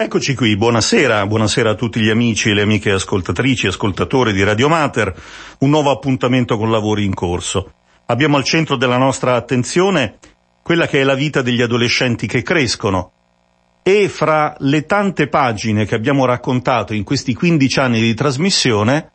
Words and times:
Eccoci 0.00 0.36
qui, 0.36 0.56
buonasera, 0.56 1.26
buonasera 1.26 1.70
a 1.70 1.74
tutti 1.74 1.98
gli 1.98 2.08
amici 2.08 2.50
e 2.50 2.54
le 2.54 2.62
amiche 2.62 2.92
ascoltatrici 2.92 3.66
e 3.66 3.70
ascoltatori 3.70 4.32
di 4.32 4.44
Radio 4.44 4.68
Mater, 4.68 5.12
un 5.58 5.70
nuovo 5.70 5.90
appuntamento 5.90 6.56
con 6.56 6.70
lavori 6.70 7.04
in 7.04 7.12
corso. 7.12 7.72
Abbiamo 8.06 8.36
al 8.36 8.44
centro 8.44 8.76
della 8.76 8.96
nostra 8.96 9.34
attenzione 9.34 10.18
quella 10.62 10.86
che 10.86 11.00
è 11.00 11.02
la 11.02 11.16
vita 11.16 11.42
degli 11.42 11.60
adolescenti 11.62 12.28
che 12.28 12.42
crescono 12.42 13.10
e 13.82 14.08
fra 14.08 14.54
le 14.60 14.86
tante 14.86 15.26
pagine 15.26 15.84
che 15.84 15.96
abbiamo 15.96 16.24
raccontato 16.26 16.94
in 16.94 17.02
questi 17.02 17.34
15 17.34 17.80
anni 17.80 18.00
di 18.00 18.14
trasmissione 18.14 19.10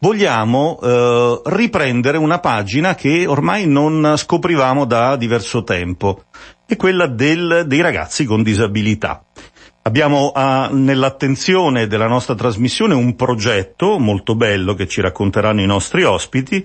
vogliamo 0.00 0.78
eh, 0.82 1.40
riprendere 1.46 2.18
una 2.18 2.38
pagina 2.38 2.94
che 2.94 3.24
ormai 3.26 3.66
non 3.66 4.12
scoprivamo 4.14 4.84
da 4.84 5.16
diverso 5.16 5.64
tempo, 5.64 6.24
è 6.66 6.76
quella 6.76 7.06
del, 7.06 7.64
dei 7.66 7.80
ragazzi 7.80 8.26
con 8.26 8.42
disabilità. 8.42 9.24
Abbiamo 9.82 10.32
ah, 10.34 10.68
nell'attenzione 10.70 11.86
della 11.86 12.08
nostra 12.08 12.34
trasmissione 12.34 12.94
un 12.94 13.16
progetto 13.16 13.98
molto 13.98 14.34
bello 14.34 14.74
che 14.74 14.86
ci 14.86 15.00
racconteranno 15.00 15.62
i 15.62 15.66
nostri 15.66 16.04
ospiti 16.04 16.62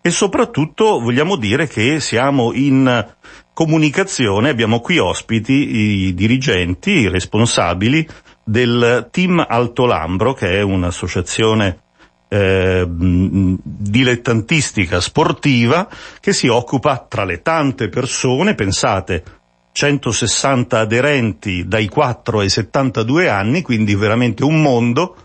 e 0.00 0.10
soprattutto 0.10 0.98
vogliamo 0.98 1.36
dire 1.36 1.66
che 1.66 2.00
siamo 2.00 2.52
in 2.54 3.14
comunicazione, 3.52 4.48
abbiamo 4.48 4.80
qui 4.80 4.98
ospiti 4.98 5.52
i 5.52 6.14
dirigenti, 6.14 6.92
i 6.92 7.08
responsabili 7.08 8.08
del 8.42 9.08
Team 9.10 9.44
Alto 9.46 9.84
Lambro, 9.84 10.32
che 10.32 10.58
è 10.58 10.62
un'associazione 10.62 11.80
eh, 12.28 12.86
dilettantistica 12.88 15.00
sportiva 15.00 15.86
che 16.18 16.32
si 16.32 16.48
occupa 16.48 17.04
tra 17.06 17.24
le 17.24 17.42
tante 17.42 17.90
persone, 17.90 18.54
pensate, 18.54 19.41
160 19.72 20.78
aderenti 20.78 21.66
dai 21.66 21.88
4 21.88 22.40
ai 22.40 22.48
72 22.48 23.28
anni, 23.28 23.62
quindi 23.62 23.94
veramente 23.94 24.44
un 24.44 24.60
mondo, 24.60 25.16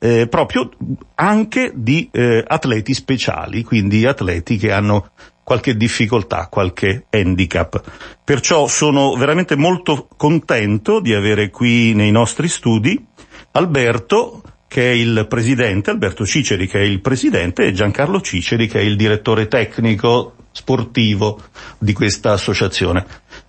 eh, 0.00 0.26
proprio 0.28 0.70
anche 1.14 1.72
di 1.74 2.08
eh, 2.12 2.44
atleti 2.46 2.92
speciali, 2.94 3.62
quindi 3.62 4.04
atleti 4.04 4.56
che 4.56 4.72
hanno 4.72 5.10
qualche 5.42 5.76
difficoltà, 5.76 6.48
qualche 6.48 7.06
handicap. 7.08 7.80
Perciò 8.22 8.66
sono 8.66 9.14
veramente 9.14 9.56
molto 9.56 10.08
contento 10.16 11.00
di 11.00 11.14
avere 11.14 11.48
qui 11.48 11.94
nei 11.94 12.10
nostri 12.10 12.48
studi 12.48 13.02
Alberto, 13.52 14.42
che 14.68 14.90
è 14.90 14.94
il 14.94 15.26
presidente, 15.26 15.90
Alberto 15.90 16.26
Ciceri 16.26 16.66
che 16.66 16.80
è 16.80 16.82
il 16.82 17.00
presidente 17.00 17.64
e 17.64 17.72
Giancarlo 17.72 18.20
Ciceri 18.20 18.68
che 18.68 18.80
è 18.80 18.82
il 18.82 18.96
direttore 18.96 19.48
tecnico 19.48 20.34
sportivo 20.52 21.40
di 21.78 21.92
questa 21.94 22.32
associazione. 22.32 23.06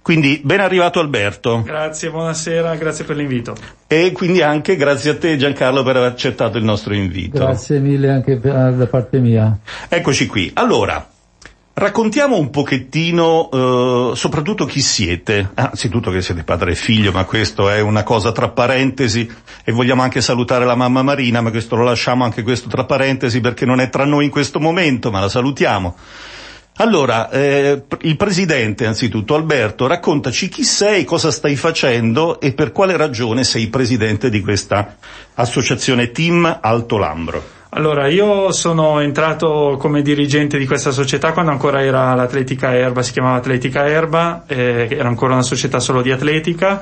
Quindi 0.09 0.41
ben 0.43 0.59
arrivato 0.59 0.99
Alberto. 0.99 1.61
Grazie, 1.61 2.09
buonasera, 2.09 2.73
grazie 2.77 3.05
per 3.05 3.15
l'invito. 3.15 3.53
E 3.85 4.11
quindi 4.11 4.41
anche 4.41 4.75
grazie 4.75 5.11
a 5.11 5.17
te 5.19 5.37
Giancarlo 5.37 5.83
per 5.83 5.97
aver 5.97 6.09
accettato 6.09 6.57
il 6.57 6.63
nostro 6.63 6.95
invito. 6.95 7.37
Grazie 7.37 7.77
mille 7.77 8.09
anche 8.09 8.39
da 8.39 8.87
parte 8.89 9.19
mia. 9.19 9.55
Eccoci 9.87 10.25
qui. 10.25 10.49
Allora, 10.55 11.07
Raccontiamo 11.71 12.37
un 12.37 12.49
pochettino, 12.49 13.49
eh, 14.11 14.15
soprattutto 14.15 14.65
chi 14.65 14.81
siete. 14.81 15.51
Anzitutto 15.53 16.11
che 16.11 16.21
siete 16.21 16.43
padre 16.43 16.71
e 16.71 16.75
figlio, 16.75 17.13
ma 17.13 17.23
questo 17.23 17.69
è 17.69 17.79
una 17.79 18.03
cosa 18.03 18.33
tra 18.33 18.49
parentesi 18.49 19.31
e 19.63 19.71
vogliamo 19.71 20.01
anche 20.01 20.19
salutare 20.19 20.65
la 20.65 20.75
mamma 20.75 21.03
Marina, 21.03 21.39
ma 21.39 21.51
questo 21.51 21.77
lo 21.77 21.83
lasciamo 21.83 22.25
anche 22.25 22.43
questo 22.43 22.67
tra 22.67 22.83
parentesi 22.83 23.39
perché 23.39 23.65
non 23.65 23.79
è 23.79 23.89
tra 23.89 24.03
noi 24.03 24.25
in 24.25 24.31
questo 24.31 24.59
momento, 24.59 25.09
ma 25.11 25.21
la 25.21 25.29
salutiamo. 25.29 25.95
Allora, 26.81 27.29
eh, 27.29 27.83
il 28.01 28.15
presidente, 28.15 28.85
anzitutto 28.85 29.35
Alberto, 29.35 29.85
raccontaci 29.85 30.47
chi 30.47 30.63
sei, 30.63 31.03
cosa 31.03 31.29
stai 31.29 31.57
facendo 31.57 32.39
e 32.39 32.53
per 32.53 32.71
quale 32.71 32.95
ragione 32.95 33.43
sei 33.43 33.67
presidente 33.67 34.29
di 34.29 34.39
questa 34.39 34.95
associazione 35.33 36.11
Team 36.11 36.59
Alto 36.61 36.97
Lambro. 36.97 37.43
Allora, 37.71 38.07
io 38.07 38.53
sono 38.53 39.01
entrato 39.01 39.75
come 39.77 40.01
dirigente 40.01 40.57
di 40.57 40.65
questa 40.65 40.91
società 40.91 41.33
quando 41.33 41.51
ancora 41.51 41.83
era 41.83 42.15
l'Atletica 42.15 42.73
Erba, 42.73 43.03
si 43.03 43.11
chiamava 43.11 43.35
Atletica 43.35 43.85
Erba, 43.85 44.45
eh, 44.47 44.87
era 44.89 45.09
ancora 45.09 45.33
una 45.33 45.43
società 45.43 45.81
solo 45.81 46.01
di 46.01 46.11
atletica 46.11 46.81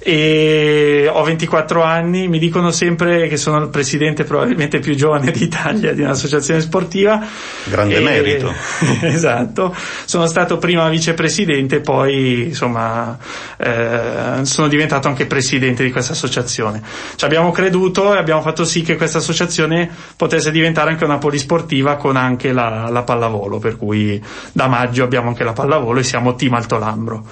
e 0.00 1.10
ho 1.12 1.22
24 1.22 1.82
anni, 1.82 2.28
mi 2.28 2.38
dicono 2.38 2.70
sempre 2.70 3.28
che 3.28 3.36
sono 3.36 3.58
il 3.58 3.68
presidente 3.68 4.24
probabilmente 4.24 4.78
più 4.78 4.94
giovane 4.94 5.30
d'Italia 5.30 5.92
di 5.92 6.02
un'associazione 6.02 6.60
sportiva. 6.60 7.24
Grande 7.64 7.96
e, 7.96 8.00
merito. 8.00 8.52
esatto, 9.02 9.74
sono 10.04 10.26
stato 10.26 10.58
prima 10.58 10.88
vicepresidente 10.88 11.80
poi 11.80 12.44
insomma 12.48 13.16
eh, 13.56 14.40
sono 14.42 14.68
diventato 14.68 15.08
anche 15.08 15.26
presidente 15.26 15.82
di 15.82 15.90
questa 15.90 16.12
associazione. 16.12 16.82
Ci 17.16 17.24
abbiamo 17.24 17.50
creduto 17.50 18.14
e 18.14 18.18
abbiamo 18.18 18.42
fatto 18.42 18.64
sì 18.64 18.82
che 18.82 18.96
questa 18.96 19.18
associazione 19.18 19.90
potesse 20.16 20.50
diventare 20.50 20.90
anche 20.90 21.04
una 21.04 21.18
polisportiva 21.18 21.96
con 21.96 22.16
anche 22.16 22.52
la, 22.52 22.88
la 22.90 23.02
pallavolo, 23.02 23.58
per 23.58 23.76
cui 23.76 24.22
da 24.52 24.66
maggio 24.68 25.04
abbiamo 25.04 25.28
anche 25.28 25.44
la 25.44 25.52
pallavolo 25.52 26.00
e 26.00 26.04
siamo 26.04 26.34
team 26.34 26.54
Alto 26.54 26.78
Lambro. 26.78 27.24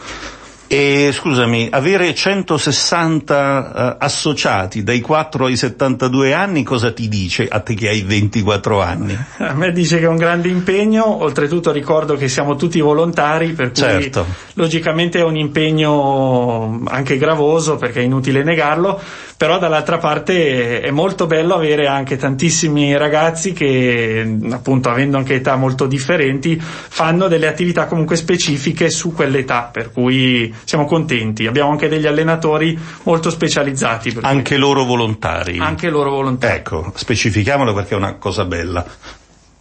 E 0.69 1.11
scusami, 1.13 1.69
avere 1.71 2.13
160 2.13 3.95
uh, 3.99 4.03
associati 4.03 4.83
dai 4.83 5.01
4 5.01 5.47
ai 5.47 5.57
72 5.57 6.35
anni 6.35 6.65
cosa 6.65 6.93
ti 6.93 7.07
dice 7.07 7.47
a 7.47 7.61
te 7.61 7.75
che 7.75 7.89
hai 7.89 8.03
24 8.03 8.83
anni? 8.83 9.17
A 9.39 9.55
me 9.55 9.71
dice 9.71 9.99
che 9.99 10.07
è 10.07 10.09
un 10.09 10.17
grande 10.17 10.49
impegno, 10.49 11.23
oltretutto 11.23 11.71
ricordo 11.71 12.17
che 12.17 12.29
siamo 12.29 12.57
tutti 12.57 12.81
volontari, 12.81 13.53
per 13.53 13.71
cui 13.71 13.83
certo. 13.83 14.27
logicamente 14.55 15.21
è 15.21 15.23
un 15.23 15.37
impegno 15.37 16.83
anche 16.87 17.17
gravoso 17.17 17.77
perché 17.77 18.01
è 18.01 18.05
inutile 18.05 18.43
negarlo, 18.43 19.01
però 19.37 19.59
dall'altra 19.59 19.99
parte 19.99 20.81
è 20.81 20.91
molto 20.91 21.27
bello 21.27 21.55
avere 21.55 21.87
anche 21.87 22.17
tantissimi 22.17 22.97
ragazzi 22.97 23.53
che 23.53 24.39
appunto 24.51 24.89
avendo 24.89 25.19
anche 25.19 25.35
età 25.35 25.57
molto 25.57 25.87
differenti 25.87 26.59
fanno 26.59 27.29
delle 27.29 27.47
attività 27.47 27.87
comunque 27.87 28.17
specifiche 28.17 28.89
su 28.89 29.13
quell'età, 29.13 29.69
per 29.71 29.93
cui 29.93 30.53
siamo 30.65 30.87
contenti. 30.87 31.47
Abbiamo 31.47 31.71
anche 31.71 31.89
degli 31.89 32.07
allenatori 32.07 32.79
molto 33.03 33.31
specializzati. 33.31 34.17
Anche 34.23 34.57
loro 34.57 34.85
volontari. 34.85 35.59
Anche 35.59 35.91
loro 35.91 36.11
volontari. 36.11 36.57
Ecco, 36.57 36.93
specifichiamolo 36.95 37.75
perché 37.75 37.95
è 37.95 37.99
una 37.99 38.15
cosa 38.15 38.45
bella. 38.45 38.85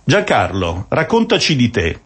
Giancarlo, 0.04 0.86
raccontaci 0.88 1.56
di 1.56 1.70
te. 1.70 2.00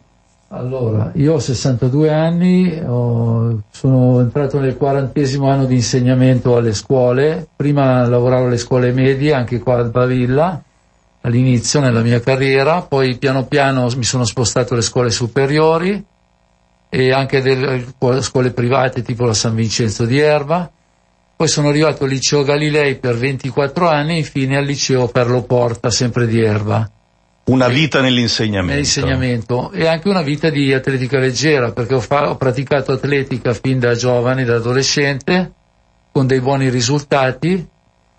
Allora, 0.52 1.12
io 1.14 1.36
ho 1.36 1.40
62 1.40 2.12
anni, 2.12 2.82
ho, 2.84 3.62
sono 3.70 4.20
entrato 4.20 4.60
nel 4.60 4.78
quarantesimo 4.78 5.48
anno 5.48 5.66
di 5.66 5.76
insegnamento 5.76 6.56
alle 6.56 6.74
scuole, 6.74 7.48
prima 7.56 8.08
lavoravo 8.08 8.48
alle 8.48 8.58
scuole 8.58 8.92
medie, 8.92 9.34
anche 9.34 9.60
qua 9.60 9.78
al 9.78 9.92
Bavilla, 9.92 10.60
all'inizio 11.22 11.80
nella 11.80 12.02
mia 12.02 12.20
carriera, 12.20 12.82
poi 12.82 13.18
piano 13.18 13.46
piano 13.46 13.88
mi 13.96 14.04
sono 14.04 14.26
spostato 14.26 14.74
alle 14.74 14.82
scuole 14.82 15.12
superiori, 15.12 16.04
e 16.90 17.14
anche 17.14 17.42
delle 17.42 17.86
scuole 18.22 18.50
private 18.50 19.04
tipo 19.04 19.26
la 19.26 19.36
San 19.36 19.54
Vincenzo 19.54 20.06
di 20.06 20.18
Erba. 20.18 20.70
Poi 21.36 21.48
sono 21.48 21.70
arrivato 21.70 22.04
al 22.04 22.10
liceo 22.10 22.44
Galilei 22.44 22.96
per 22.96 23.16
24 23.16 23.88
anni 23.88 24.16
e 24.16 24.18
infine 24.18 24.58
al 24.58 24.66
liceo 24.66 25.08
Perlo 25.08 25.44
Porta, 25.44 25.92
sempre 25.92 26.26
di 26.26 26.42
Erba. 26.42 26.90
Una 27.50 27.68
vita 27.68 28.00
nell'insegnamento. 28.00 28.72
Nell'insegnamento. 28.74 29.72
E 29.72 29.88
anche 29.88 30.08
una 30.08 30.22
vita 30.22 30.50
di 30.50 30.72
atletica 30.72 31.18
leggera 31.18 31.72
perché 31.72 31.96
ho, 31.96 32.00
fa- 32.00 32.30
ho 32.30 32.38
praticato 32.38 32.92
atletica 32.92 33.54
fin 33.54 33.80
da 33.80 33.96
giovane, 33.96 34.46
da 34.46 34.56
adolescente, 34.56 35.52
con 36.12 36.28
dei 36.28 36.42
buoni 36.42 36.70
risultati. 36.70 37.68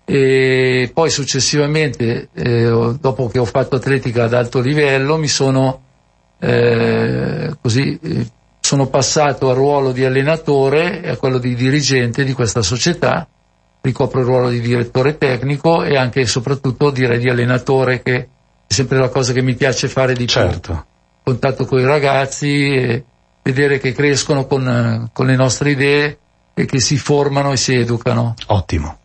E 0.03 0.91
poi 0.93 1.09
successivamente, 1.09 2.27
eh, 2.33 2.95
dopo 2.99 3.27
che 3.27 3.39
ho 3.39 3.45
fatto 3.45 3.77
atletica 3.77 4.25
ad 4.25 4.33
alto 4.33 4.59
livello, 4.59 5.15
mi 5.15 5.29
sono 5.29 5.81
eh, 6.39 7.55
così 7.61 7.97
eh, 8.01 8.27
sono 8.59 8.87
passato 8.87 9.49
al 9.49 9.55
ruolo 9.55 9.91
di 9.91 10.03
allenatore 10.03 11.01
e 11.01 11.09
a 11.09 11.17
quello 11.17 11.37
di 11.37 11.55
dirigente 11.55 12.23
di 12.23 12.33
questa 12.33 12.61
società, 12.61 13.27
ricopro 13.81 14.19
il 14.19 14.25
ruolo 14.25 14.49
di 14.49 14.59
direttore 14.59 15.17
tecnico 15.17 15.83
e 15.83 15.95
anche 15.95 16.21
e 16.21 16.25
soprattutto 16.25 16.89
direi 16.89 17.19
di 17.19 17.29
allenatore 17.29 18.01
che 18.01 18.27
è 18.71 18.73
sempre 18.73 18.99
la 18.99 19.09
cosa 19.09 19.33
che 19.33 19.41
mi 19.41 19.53
piace 19.53 19.89
fare 19.89 20.13
di 20.13 20.25
certo. 20.25 20.71
più. 20.71 20.83
Contatto 21.23 21.65
con 21.65 21.79
i 21.79 21.83
ragazzi 21.83 22.73
e 22.73 23.03
vedere 23.43 23.79
che 23.79 23.91
crescono 23.91 24.47
con, 24.47 25.09
con 25.11 25.25
le 25.25 25.35
nostre 25.35 25.71
idee 25.71 26.17
e 26.53 26.65
che 26.65 26.79
si 26.79 26.97
formano 26.97 27.51
e 27.51 27.57
si 27.57 27.73
educano. 27.73 28.33
Ottimo. 28.47 28.99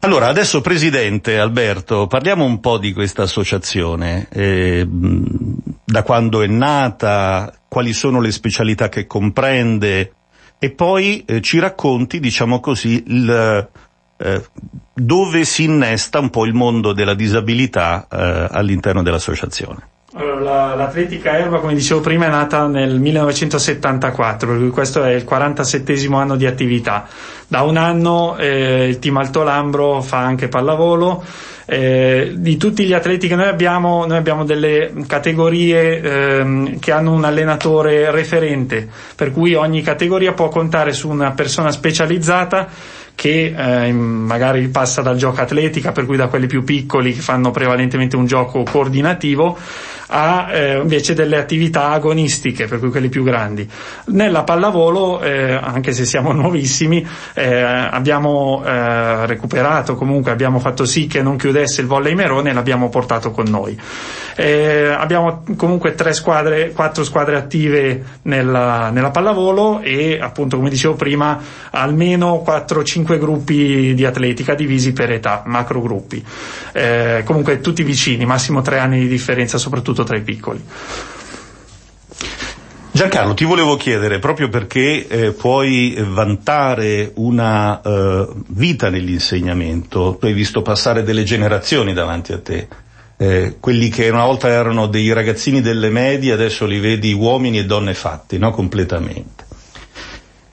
Allora, 0.00 0.26
adesso 0.26 0.60
Presidente 0.60 1.38
Alberto, 1.38 2.08
parliamo 2.08 2.44
un 2.44 2.58
po' 2.58 2.78
di 2.78 2.92
questa 2.92 3.22
associazione. 3.22 4.26
Eh, 4.28 4.84
da 4.88 6.02
quando 6.02 6.42
è 6.42 6.48
nata, 6.48 7.54
quali 7.68 7.92
sono 7.92 8.20
le 8.20 8.32
specialità 8.32 8.88
che 8.88 9.06
comprende 9.06 10.14
e 10.58 10.70
poi 10.72 11.24
eh, 11.26 11.40
ci 11.40 11.60
racconti, 11.60 12.18
diciamo 12.18 12.58
così, 12.58 13.04
il, 13.06 13.68
eh, 14.16 14.42
dove 14.94 15.44
si 15.44 15.64
innesta 15.64 16.18
un 16.20 16.30
po' 16.30 16.44
il 16.44 16.54
mondo 16.54 16.92
della 16.92 17.14
disabilità 17.14 18.06
eh, 18.10 18.48
all'interno 18.50 19.02
dell'associazione. 19.02 19.88
Allora, 20.16 20.76
l'atletica 20.76 21.36
erba, 21.36 21.58
come 21.58 21.74
dicevo 21.74 22.00
prima, 22.00 22.26
è 22.26 22.28
nata 22.28 22.68
nel 22.68 23.00
1974, 23.00 24.46
per 24.48 24.58
cui 24.58 24.70
questo 24.70 25.02
è 25.02 25.10
il 25.10 25.24
47 25.24 26.06
anno 26.12 26.36
di 26.36 26.46
attività. 26.46 27.08
Da 27.48 27.62
un 27.62 27.76
anno 27.76 28.36
eh, 28.36 28.86
il 28.86 29.00
team 29.00 29.16
Alto 29.16 29.42
Lambro 29.42 30.00
fa 30.02 30.18
anche 30.18 30.46
pallavolo. 30.46 31.24
Eh, 31.66 32.34
di 32.36 32.56
tutti 32.58 32.84
gli 32.84 32.92
atleti 32.92 33.26
che 33.26 33.34
noi 33.34 33.48
abbiamo, 33.48 34.06
noi 34.06 34.18
abbiamo 34.18 34.44
delle 34.44 34.92
categorie 35.06 36.00
ehm, 36.00 36.78
che 36.78 36.92
hanno 36.92 37.12
un 37.12 37.24
allenatore 37.24 38.10
referente, 38.12 38.86
per 39.16 39.32
cui 39.32 39.54
ogni 39.54 39.82
categoria 39.82 40.32
può 40.34 40.48
contare 40.48 40.92
su 40.92 41.08
una 41.08 41.32
persona 41.32 41.72
specializzata 41.72 42.68
che 43.14 43.54
eh, 43.56 43.92
magari 43.92 44.68
passa 44.68 45.00
dal 45.02 45.16
gioco 45.16 45.40
atletica, 45.40 45.92
per 45.92 46.06
cui 46.06 46.16
da 46.16 46.28
quelli 46.28 46.46
più 46.46 46.64
piccoli 46.64 47.14
che 47.14 47.20
fanno 47.20 47.50
prevalentemente 47.50 48.16
un 48.16 48.26
gioco 48.26 48.62
coordinativo, 48.62 49.56
a 50.08 50.52
eh, 50.52 50.76
invece 50.80 51.14
delle 51.14 51.38
attività 51.38 51.90
agonistiche, 51.90 52.66
per 52.66 52.78
cui 52.78 52.90
quelli 52.90 53.08
più 53.08 53.24
grandi. 53.24 53.68
Nella 54.06 54.44
pallavolo, 54.44 55.20
eh, 55.20 55.52
anche 55.54 55.92
se 55.92 56.04
siamo 56.04 56.30
nuovissimi, 56.32 57.06
eh, 57.34 57.60
abbiamo 57.60 58.62
eh, 58.64 59.26
recuperato, 59.26 59.94
comunque 59.94 60.30
abbiamo 60.30 60.58
fatto 60.58 60.84
sì 60.84 61.06
che 61.06 61.22
non 61.22 61.36
chiudesse 61.36 61.80
il 61.80 61.86
volley 61.86 62.14
Merone 62.14 62.50
e 62.50 62.52
l'abbiamo 62.52 62.88
portato 62.88 63.30
con 63.30 63.46
noi. 63.48 63.78
Eh, 64.36 64.86
abbiamo 64.86 65.44
comunque 65.56 65.94
tre 65.94 66.12
squadre, 66.12 66.72
quattro 66.72 67.04
squadre 67.04 67.36
attive 67.36 68.04
nella, 68.22 68.90
nella 68.90 69.10
pallavolo 69.10 69.80
e 69.80 70.18
appunto 70.20 70.56
come 70.56 70.70
dicevo 70.70 70.94
prima 70.94 71.40
almeno 71.70 72.42
4-5 72.46 73.03
gruppi 73.04 73.94
di 73.94 74.04
atletica 74.04 74.54
divisi 74.54 74.92
per 74.92 75.12
età, 75.12 75.42
macro 75.46 75.80
gruppi. 75.80 76.24
Eh, 76.72 77.22
comunque 77.24 77.60
tutti 77.60 77.82
vicini, 77.82 78.24
massimo 78.26 78.62
tre 78.62 78.78
anni 78.78 79.00
di 79.00 79.08
differenza 79.08 79.58
soprattutto 79.58 80.04
tra 80.04 80.16
i 80.16 80.22
piccoli. 80.22 80.62
Giancarlo, 82.94 83.34
ti 83.34 83.44
volevo 83.44 83.74
chiedere, 83.76 84.20
proprio 84.20 84.48
perché 84.48 85.08
eh, 85.08 85.32
puoi 85.32 85.96
vantare 85.98 87.10
una 87.16 87.80
eh, 87.82 88.28
vita 88.46 88.88
nell'insegnamento, 88.88 90.16
tu 90.20 90.26
hai 90.26 90.32
visto 90.32 90.62
passare 90.62 91.02
delle 91.02 91.24
generazioni 91.24 91.92
davanti 91.92 92.32
a 92.32 92.38
te, 92.38 92.68
eh, 93.16 93.56
quelli 93.58 93.88
che 93.88 94.08
una 94.10 94.24
volta 94.24 94.46
erano 94.46 94.86
dei 94.86 95.12
ragazzini 95.12 95.60
delle 95.60 95.90
medie, 95.90 96.32
adesso 96.32 96.66
li 96.66 96.78
vedi 96.78 97.12
uomini 97.12 97.58
e 97.58 97.64
donne 97.64 97.94
fatti, 97.94 98.38
no? 98.38 98.52
completamente. 98.52 99.44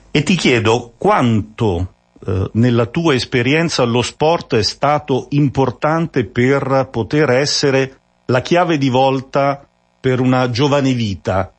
E 0.09 0.23
ti 0.23 0.35
chiedo 0.35 0.93
quanto 0.97 1.93
eh, 2.25 2.49
nella 2.53 2.85
tua 2.85 3.13
esperienza 3.13 3.83
lo 3.83 4.01
sport 4.01 4.55
è 4.55 4.63
stato 4.63 5.27
importante 5.29 6.25
per 6.25 6.89
poter 6.91 7.29
essere 7.31 7.99
la 8.25 8.41
chiave 8.41 8.77
di 8.77 8.89
volta 8.89 9.65
per 9.99 10.19
una 10.19 10.49
giovane 10.49 10.93
vita 10.93 11.51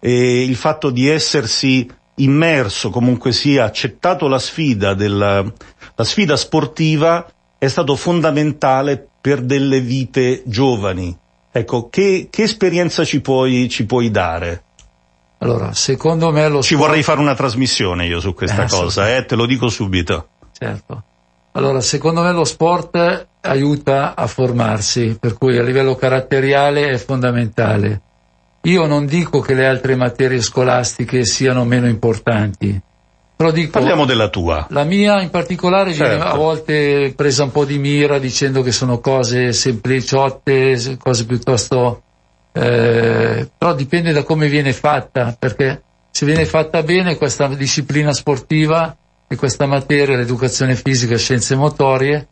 e 0.00 0.42
il 0.42 0.56
fatto 0.56 0.90
di 0.90 1.08
essersi 1.08 1.88
immerso, 2.16 2.90
comunque 2.90 3.32
sia 3.32 3.64
accettato 3.64 4.28
la 4.28 4.38
sfida, 4.38 4.94
della, 4.94 5.42
la 5.94 6.04
sfida 6.04 6.36
sportiva 6.36 7.26
è 7.58 7.66
stato 7.68 7.96
fondamentale 7.96 9.08
per 9.20 9.40
delle 9.40 9.80
vite 9.80 10.42
giovani. 10.44 11.16
Ecco, 11.50 11.88
che, 11.88 12.28
che 12.30 12.42
esperienza 12.42 13.04
ci 13.04 13.20
puoi, 13.20 13.68
ci 13.68 13.86
puoi 13.86 14.10
dare? 14.10 14.62
Allora, 15.44 15.74
secondo 15.74 16.32
me 16.32 16.48
lo 16.48 16.62
Ci 16.62 16.74
sport... 16.74 16.88
vorrei 16.88 17.02
fare 17.02 17.20
una 17.20 17.34
trasmissione 17.34 18.06
io 18.06 18.18
su 18.18 18.32
questa 18.32 18.64
eh, 18.64 18.68
cosa, 18.68 19.14
eh, 19.14 19.26
te 19.26 19.34
lo 19.34 19.44
dico 19.44 19.68
subito. 19.68 20.28
Certo. 20.56 21.02
Allora, 21.52 21.82
secondo 21.82 22.22
me 22.22 22.32
lo 22.32 22.44
sport 22.44 23.26
aiuta 23.42 24.14
a 24.16 24.26
formarsi, 24.26 25.18
per 25.20 25.36
cui 25.36 25.58
a 25.58 25.62
livello 25.62 25.96
caratteriale 25.96 26.88
è 26.88 26.96
fondamentale. 26.96 28.00
Io 28.62 28.86
non 28.86 29.04
dico 29.04 29.40
che 29.40 29.52
le 29.52 29.66
altre 29.66 29.94
materie 29.96 30.40
scolastiche 30.40 31.26
siano 31.26 31.66
meno 31.66 31.88
importanti, 31.88 32.80
però 33.36 33.50
dico, 33.50 33.72
Parliamo 33.72 34.06
della 34.06 34.28
tua. 34.28 34.66
La 34.70 34.84
mia 34.84 35.20
in 35.20 35.28
particolare 35.28 35.92
certo. 35.92 36.14
viene 36.14 36.30
a 36.30 36.34
volte 36.36 37.12
presa 37.14 37.44
un 37.44 37.52
po' 37.52 37.66
di 37.66 37.78
mira 37.78 38.18
dicendo 38.18 38.62
che 38.62 38.72
sono 38.72 38.98
cose 39.00 39.52
sempliciotte, 39.52 40.96
cose 40.96 41.26
piuttosto... 41.26 42.03
Eh, 42.56 43.50
però 43.58 43.74
dipende 43.74 44.12
da 44.12 44.22
come 44.22 44.48
viene 44.48 44.72
fatta, 44.72 45.34
perché 45.36 45.82
se 46.12 46.24
viene 46.24 46.44
fatta 46.44 46.84
bene 46.84 47.16
questa 47.16 47.48
disciplina 47.48 48.12
sportiva 48.12 48.96
e 49.26 49.34
questa 49.34 49.66
materia, 49.66 50.16
l'educazione 50.16 50.76
fisica 50.76 51.14
e 51.14 51.18
scienze 51.18 51.56
motorie, 51.56 52.28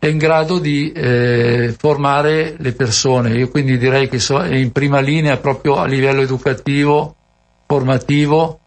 è 0.00 0.06
in 0.06 0.18
grado 0.18 0.58
di 0.58 0.90
eh, 0.90 1.72
formare 1.78 2.56
le 2.58 2.72
persone. 2.72 3.30
Io 3.34 3.48
quindi 3.48 3.78
direi 3.78 4.08
che 4.08 4.18
so, 4.18 4.40
è 4.40 4.56
in 4.56 4.72
prima 4.72 4.98
linea 4.98 5.36
proprio 5.36 5.76
a 5.76 5.86
livello 5.86 6.22
educativo, 6.22 7.14
formativo, 7.66 8.58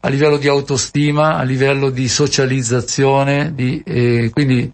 a 0.00 0.08
livello 0.10 0.36
di 0.36 0.48
autostima, 0.48 1.36
a 1.36 1.42
livello 1.44 1.88
di 1.88 2.08
socializzazione, 2.08 3.54
di, 3.54 3.82
eh, 3.86 4.28
quindi 4.34 4.70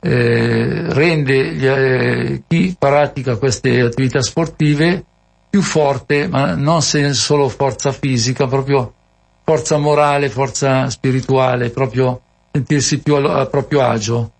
eh, 0.00 0.94
rende 0.94 1.52
gli, 1.52 1.66
eh, 1.66 2.42
chi 2.48 2.74
pratica 2.78 3.36
queste 3.36 3.80
attività 3.80 4.22
sportive 4.22 5.04
più 5.50 5.62
forte, 5.62 6.28
ma 6.28 6.54
non 6.54 6.80
solo 6.80 7.48
forza 7.48 7.90
fisica, 7.90 8.46
proprio 8.46 8.94
forza 9.42 9.78
morale, 9.78 10.30
forza 10.30 10.88
spirituale, 10.88 11.70
proprio 11.70 12.20
sentirsi 12.52 13.00
più 13.00 13.16
a, 13.16 13.46
proprio 13.46 13.82
agio 13.82 14.32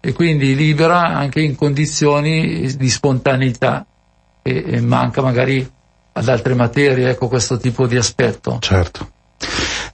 e 0.00 0.12
quindi 0.12 0.54
libera 0.54 1.06
anche 1.06 1.40
in 1.40 1.56
condizioni 1.56 2.76
di 2.76 2.90
spontaneità 2.90 3.86
e, 4.42 4.64
e 4.66 4.80
manca 4.80 5.22
magari 5.22 5.66
ad 6.12 6.28
altre 6.28 6.54
materie, 6.54 7.10
ecco 7.10 7.28
questo 7.28 7.56
tipo 7.56 7.86
di 7.86 7.96
aspetto. 7.96 8.58
Certo. 8.60 9.10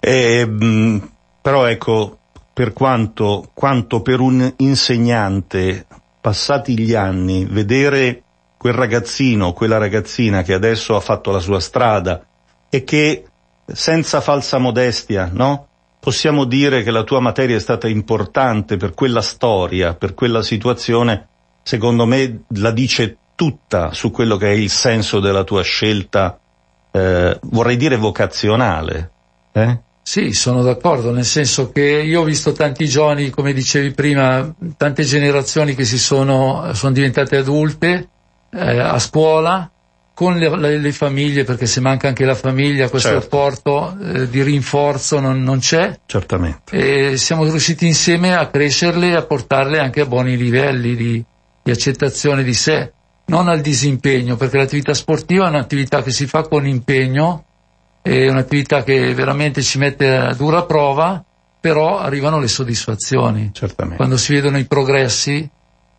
Eh, 0.01 1.01
però 1.41 1.67
ecco, 1.67 2.19
per 2.53 2.73
quanto, 2.73 3.49
quanto 3.55 4.03
per 4.03 4.21
un 4.21 4.55
insegnante, 4.57 5.87
passati 6.21 6.79
gli 6.79 6.95
anni, 6.95 7.45
vedere 7.45 8.24
quel 8.65 8.73
ragazzino, 8.73 9.53
quella 9.53 9.77
ragazzina 9.77 10.41
che 10.41 10.55
adesso 10.55 10.97
ha 10.97 11.01
fatto 11.01 11.31
la 11.31 11.39
sua 11.39 11.61
strada 11.61 12.25
e 12.71 12.83
che 12.83 13.27
senza 13.67 14.23
falsa 14.23 14.57
modestia, 14.57 15.29
no? 15.31 15.69
Possiamo 16.01 16.45
dire 16.45 16.83
che 16.83 16.91
la 16.91 17.03
tua 17.03 17.21
materia 17.21 17.57
è 17.57 17.61
stata 17.61 17.89
importante 17.89 18.79
per 18.79 18.95
quella 18.95 19.21
storia, 19.21 19.93
per 19.93 20.15
quella 20.15 20.41
situazione, 20.41 21.29
secondo 21.63 22.07
me 22.07 22.45
la 22.57 22.71
dice 22.71 23.19
tutta 23.35 23.93
su 23.93 24.11
quello 24.11 24.39
che 24.39 24.47
è 24.47 24.55
il 24.55 24.71
senso 24.71 25.21
della 25.21 25.45
tua 25.45 25.63
scelta, 25.63 26.39
eh, 26.91 27.39
vorrei 27.43 27.77
dire 27.77 27.97
vocazionale. 27.97 29.11
Eh? 29.53 29.79
Sì, 30.01 30.33
sono 30.33 30.63
d'accordo, 30.63 31.13
nel 31.13 31.27
senso 31.27 31.71
che 31.71 31.83
io 31.83 32.23
ho 32.23 32.25
visto 32.25 32.53
tanti 32.53 32.87
giovani, 32.87 33.29
come 33.29 33.53
dicevi 33.53 33.91
prima, 33.91 34.55
tante 34.79 35.03
generazioni 35.03 35.75
che 35.75 35.85
si 35.85 35.99
sono, 35.99 36.73
sono 36.73 36.93
diventate 36.95 37.37
adulte 37.37 38.09
eh, 38.55 38.79
a 38.79 38.99
scuola, 38.99 39.71
con 40.15 40.37
le, 40.37 40.57
le, 40.57 40.79
le, 40.79 40.93
famiglie, 40.93 41.45
perché 41.45 41.67
se 41.67 41.81
manca 41.81 42.09
anche 42.09 42.25
la 42.25 42.35
famiglia, 42.35 42.89
questo 42.89 43.09
certo. 43.09 43.23
rapporto 43.23 43.97
eh, 44.01 44.29
di 44.29 44.43
rinforzo 44.43 45.19
non, 45.19 45.43
non, 45.43 45.59
c'è. 45.59 45.99
Certamente. 46.07 47.13
E 47.13 47.17
siamo 47.17 47.45
riusciti 47.45 47.87
insieme 47.87 48.35
a 48.35 48.49
crescerle 48.49 49.09
e 49.09 49.15
a 49.15 49.23
portarle 49.23 49.79
anche 49.79 50.01
a 50.01 50.07
buoni 50.07 50.37
livelli 50.37 50.95
di, 50.95 51.25
di 51.63 51.71
accettazione 51.71 52.45
di 52.45 52.55
sé, 52.55 52.93
non 53.27 53.49
al 53.49 53.61
disimpegno, 53.61 54.37
perché 54.37 54.59
l'attività 54.59 54.95
sportiva 54.95 55.47
è 55.47 55.49
un'attività 55.49 56.03
che 56.03 56.13
si 56.13 56.27
fa 56.27 56.43
con 56.43 56.67
impegno 56.67 57.45
è 58.05 58.29
un'attività 58.29 58.83
che 58.83 59.15
veramente 59.15 59.63
ci 59.63 59.79
mette 59.79 60.15
a 60.15 60.35
dura 60.35 60.65
prova, 60.65 61.25
però 61.59 61.99
arrivano 61.99 62.39
le 62.39 62.49
soddisfazioni. 62.49 63.49
Certamente. 63.55 63.97
Quando 63.97 64.19
si 64.19 64.35
vedono 64.35 64.59
i 64.59 64.67
progressi 64.67 65.49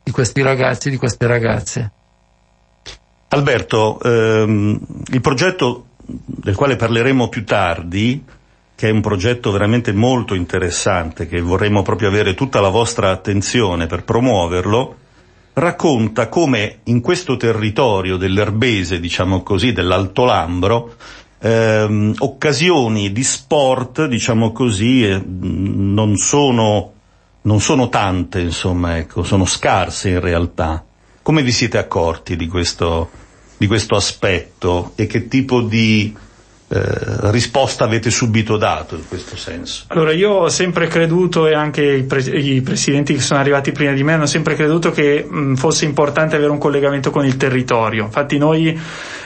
di 0.03 0.11
questi 0.11 0.43
ragazzi 0.43 0.89
e 0.89 0.91
di 0.91 0.97
queste 0.97 1.25
ragazze. 1.25 1.91
Alberto, 3.29 3.99
ehm, 4.01 4.79
il 5.11 5.21
progetto 5.21 5.85
del 6.05 6.55
quale 6.55 6.75
parleremo 6.75 7.27
più 7.29 7.43
tardi, 7.43 8.23
che 8.75 8.89
è 8.89 8.91
un 8.91 9.01
progetto 9.01 9.51
veramente 9.51 9.93
molto 9.93 10.35
interessante, 10.35 11.27
che 11.27 11.41
vorremmo 11.41 11.81
proprio 11.81 12.09
avere 12.09 12.33
tutta 12.35 12.59
la 12.59 12.69
vostra 12.69 13.09
attenzione 13.11 13.87
per 13.87 14.03
promuoverlo, 14.03 14.95
racconta 15.53 16.27
come 16.27 16.79
in 16.83 17.01
questo 17.01 17.37
territorio 17.37 18.17
dell'Erbese, 18.17 18.99
diciamo 18.99 19.41
così, 19.41 19.71
dell'Alto 19.71 20.25
Lambro, 20.25 20.95
ehm, 21.39 22.15
occasioni 22.19 23.11
di 23.11 23.23
sport, 23.23 24.05
diciamo 24.05 24.51
così, 24.51 25.07
eh, 25.07 25.21
non, 25.25 26.17
sono, 26.17 26.91
non 27.43 27.61
sono 27.61 27.87
tante, 27.87 28.41
insomma, 28.41 28.97
ecco, 28.97 29.23
sono 29.23 29.45
scarse 29.45 30.09
in 30.09 30.19
realtà. 30.19 30.83
Come 31.25 31.41
vi 31.41 31.51
siete 31.51 31.79
accorti 31.79 32.35
di 32.35 32.47
questo, 32.47 33.09
di 33.57 33.65
questo 33.65 33.95
aspetto 33.95 34.91
e 34.93 35.07
che 35.07 35.27
tipo 35.27 35.61
di 35.61 36.15
eh, 36.67 36.81
risposta 37.31 37.83
avete 37.83 38.11
subito 38.11 38.57
dato 38.57 38.93
in 38.95 39.07
questo 39.07 39.35
senso? 39.35 39.85
Allora 39.87 40.11
io 40.11 40.29
ho 40.29 40.49
sempre 40.49 40.85
creduto 40.85 41.47
e 41.47 41.55
anche 41.55 41.81
i, 41.81 42.03
pre- 42.03 42.21
i 42.21 42.61
presidenti 42.61 43.15
che 43.15 43.21
sono 43.21 43.39
arrivati 43.39 43.71
prima 43.71 43.93
di 43.93 44.03
me 44.03 44.13
hanno 44.13 44.27
sempre 44.27 44.53
creduto 44.53 44.91
che 44.91 45.25
mh, 45.27 45.55
fosse 45.55 45.85
importante 45.85 46.35
avere 46.35 46.51
un 46.51 46.59
collegamento 46.59 47.09
con 47.09 47.25
il 47.25 47.37
territorio. 47.37 48.03
Infatti 48.03 48.37
noi 48.37 48.79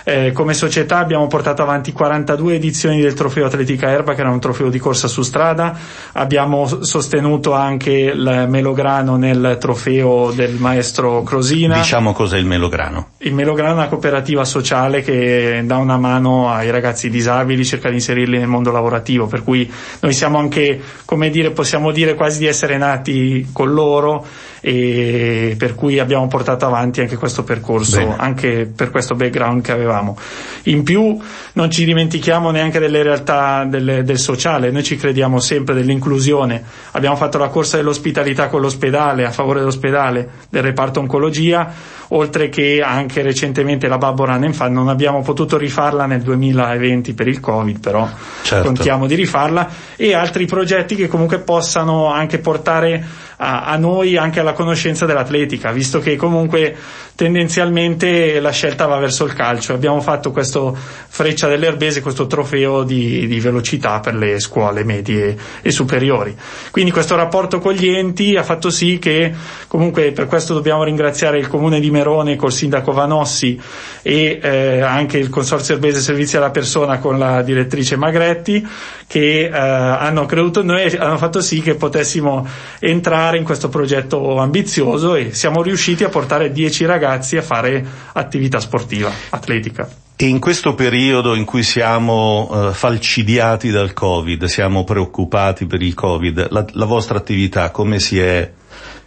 Eh, 0.09 0.31
come 0.31 0.55
società 0.55 0.97
abbiamo 0.97 1.27
portato 1.27 1.61
avanti 1.61 1.91
42 1.91 2.55
edizioni 2.55 2.99
del 2.99 3.13
trofeo 3.13 3.45
Atletica 3.45 3.91
Erba, 3.91 4.15
che 4.15 4.21
era 4.21 4.31
un 4.31 4.39
trofeo 4.39 4.69
di 4.69 4.79
corsa 4.79 5.07
su 5.07 5.21
strada. 5.21 5.77
Abbiamo 6.13 6.65
sostenuto 6.83 7.53
anche 7.53 7.91
il 7.91 8.45
Melograno 8.49 9.17
nel 9.17 9.57
trofeo 9.59 10.31
del 10.31 10.55
maestro 10.55 11.21
Crosina. 11.21 11.75
Diciamo 11.75 12.13
cos'è 12.13 12.39
il 12.39 12.47
Melograno? 12.47 13.09
Il 13.19 13.35
Melograno 13.35 13.69
è 13.69 13.73
una 13.73 13.87
cooperativa 13.87 14.43
sociale 14.45 15.03
che 15.03 15.61
dà 15.63 15.77
una 15.77 15.97
mano 15.97 16.49
ai 16.49 16.71
ragazzi 16.71 17.11
disabili, 17.11 17.63
cerca 17.63 17.89
di 17.89 17.95
inserirli 17.95 18.39
nel 18.39 18.47
mondo 18.47 18.71
lavorativo, 18.71 19.27
per 19.27 19.43
cui 19.43 19.71
noi 19.99 20.13
siamo 20.13 20.39
anche, 20.39 20.81
come 21.05 21.29
dire, 21.29 21.51
possiamo 21.51 21.91
dire 21.91 22.15
quasi 22.15 22.39
di 22.39 22.47
essere 22.47 22.77
nati 22.77 23.49
con 23.53 23.71
loro 23.71 24.25
e 24.61 25.55
per 25.57 25.75
cui 25.75 25.99
abbiamo 25.99 26.27
portato 26.27 26.65
avanti 26.65 27.01
anche 27.01 27.15
questo 27.15 27.43
percorso, 27.43 27.97
Bene. 27.97 28.15
anche 28.17 28.71
per 28.73 28.91
questo 28.91 29.15
background 29.15 29.61
che 29.61 29.71
avevamo. 29.71 30.17
In 30.63 30.83
più 30.83 31.17
non 31.53 31.71
ci 31.71 31.85
dimentichiamo 31.85 32.51
neanche 32.51 32.79
delle 32.79 33.03
realtà 33.03 33.65
del, 33.65 34.03
del 34.03 34.19
sociale, 34.19 34.71
noi 34.71 34.83
ci 34.83 34.95
crediamo 34.95 35.39
sempre 35.39 35.73
dell'inclusione. 35.75 36.63
Abbiamo 36.91 37.15
fatto 37.15 37.37
la 37.37 37.47
corsa 37.47 37.77
dell'ospitalità 37.77 38.47
con 38.47 38.61
l'ospedale, 38.61 39.25
a 39.25 39.31
favore 39.31 39.59
dell'ospedale, 39.59 40.29
del 40.49 40.63
reparto 40.63 40.99
oncologia, 40.99 41.71
oltre 42.09 42.49
che 42.49 42.81
anche 42.83 43.21
recentemente 43.21 43.87
la 43.87 43.97
Babbo 43.97 44.25
Run 44.25 44.43
and 44.43 44.53
Fun. 44.53 44.73
Non 44.73 44.89
abbiamo 44.89 45.21
potuto 45.21 45.57
rifarla 45.57 46.05
nel 46.05 46.21
2020 46.21 47.13
per 47.13 47.27
il 47.27 47.39
Covid, 47.39 47.79
però 47.79 48.07
certo. 48.43 48.65
contiamo 48.65 49.07
di 49.07 49.15
rifarla 49.15 49.69
e 49.95 50.13
altri 50.13 50.45
progetti 50.45 50.95
che 50.95 51.07
comunque 51.07 51.39
possano 51.39 52.11
anche 52.11 52.39
portare 52.39 53.27
a, 53.41 53.63
a 53.65 53.77
noi 53.77 54.17
anche 54.17 54.39
alla 54.39 54.53
conoscenza 54.53 55.05
dell'atletica, 55.05 55.71
visto 55.71 55.99
che 55.99 56.15
comunque 56.15 56.75
tendenzialmente 57.15 58.39
la 58.39 58.51
scelta 58.51 58.85
va 58.85 58.97
verso 58.97 59.25
il 59.25 59.33
calcio. 59.33 59.73
Abbiamo 59.73 59.99
fatto 60.01 60.31
questo 60.31 60.75
Freccia 61.07 61.47
dell'Erbese, 61.47 62.01
questo 62.01 62.27
trofeo 62.27 62.83
di, 62.83 63.27
di, 63.27 63.39
velocità 63.39 63.99
per 63.99 64.15
le 64.15 64.39
scuole 64.39 64.83
medie 64.83 65.35
e 65.61 65.71
superiori. 65.71 66.35
Quindi 66.71 66.91
questo 66.91 67.15
rapporto 67.15 67.59
con 67.59 67.73
gli 67.73 67.87
enti 67.89 68.35
ha 68.35 68.43
fatto 68.43 68.69
sì 68.69 68.99
che 68.99 69.33
comunque 69.67 70.11
per 70.11 70.27
questo 70.27 70.53
dobbiamo 70.53 70.83
ringraziare 70.83 71.39
il 71.39 71.47
comune 71.47 71.79
di 71.79 71.91
Merone 71.91 72.35
col 72.35 72.53
sindaco 72.53 72.91
Vanossi 72.91 73.59
e 74.01 74.39
eh, 74.41 74.81
anche 74.81 75.17
il 75.17 75.29
Consorzio 75.29 75.73
Erbese 75.75 75.99
Servizi 75.99 76.37
alla 76.37 76.51
Persona 76.51 76.99
con 76.99 77.17
la 77.17 77.41
direttrice 77.41 77.97
Magretti 77.97 78.65
che 79.07 79.45
eh, 79.45 79.49
hanno 79.51 80.25
creduto 80.25 80.61
in 80.61 80.67
noi 80.67 80.83
e 80.83 80.97
hanno 80.97 81.17
fatto 81.17 81.41
sì 81.41 81.61
che 81.61 81.75
potessimo 81.75 82.47
entrare 82.79 83.28
in 83.37 83.43
questo 83.43 83.69
progetto 83.69 84.37
ambizioso 84.37 85.15
e 85.15 85.33
siamo 85.33 85.61
riusciti 85.61 86.03
a 86.03 86.09
portare 86.09 86.51
10 86.51 86.85
ragazzi 86.85 87.37
a 87.37 87.41
fare 87.41 87.85
attività 88.13 88.59
sportiva, 88.59 89.11
atletica. 89.29 89.89
E 90.15 90.25
in 90.27 90.39
questo 90.39 90.75
periodo 90.75 91.33
in 91.33 91.45
cui 91.45 91.63
siamo 91.63 92.49
uh, 92.51 92.73
falcidiati 92.73 93.69
dal 93.69 93.93
Covid, 93.93 94.43
siamo 94.45 94.83
preoccupati 94.83 95.65
per 95.65 95.81
il 95.81 95.93
Covid, 95.93 96.47
la, 96.49 96.65
la 96.71 96.85
vostra 96.85 97.17
attività 97.17 97.71
come 97.71 97.99
si 97.99 98.19
è, 98.19 98.51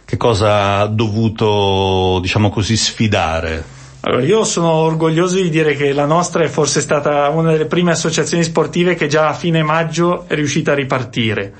che 0.03 0.17
cosa 0.17 0.79
ha 0.79 0.87
dovuto, 0.87 2.17
diciamo 2.19 2.49
così, 2.49 2.75
sfidare? 2.75 3.63
Allora, 4.05 4.23
io 4.23 4.43
sono 4.43 4.69
orgoglioso 4.69 5.35
di 5.35 5.49
dire 5.49 5.75
che 5.75 5.93
la 5.93 6.05
nostra 6.05 6.43
è 6.43 6.47
forse 6.47 6.81
stata 6.81 7.29
una 7.29 7.51
delle 7.51 7.67
prime 7.67 7.91
associazioni 7.91 8.43
sportive 8.43 8.95
che 8.95 9.07
già 9.07 9.29
a 9.29 9.33
fine 9.33 9.63
maggio 9.63 10.25
è 10.27 10.33
riuscita 10.35 10.71
a 10.71 10.75
ripartire. 10.75 11.53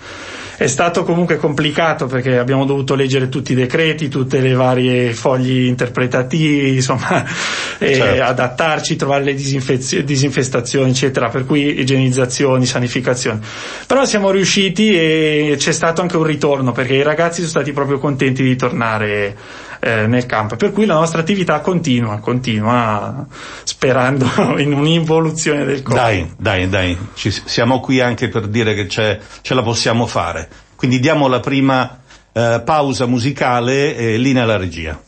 È 0.63 0.67
stato 0.67 1.03
comunque 1.03 1.35
complicato 1.35 2.05
perché 2.05 2.37
abbiamo 2.37 2.63
dovuto 2.63 2.95
leggere 2.95 3.27
tutti 3.27 3.51
i 3.51 3.55
decreti, 3.55 4.07
tutte 4.07 4.39
le 4.39 4.53
varie 4.53 5.11
fogli 5.11 5.65
interpretativi, 5.65 6.75
insomma, 6.79 7.25
certo. 7.77 8.23
adattarci, 8.23 8.95
trovare 8.95 9.25
le 9.25 9.33
disinfestazioni, 9.33 10.91
eccetera, 10.91 11.27
per 11.27 11.45
cui 11.45 11.81
igienizzazioni, 11.81 12.65
sanificazioni. 12.65 13.41
Però 13.85 14.05
siamo 14.05 14.31
riusciti 14.31 14.95
e 14.97 15.55
c'è 15.57 15.73
stato 15.73 15.99
anche 15.99 16.15
un 16.15 16.23
ritorno 16.23 16.71
perché 16.71 16.93
i 16.93 17.03
ragazzi 17.03 17.39
sono 17.39 17.49
stati 17.49 17.73
proprio 17.73 17.99
contenti 17.99 18.41
di 18.41 18.55
tornare 18.55 19.35
eh, 19.83 20.07
nel 20.07 20.25
campo. 20.25 20.55
Per 20.55 20.71
cui 20.71 20.85
la 20.85 20.93
nostra 20.93 21.19
attività 21.19 21.59
continua, 21.59 22.19
continua 22.19 23.25
sperando 23.63 24.25
in 24.57 24.73
un'involuzione 24.73 25.65
del 25.65 25.81
corpo. 25.81 25.99
Dai, 25.99 26.31
dai, 26.37 26.69
dai, 26.69 26.97
Ci, 27.13 27.31
siamo 27.31 27.81
qui 27.81 27.99
anche 27.99 28.29
per 28.29 28.47
dire 28.47 28.73
che 28.73 28.87
ce 28.87 29.19
la 29.53 29.61
possiamo 29.61 30.05
fare. 30.05 30.47
Quindi 30.75 30.99
diamo 30.99 31.27
la 31.27 31.39
prima 31.39 31.99
eh, 32.31 32.61
pausa 32.63 33.05
musicale 33.05 33.95
e 33.95 34.17
linea 34.17 34.43
alla 34.43 34.57
regia. 34.57 34.99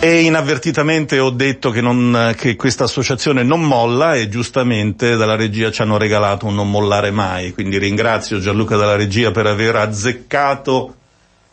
E 0.00 0.20
inavvertitamente 0.20 1.18
ho 1.18 1.30
detto 1.30 1.70
che, 1.70 1.80
non, 1.80 2.32
che, 2.36 2.54
questa 2.54 2.84
associazione 2.84 3.42
non 3.42 3.62
molla 3.62 4.14
e 4.14 4.28
giustamente 4.28 5.16
dalla 5.16 5.34
regia 5.34 5.72
ci 5.72 5.82
hanno 5.82 5.98
regalato 5.98 6.46
un 6.46 6.54
non 6.54 6.70
mollare 6.70 7.10
mai, 7.10 7.52
quindi 7.52 7.78
ringrazio 7.78 8.38
Gianluca 8.38 8.76
dalla 8.76 8.94
regia 8.94 9.32
per 9.32 9.46
aver 9.46 9.74
azzeccato 9.74 10.97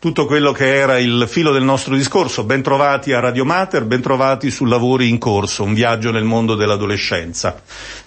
tutto 0.06 0.26
quello 0.26 0.52
che 0.52 0.72
era 0.72 0.98
il 1.00 1.24
filo 1.26 1.50
del 1.50 1.64
nostro 1.64 1.96
discorso. 1.96 2.44
Bentrovati 2.44 3.12
a 3.12 3.18
Radio 3.18 3.44
Mater, 3.44 3.84
bentrovati 3.84 4.52
su 4.52 4.64
Lavori 4.64 5.08
in 5.08 5.18
Corso, 5.18 5.64
un 5.64 5.74
viaggio 5.74 6.12
nel 6.12 6.22
mondo 6.22 6.54
dell'adolescenza. 6.54 7.60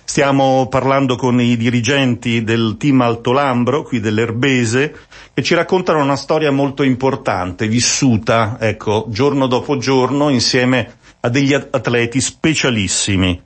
Stiamo 0.05 0.67
parlando 0.69 1.17
con 1.17 1.41
i 1.41 1.57
dirigenti 1.57 2.41
del 2.45 2.77
team 2.79 3.01
Altolambro, 3.01 3.83
qui 3.83 3.99
dell'Erbese, 3.99 4.95
che 5.33 5.43
ci 5.43 5.55
raccontano 5.55 6.01
una 6.01 6.15
storia 6.15 6.51
molto 6.51 6.83
importante, 6.83 7.67
vissuta, 7.67 8.55
ecco, 8.61 9.07
giorno 9.09 9.47
dopo 9.47 9.77
giorno 9.77 10.29
insieme 10.29 10.99
a 11.19 11.27
degli 11.27 11.53
atleti 11.53 12.21
specialissimi. 12.21 13.41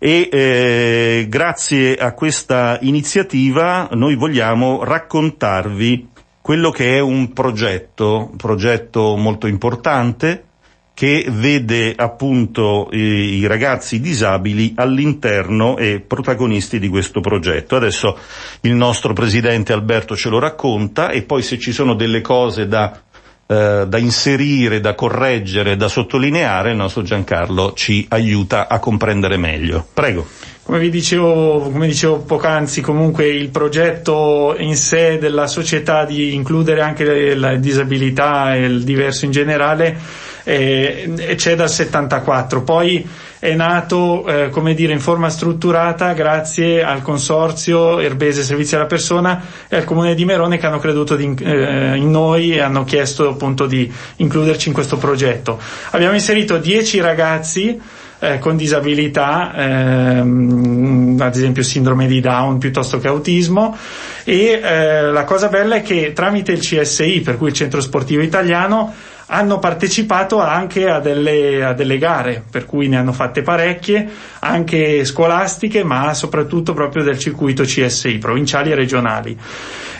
E 0.00 0.28
eh, 0.32 1.26
grazie 1.28 1.94
a 1.94 2.14
questa 2.14 2.78
iniziativa 2.80 3.88
noi 3.92 4.16
vogliamo 4.16 4.82
raccontarvi 4.82 6.08
quello 6.42 6.70
che 6.70 6.96
è 6.96 7.00
un 7.00 7.32
progetto, 7.32 8.28
un 8.32 8.36
progetto 8.36 9.16
molto 9.16 9.46
importante 9.46 10.46
che 10.92 11.26
vede 11.30 11.94
appunto 11.96 12.88
i, 12.92 13.46
ragazzi 13.46 14.00
disabili 14.00 14.74
all'interno 14.76 15.78
e 15.78 16.00
protagonisti 16.00 16.78
di 16.78 16.88
questo 16.88 17.20
progetto. 17.20 17.76
Adesso 17.76 18.18
il 18.62 18.74
nostro 18.74 19.12
presidente 19.12 19.72
Alberto 19.72 20.14
ce 20.16 20.28
lo 20.28 20.38
racconta 20.38 21.10
e 21.10 21.22
poi 21.22 21.42
se 21.42 21.58
ci 21.58 21.72
sono 21.72 21.94
delle 21.94 22.20
cose 22.20 22.66
da, 22.66 23.00
eh, 23.46 23.84
da 23.88 23.98
inserire, 23.98 24.80
da 24.80 24.94
correggere, 24.94 25.76
da 25.76 25.88
sottolineare, 25.88 26.72
il 26.72 26.76
nostro 26.76 27.02
Giancarlo 27.02 27.72
ci 27.72 28.04
aiuta 28.10 28.68
a 28.68 28.78
comprendere 28.78 29.36
meglio. 29.38 29.86
Prego. 29.94 30.26
Come 30.64 30.78
vi 30.78 30.90
dicevo, 30.90 31.70
come 31.72 31.88
dicevo 31.88 32.18
poc'anzi, 32.18 32.80
comunque 32.82 33.26
il 33.28 33.48
progetto 33.48 34.54
in 34.58 34.76
sé 34.76 35.18
della 35.18 35.48
società 35.48 36.04
di 36.04 36.34
includere 36.34 36.82
anche 36.82 37.34
la 37.34 37.56
disabilità 37.56 38.54
e 38.54 38.64
il 38.66 38.84
diverso 38.84 39.24
in 39.24 39.32
generale 39.32 39.98
eh, 40.44 41.34
c'è 41.36 41.56
dal 41.56 41.68
74. 41.68 42.62
Poi 42.62 43.06
è 43.40 43.54
nato, 43.54 44.24
eh, 44.26 44.50
come 44.50 44.74
dire, 44.74 44.92
in 44.92 45.00
forma 45.00 45.28
strutturata 45.28 46.12
grazie 46.12 46.84
al 46.84 47.02
consorzio 47.02 47.98
Erbese 47.98 48.44
Servizi 48.44 48.76
alla 48.76 48.86
Persona 48.86 49.44
e 49.66 49.76
al 49.76 49.84
Comune 49.84 50.14
di 50.14 50.24
Merone 50.24 50.58
che 50.58 50.66
hanno 50.66 50.78
creduto 50.78 51.16
di, 51.16 51.34
eh, 51.40 51.96
in 51.96 52.08
noi 52.08 52.52
e 52.52 52.60
hanno 52.60 52.84
chiesto 52.84 53.28
appunto 53.28 53.66
di 53.66 53.92
includerci 54.16 54.68
in 54.68 54.74
questo 54.74 54.96
progetto. 54.96 55.58
Abbiamo 55.90 56.14
inserito 56.14 56.58
10 56.58 57.00
ragazzi 57.00 57.80
eh, 58.22 58.38
con 58.38 58.56
disabilità, 58.56 59.52
ehm, 59.52 61.16
ad 61.18 61.34
esempio 61.34 61.64
sindrome 61.64 62.06
di 62.06 62.20
Down 62.20 62.58
piuttosto 62.58 63.00
che 63.00 63.08
autismo 63.08 63.76
e 64.22 64.60
eh, 64.62 65.10
la 65.10 65.24
cosa 65.24 65.48
bella 65.48 65.76
è 65.76 65.82
che 65.82 66.12
tramite 66.12 66.52
il 66.52 66.60
CSI, 66.60 67.20
per 67.22 67.36
cui 67.36 67.48
il 67.48 67.54
Centro 67.54 67.80
Sportivo 67.80 68.22
Italiano, 68.22 68.94
hanno 69.26 69.58
partecipato 69.58 70.38
anche 70.40 70.88
a 70.88 71.00
delle, 71.00 71.64
a 71.64 71.72
delle, 71.72 71.98
gare, 71.98 72.44
per 72.48 72.66
cui 72.66 72.86
ne 72.86 72.98
hanno 72.98 73.12
fatte 73.12 73.42
parecchie, 73.42 74.08
anche 74.40 75.04
scolastiche, 75.04 75.82
ma 75.82 76.12
soprattutto 76.14 76.74
proprio 76.74 77.02
del 77.02 77.18
circuito 77.18 77.64
CSI, 77.64 78.18
provinciali 78.18 78.70
e 78.70 78.74
regionali. 78.74 79.38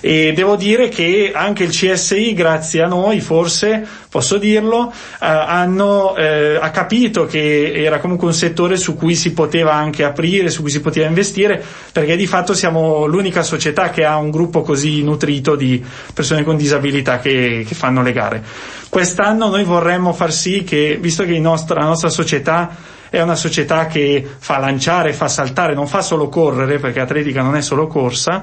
E 0.05 0.33
devo 0.33 0.57
dire 0.57 0.89
che 0.89 1.31
anche 1.33 1.63
il 1.63 1.71
CSI, 1.71 2.35
grazie 2.35 2.83
a 2.83 2.89
noi, 2.89 3.21
forse 3.21 3.87
posso 4.11 4.37
dirlo, 4.37 4.91
eh, 4.91 4.95
hanno, 5.21 6.17
eh, 6.17 6.59
ha 6.61 6.71
capito 6.71 7.25
che 7.25 7.73
era 7.73 8.01
comunque 8.01 8.27
un 8.27 8.35
settore 8.35 8.77
su 8.77 8.97
cui 8.97 9.15
si 9.15 9.33
poteva 9.33 9.75
anche 9.75 10.03
aprire, 10.03 10.51
su 10.51 10.63
cui 10.63 10.73
si 10.73 10.81
poteva 10.81 11.07
investire, 11.07 11.63
perché 11.93 12.17
di 12.17 12.27
fatto 12.27 12.53
siamo 12.53 13.07
l'unica 13.07 13.45
società 13.45 13.91
che 13.91 14.05
ha 14.05 14.17
un 14.17 14.33
gruppo 14.33 14.63
così 14.63 15.05
nutrito 15.05 15.55
di 15.55 15.81
persone 16.13 16.43
con 16.43 16.57
disabilità 16.57 17.21
che, 17.21 17.65
che 17.65 17.75
fanno 17.77 18.03
le 18.03 18.13
gare. 18.13 18.43
Quest'anno 18.89 19.49
noi 19.51 19.63
vorremmo 19.63 20.13
far 20.13 20.33
sì 20.33 20.65
che, 20.65 20.99
visto 21.01 21.25
che 21.25 21.39
nostra, 21.39 21.81
la 21.81 21.87
nostra 21.87 22.11
società 22.11 22.77
è 23.09 23.21
una 23.21 23.37
società 23.37 23.87
che 23.87 24.27
fa 24.39 24.59
lanciare, 24.59 25.13
fa 25.13 25.29
saltare, 25.29 25.75
non 25.75 25.87
fa 25.87 26.03
solo 26.03 26.29
correre, 26.29 26.79
perché 26.79 26.99
atletica 26.99 27.41
non 27.41 27.55
è 27.55 27.63
solo 27.63 27.87
corsa, 27.87 28.43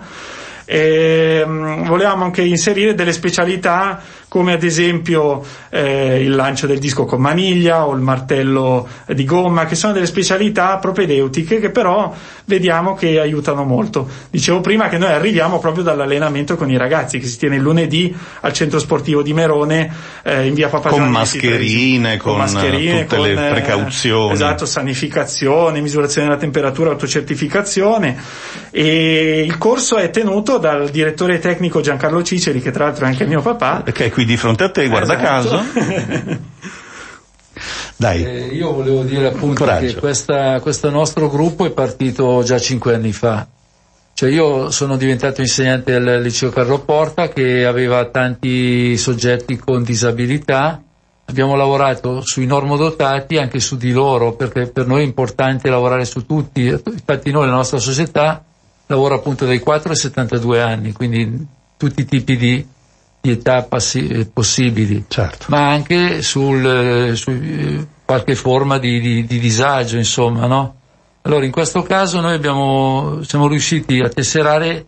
e, 0.71 1.39
ehm, 1.41 1.83
volevamo 1.87 2.25
anche 2.25 2.43
inserire 2.43 2.93
delle 2.93 3.11
specialità 3.11 3.99
come 4.29 4.53
ad 4.53 4.63
esempio 4.63 5.43
eh, 5.69 6.21
il 6.21 6.35
lancio 6.35 6.67
del 6.67 6.77
disco 6.77 7.05
con 7.05 7.19
maniglia 7.19 7.87
o 7.87 7.95
il 7.95 8.01
martello 8.01 8.87
di 9.07 9.25
gomma, 9.25 9.65
che 9.65 9.73
sono 9.73 9.91
delle 9.91 10.05
specialità 10.05 10.77
propedeutiche 10.77 11.59
che 11.59 11.71
però 11.71 12.13
vediamo 12.45 12.93
che 12.93 13.19
aiutano 13.19 13.63
molto. 13.63 14.07
Dicevo 14.29 14.61
prima 14.61 14.87
che 14.87 14.99
noi 14.99 15.11
arriviamo 15.11 15.57
proprio 15.59 15.83
dall'allenamento 15.83 16.55
con 16.55 16.69
i 16.69 16.77
ragazzi 16.77 17.17
che 17.17 17.25
si 17.25 17.39
tiene 17.39 17.55
il 17.55 17.61
lunedì 17.61 18.15
al 18.41 18.53
centro 18.53 18.77
sportivo 18.77 19.23
di 19.23 19.33
Merone 19.33 19.91
eh, 20.21 20.45
in 20.45 20.53
via 20.53 20.69
Papaggiani. 20.69 21.01
Con 21.01 21.11
mascherine, 21.11 22.17
con, 22.17 22.33
con 22.33 22.41
mascherine, 22.41 23.01
tutte 23.05 23.15
con, 23.15 23.27
le 23.27 23.33
precauzioni. 23.33 24.33
esatto, 24.33 24.67
sanificazione, 24.67 25.81
misurazione 25.81 26.27
della 26.27 26.39
temperatura, 26.39 26.91
autocertificazione 26.91 28.15
e 28.69 29.43
il 29.43 29.57
corso 29.57 29.97
è 29.97 30.11
tenuto 30.11 30.59
dal 30.59 30.89
direttore 30.89 31.39
tecnico 31.39 31.81
Giancarlo 31.81 32.21
Ciceri 32.21 32.61
che 32.61 32.69
tra 32.69 32.85
l'altro 32.85 33.05
è 33.05 33.07
anche 33.07 33.25
mio 33.25 33.41
papà. 33.41 33.83
Che 33.91 34.05
è 34.05 34.09
qui 34.19 34.25
di 34.25 34.35
fronte 34.35 34.65
a 34.65 34.69
te, 34.69 34.89
guarda 34.89 35.17
esatto. 35.17 35.55
caso. 35.55 35.63
Dai. 37.95 38.23
Eh, 38.23 38.47
io 38.47 38.73
volevo 38.73 39.03
dire 39.03 39.27
appunto 39.27 39.63
Coraggio. 39.63 39.93
che 39.93 39.95
questa, 39.95 40.59
questo 40.59 40.89
nostro 40.89 41.29
gruppo 41.29 41.65
è 41.65 41.71
partito 41.71 42.43
già 42.43 42.59
cinque 42.59 42.95
anni 42.95 43.13
fa. 43.13 43.47
Cioè 44.13 44.29
io 44.29 44.71
sono 44.71 44.97
diventato 44.97 45.39
insegnante 45.39 45.95
al 45.95 46.21
liceo 46.21 46.49
Carlo 46.49 46.79
Porta 46.79 47.29
che 47.29 47.65
aveva 47.65 48.05
tanti 48.07 48.97
soggetti 48.97 49.55
con 49.57 49.83
disabilità. 49.83 50.81
Abbiamo 51.25 51.55
lavorato 51.55 52.19
sui 52.21 52.45
normodotati 52.45 53.37
anche 53.37 53.61
su 53.61 53.77
di 53.77 53.91
loro 53.91 54.33
perché 54.33 54.67
per 54.67 54.85
noi 54.85 55.01
è 55.01 55.05
importante 55.05 55.69
lavorare 55.69 56.03
su 56.03 56.25
tutti. 56.25 56.65
Infatti 56.65 57.31
noi, 57.31 57.47
la 57.47 57.53
nostra 57.53 57.79
società, 57.79 58.43
lavora 58.87 59.15
appunto 59.15 59.45
dai 59.45 59.59
4 59.59 59.91
ai 59.91 59.95
72 59.95 60.61
anni, 60.61 60.91
quindi 60.91 61.47
tutti 61.77 62.01
i 62.01 62.05
tipi 62.05 62.35
di, 62.35 62.67
di 63.29 63.39
età 63.39 63.63
passi- 63.63 64.07
eh, 64.07 64.25
possibili, 64.25 65.05
certo. 65.07 65.45
ma 65.49 65.69
anche 65.69 66.21
sul, 66.21 66.65
eh, 66.65 67.15
su 67.15 67.29
eh, 67.29 67.85
qualche 68.03 68.35
forma 68.35 68.77
di, 68.79 68.99
di, 68.99 69.25
di, 69.25 69.39
disagio, 69.39 69.97
insomma, 69.97 70.47
no? 70.47 70.75
Allora, 71.21 71.45
in 71.45 71.51
questo 71.51 71.83
caso 71.83 72.19
noi 72.19 72.33
abbiamo, 72.33 73.21
siamo 73.23 73.47
riusciti 73.47 73.99
a 73.99 74.09
tesserare 74.09 74.85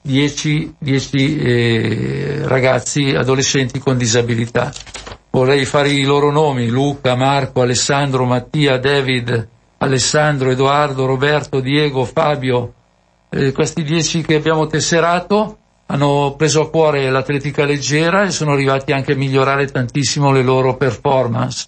10, 0.00 0.76
10 0.78 1.38
eh, 1.38 2.40
ragazzi, 2.44 3.10
adolescenti 3.10 3.78
con 3.78 3.98
disabilità. 3.98 4.72
Vorrei 5.30 5.64
fare 5.64 5.90
i 5.90 6.02
loro 6.02 6.30
nomi, 6.30 6.68
Luca, 6.68 7.14
Marco, 7.14 7.62
Alessandro, 7.62 8.24
Mattia, 8.24 8.78
David, 8.78 9.48
Alessandro, 9.78 10.50
Edoardo, 10.50 11.06
Roberto, 11.06 11.60
Diego, 11.60 12.04
Fabio, 12.04 12.72
eh, 13.30 13.52
questi 13.52 13.82
10 13.82 14.22
che 14.22 14.34
abbiamo 14.36 14.66
tesserato 14.66 15.58
hanno 15.92 16.34
preso 16.38 16.62
a 16.62 16.70
cuore 16.70 17.10
l'atletica 17.10 17.66
leggera 17.66 18.24
e 18.24 18.30
sono 18.30 18.52
arrivati 18.52 18.92
anche 18.92 19.12
a 19.12 19.16
migliorare 19.16 19.66
tantissimo 19.66 20.32
le 20.32 20.42
loro 20.42 20.76
performance. 20.78 21.66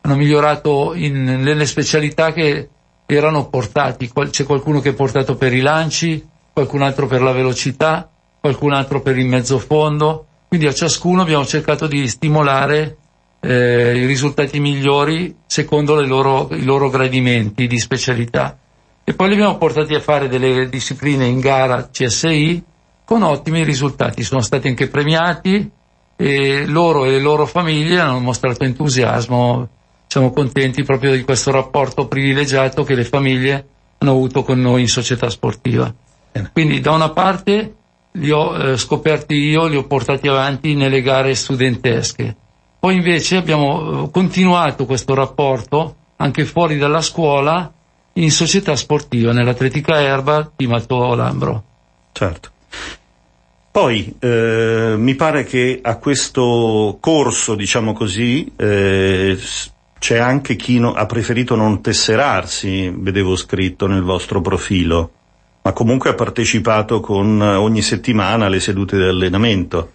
Hanno 0.00 0.16
migliorato 0.16 0.94
in, 0.94 1.22
nelle 1.24 1.66
specialità 1.66 2.32
che 2.32 2.70
erano 3.04 3.50
portati. 3.50 4.10
C'è 4.10 4.44
qualcuno 4.46 4.80
che 4.80 4.90
è 4.90 4.94
portato 4.94 5.36
per 5.36 5.52
i 5.52 5.60
lanci, 5.60 6.26
qualcun 6.54 6.80
altro 6.80 7.06
per 7.06 7.20
la 7.20 7.32
velocità, 7.32 8.10
qualcun 8.40 8.72
altro 8.72 9.02
per 9.02 9.18
il 9.18 9.26
mezzo 9.26 9.58
fondo. 9.58 10.26
Quindi 10.48 10.66
a 10.66 10.72
ciascuno 10.72 11.20
abbiamo 11.20 11.44
cercato 11.44 11.86
di 11.86 12.08
stimolare 12.08 12.96
eh, 13.40 13.94
i 13.94 14.06
risultati 14.06 14.58
migliori 14.58 15.36
secondo 15.46 16.00
loro, 16.00 16.48
i 16.52 16.64
loro 16.64 16.88
gradimenti 16.88 17.66
di 17.66 17.78
specialità. 17.78 18.58
E 19.04 19.12
poi 19.12 19.28
li 19.28 19.34
abbiamo 19.34 19.58
portati 19.58 19.94
a 19.94 20.00
fare 20.00 20.28
delle 20.28 20.66
discipline 20.70 21.26
in 21.26 21.40
gara 21.40 21.90
CSI 21.90 22.68
con 23.10 23.24
ottimi 23.24 23.64
risultati. 23.64 24.22
Sono 24.22 24.40
stati 24.40 24.68
anche 24.68 24.86
premiati 24.86 25.68
e 26.14 26.64
loro 26.66 27.06
e 27.06 27.10
le 27.10 27.18
loro 27.18 27.44
famiglie 27.44 27.98
hanno 27.98 28.20
mostrato 28.20 28.62
entusiasmo. 28.62 29.68
Siamo 30.06 30.32
contenti 30.32 30.84
proprio 30.84 31.10
di 31.10 31.24
questo 31.24 31.50
rapporto 31.50 32.06
privilegiato 32.06 32.84
che 32.84 32.94
le 32.94 33.02
famiglie 33.02 33.66
hanno 33.98 34.12
avuto 34.12 34.44
con 34.44 34.60
noi 34.60 34.82
in 34.82 34.88
società 34.88 35.28
sportiva. 35.28 35.92
Quindi 36.52 36.78
da 36.78 36.92
una 36.92 37.10
parte 37.10 37.74
li 38.12 38.30
ho 38.30 38.56
eh, 38.56 38.76
scoperti 38.76 39.34
io, 39.34 39.66
li 39.66 39.74
ho 39.74 39.88
portati 39.88 40.28
avanti 40.28 40.76
nelle 40.76 41.02
gare 41.02 41.34
studentesche. 41.34 42.36
Poi 42.78 42.94
invece 42.94 43.38
abbiamo 43.38 44.04
eh, 44.04 44.10
continuato 44.12 44.86
questo 44.86 45.14
rapporto 45.14 45.96
anche 46.14 46.44
fuori 46.44 46.78
dalla 46.78 47.02
scuola 47.02 47.72
in 48.12 48.30
società 48.30 48.76
sportiva, 48.76 49.32
nell'atletica 49.32 50.00
erba 50.00 50.48
di 50.54 50.68
Mato 50.68 51.12
Lambro. 51.16 51.64
Certo. 52.12 52.50
Poi 53.72 54.16
eh, 54.18 54.94
mi 54.96 55.14
pare 55.14 55.44
che 55.44 55.78
a 55.80 55.96
questo 55.96 56.98
corso, 56.98 57.54
diciamo 57.54 57.92
così, 57.92 58.50
eh, 58.56 59.38
c'è 59.98 60.18
anche 60.18 60.56
chi 60.56 60.80
no, 60.80 60.92
ha 60.94 61.06
preferito 61.06 61.54
non 61.54 61.80
tesserarsi, 61.80 62.92
vedevo 62.92 63.36
scritto 63.36 63.86
nel 63.86 64.02
vostro 64.02 64.40
profilo, 64.40 65.12
ma 65.62 65.72
comunque 65.72 66.10
ha 66.10 66.14
partecipato 66.14 66.98
con 66.98 67.40
ogni 67.40 67.82
settimana 67.82 68.46
alle 68.46 68.58
sedute 68.58 68.96
di 68.96 69.04
allenamento. 69.04 69.92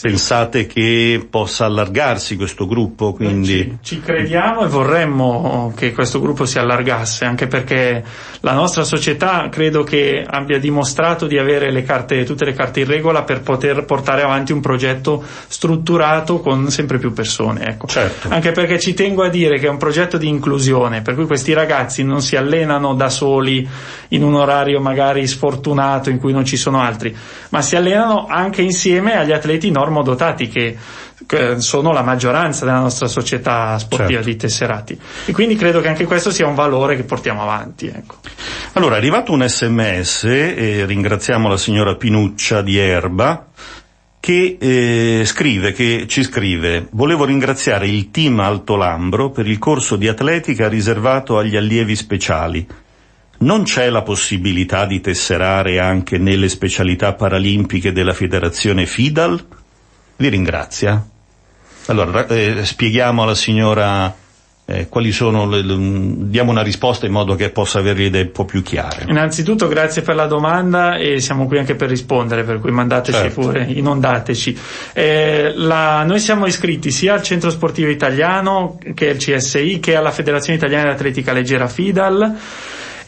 Pensate 0.00 0.66
che 0.66 1.26
possa 1.28 1.66
allargarsi 1.66 2.36
questo 2.36 2.66
gruppo? 2.66 3.12
Quindi... 3.12 3.78
Ci, 3.82 3.96
ci, 3.96 4.00
crediamo 4.00 4.64
e 4.64 4.68
vorremmo 4.68 5.72
che 5.76 5.92
questo 5.92 6.20
gruppo 6.20 6.46
si 6.46 6.58
allargasse, 6.58 7.24
anche 7.24 7.46
perché 7.46 8.02
la 8.40 8.52
nostra 8.52 8.84
società 8.84 9.48
credo 9.50 9.82
che 9.82 10.24
abbia 10.26 10.58
dimostrato 10.58 11.26
di 11.26 11.38
avere 11.38 11.70
le 11.70 11.82
carte, 11.82 12.24
tutte 12.24 12.44
le 12.44 12.52
carte 12.52 12.80
in 12.80 12.86
regola 12.86 13.24
per 13.24 13.42
poter 13.42 13.84
portare 13.84 14.22
avanti 14.22 14.52
un 14.52 14.60
progetto 14.60 15.22
strutturato 15.48 16.40
con 16.40 16.70
sempre 16.70 16.98
più 16.98 17.12
persone. 17.12 17.66
Ecco. 17.66 17.86
Certo. 17.86 18.28
Anche 18.30 18.52
perché 18.52 18.78
ci 18.78 18.94
tengo 18.94 19.22
a 19.22 19.28
dire 19.28 19.58
che 19.58 19.66
è 19.66 19.70
un 19.70 19.76
progetto 19.76 20.16
di 20.16 20.28
inclusione, 20.28 21.02
per 21.02 21.14
cui 21.14 21.26
questi 21.26 21.52
ragazzi 21.52 22.04
non 22.04 22.22
si 22.22 22.36
allenano 22.36 22.94
da 22.94 23.10
soli 23.10 23.68
in 24.08 24.22
un 24.22 24.34
orario 24.34 24.80
magari 24.80 25.26
sfortunato 25.26 26.10
in 26.10 26.18
cui 26.18 26.32
non 26.32 26.44
ci 26.44 26.56
sono 26.56 26.80
altri, 26.80 27.14
ma 27.50 27.60
si 27.60 27.76
allenano 27.76 28.26
anche 28.26 28.62
insieme 28.62 29.16
agli 29.16 29.32
atleti 29.32 29.70
normodotati 29.80 30.48
che 30.48 30.76
sono 31.58 31.92
la 31.92 32.02
maggioranza 32.02 32.64
della 32.64 32.80
nostra 32.80 33.06
società 33.06 33.78
sportiva 33.78 34.22
certo. 34.22 34.28
di 34.28 34.36
tesserati 34.36 35.00
e 35.26 35.32
quindi 35.32 35.54
credo 35.54 35.80
che 35.80 35.88
anche 35.88 36.04
questo 36.04 36.30
sia 36.30 36.46
un 36.46 36.54
valore 36.54 36.96
che 36.96 37.04
portiamo 37.04 37.42
avanti. 37.42 37.86
Ecco. 37.86 38.16
Allora, 38.72 38.94
è 38.94 38.98
arrivato 38.98 39.32
un 39.32 39.46
sms 39.46 40.24
e 40.24 40.84
ringraziamo 40.86 41.48
la 41.48 41.56
signora 41.56 41.94
Pinuccia 41.96 42.62
di 42.62 42.78
Erba 42.78 43.46
che 44.20 44.58
eh, 44.60 45.24
scrive, 45.24 45.72
che 45.72 46.04
ci 46.06 46.22
scrive, 46.22 46.88
volevo 46.90 47.24
ringraziare 47.24 47.88
il 47.88 48.10
team 48.10 48.38
Alto 48.40 48.76
Lambro 48.76 49.30
per 49.30 49.46
il 49.46 49.58
corso 49.58 49.96
di 49.96 50.08
atletica 50.08 50.68
riservato 50.68 51.38
agli 51.38 51.56
allievi 51.56 51.96
speciali. 51.96 52.66
Non 53.38 53.62
c'è 53.62 53.88
la 53.88 54.02
possibilità 54.02 54.84
di 54.84 55.00
tesserare 55.00 55.80
anche 55.80 56.18
nelle 56.18 56.50
specialità 56.50 57.14
paralimpiche 57.14 57.92
della 57.92 58.12
federazione 58.12 58.84
FIDAL? 58.84 59.59
Vi 60.20 60.28
ringrazia. 60.28 61.02
Allora, 61.86 62.26
eh, 62.26 62.62
spieghiamo 62.62 63.22
alla 63.22 63.34
signora 63.34 64.14
eh, 64.66 64.86
quali 64.86 65.12
sono 65.12 65.48
le, 65.48 65.62
le, 65.62 65.74
diamo 65.78 66.50
una 66.50 66.60
risposta 66.62 67.06
in 67.06 67.12
modo 67.12 67.36
che 67.36 67.48
possa 67.48 67.78
avere 67.78 68.02
idee 68.02 68.24
un 68.24 68.30
po' 68.30 68.44
più 68.44 68.62
chiare. 68.62 69.06
Innanzitutto 69.08 69.66
grazie 69.66 70.02
per 70.02 70.16
la 70.16 70.26
domanda 70.26 70.96
e 70.96 71.20
siamo 71.20 71.46
qui 71.46 71.56
anche 71.56 71.74
per 71.74 71.88
rispondere, 71.88 72.44
per 72.44 72.60
cui 72.60 72.70
mandateci 72.70 73.18
certo. 73.18 73.40
pure, 73.40 73.64
inondateci. 73.64 74.58
Eh, 74.92 75.54
la, 75.56 76.04
noi 76.04 76.20
siamo 76.20 76.44
iscritti 76.44 76.90
sia 76.90 77.14
al 77.14 77.22
Centro 77.22 77.48
Sportivo 77.48 77.88
Italiano 77.88 78.78
che 78.92 79.08
al 79.08 79.16
CSI 79.16 79.80
che 79.80 79.96
alla 79.96 80.10
Federazione 80.10 80.58
Italiana 80.58 80.88
di 80.88 80.90
Atletica 80.90 81.32
Leggera 81.32 81.66
FIDAL 81.66 82.36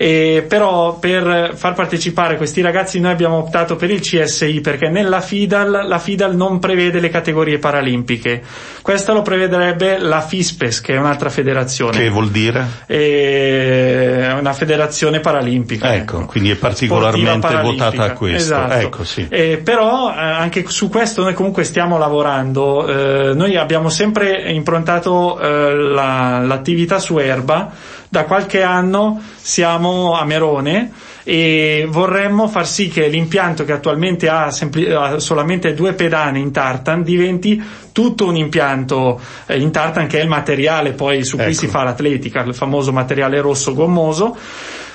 e 0.02 0.44
però 0.48 0.98
per 0.98 1.52
far 1.54 1.74
partecipare 1.74 2.36
questi 2.36 2.60
ragazzi 2.60 2.98
noi 2.98 3.12
abbiamo 3.12 3.36
optato 3.36 3.76
per 3.76 3.88
il 3.88 4.00
CSI 4.00 4.60
perché 4.60 4.88
nella 4.88 5.20
FIDAL 5.20 5.84
la 5.86 5.98
FIDAL 6.00 6.34
non 6.34 6.58
prevede 6.58 6.98
le 6.98 7.08
categorie 7.08 7.60
paralimpiche. 7.60 8.42
Questa 8.82 9.12
lo 9.12 9.22
prevederebbe 9.22 9.98
la 9.98 10.20
FISPES, 10.20 10.80
che 10.80 10.94
è 10.94 10.98
un'altra 10.98 11.30
federazione. 11.30 11.98
Che 11.98 12.08
vuol 12.08 12.30
dire? 12.30 12.66
È 12.84 14.34
una 14.36 14.52
federazione 14.52 15.20
paralimpica. 15.20 15.94
Ecco, 15.94 16.16
ecco. 16.16 16.26
quindi 16.26 16.50
è 16.50 16.56
particolarmente 16.56 17.60
votata 17.62 18.02
a 18.02 18.12
questo. 18.14 18.54
Esatto. 18.54 18.74
Ecco, 18.74 19.04
sì. 19.04 19.28
eh, 19.30 19.60
però 19.62 20.08
anche 20.08 20.64
su 20.66 20.88
questo 20.88 21.22
noi 21.22 21.34
comunque 21.34 21.62
stiamo 21.62 21.96
lavorando. 21.96 22.88
Eh, 22.88 23.34
noi 23.34 23.56
abbiamo 23.56 23.88
sempre 23.88 24.50
improntato 24.50 25.38
eh, 25.38 25.76
la, 25.76 26.40
l'attività 26.40 26.98
su 26.98 27.18
erba 27.18 28.00
da 28.12 28.24
qualche 28.26 28.62
anno 28.62 29.22
siamo 29.36 30.14
a 30.18 30.26
Merone 30.26 30.92
e 31.22 31.86
vorremmo 31.88 32.46
far 32.46 32.66
sì 32.66 32.88
che 32.88 33.08
l'impianto 33.08 33.64
che 33.64 33.72
attualmente 33.72 34.28
ha, 34.28 34.50
sempli- 34.50 34.92
ha 34.92 35.18
solamente 35.18 35.72
due 35.72 35.94
pedane 35.94 36.38
in 36.38 36.52
tartan 36.52 37.02
diventi 37.02 37.62
tutto 37.90 38.26
un 38.26 38.36
impianto 38.36 39.18
eh, 39.46 39.58
in 39.58 39.70
tartan 39.72 40.08
che 40.08 40.18
è 40.18 40.22
il 40.24 40.28
materiale 40.28 40.92
poi 40.92 41.24
su 41.24 41.36
cui 41.36 41.46
ecco. 41.46 41.54
si 41.54 41.68
fa 41.68 41.84
l'atletica, 41.84 42.42
il 42.42 42.54
famoso 42.54 42.92
materiale 42.92 43.40
rosso 43.40 43.72
gommoso 43.72 44.36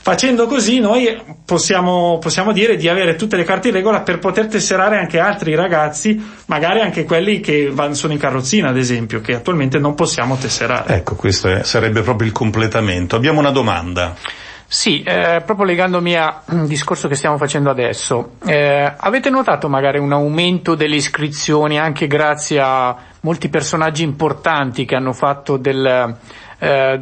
Facendo 0.08 0.48
così 0.48 0.80
noi 0.80 1.22
possiamo, 1.43 2.17
possiamo, 2.17 2.54
dire 2.54 2.78
di 2.78 2.88
avere 2.88 3.17
tutte 3.17 3.36
le 3.36 3.43
carte 3.43 3.67
in 3.67 3.74
regola 3.74 4.04
per 4.04 4.20
poter 4.20 4.48
tesserare 4.48 4.98
anche 4.98 5.20
altri 5.20 5.54
ragazzi, 5.54 6.17
magari 6.46 6.80
anche 6.80 7.04
quelli 7.04 7.41
che 7.41 7.70
van, 7.74 7.93
sono 7.93 8.13
in 8.13 8.20
carrozzina 8.20 8.70
ad 8.70 8.78
esempio, 8.78 9.20
che 9.20 9.36
attualmente 9.36 9.80
non 9.80 9.96
possiamo 9.96 10.38
tesserare. 10.38 10.96
Ecco, 10.96 11.15
questo 11.15 11.50
è, 11.50 11.63
sarebbe 11.63 12.04
proprio 12.04 12.26
il 12.26 12.34
completamento. 12.34 13.17
Abbiamo 13.17 13.41
una 13.41 13.52
domanda. 13.52 14.15
Sì, 14.65 15.04
eh, 15.04 15.41
proprio 15.46 15.65
legandomi 15.65 16.15
al 16.15 16.67
discorso 16.67 17.10
che 17.10 17.15
stiamo 17.15 17.38
facendo 17.38 17.70
adesso, 17.70 18.36
eh, 18.46 18.93
avete 18.96 19.30
notato 19.30 19.67
magari 19.67 20.00
un 20.00 20.13
aumento 20.13 20.76
delle 20.76 20.96
iscrizioni 20.96 21.78
anche 21.78 22.08
grazie 22.08 22.62
a 22.62 22.96
molti 23.22 23.50
personaggi 23.50 24.04
importanti 24.04 24.86
che 24.86 24.96
hanno 24.96 25.12
fatto 25.12 25.58
del 25.58 26.15
eh, 26.60 27.00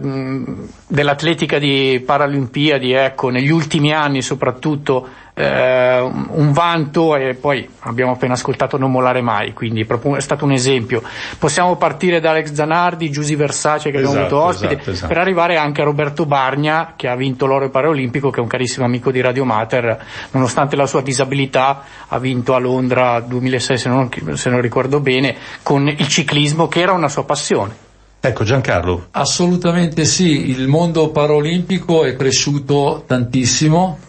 dell'atletica 0.88 1.60
di 1.60 2.02
Paralimpiadi, 2.06 2.92
ecco, 2.92 3.30
negli 3.30 3.50
ultimi 3.52 3.94
anni 3.94 4.22
soprattutto 4.22 5.08
eh, 5.34 6.00
un 6.00 6.52
vanto 6.54 7.16
e 7.16 7.36
poi 7.36 7.68
abbiamo 7.82 8.14
appena 8.14 8.34
ascoltato 8.34 8.78
Non 8.78 8.92
mollare 8.92 9.22
mai, 9.22 9.54
quindi 9.54 9.86
è 9.86 10.20
stato 10.22 10.46
un 10.46 10.52
esempio. 10.52 11.04
Possiamo 11.38 11.76
partire 11.76 12.20
da 12.20 12.32
Alex 12.32 12.54
Zanardi, 12.54 13.12
Giusy 13.12 13.36
Versace 13.36 13.92
che 13.92 13.98
abbiamo 13.98 14.16
esatto, 14.16 14.36
avuto 14.38 14.50
ospite, 14.50 14.74
esatto, 14.74 14.92
esatto. 14.92 15.08
per 15.08 15.18
arrivare 15.18 15.58
anche 15.58 15.82
a 15.82 15.84
Roberto 15.84 16.26
Bargna 16.26 16.94
che 16.96 17.08
ha 17.08 17.16
vinto 17.16 17.46
l'oro 17.46 17.70
paraolimpico, 17.70 18.30
che 18.30 18.40
è 18.40 18.42
un 18.42 18.48
carissimo 18.48 18.86
amico 18.86 19.12
di 19.12 19.22
Radio 19.22 19.44
Mater, 19.46 20.06
nonostante 20.32 20.76
la 20.76 20.88
sua 20.88 21.02
disabilità 21.02 21.84
ha 22.08 22.20
vinto 22.20 22.56
a 22.56 22.60
Londra 22.60 23.20
2006 23.20 23.78
se 23.78 23.90
non, 23.90 24.10
se 24.34 24.50
non 24.50 24.62
ricordo 24.62 25.02
bene, 25.02 25.36
con 25.64 25.88
il 25.88 26.08
ciclismo 26.08 26.68
che 26.68 26.82
era 26.82 26.94
una 26.94 27.10
sua 27.10 27.26
passione. 27.26 27.85
Ecco 28.26 28.44
Giancarlo. 28.44 29.10
Assolutamente 29.12 30.04
sì, 30.04 30.50
il 30.50 30.68
mondo 30.68 31.12
paraolimpico 31.12 32.06
è 32.06 32.16
cresciuto 32.16 33.04
tantissimo. 33.06 34.00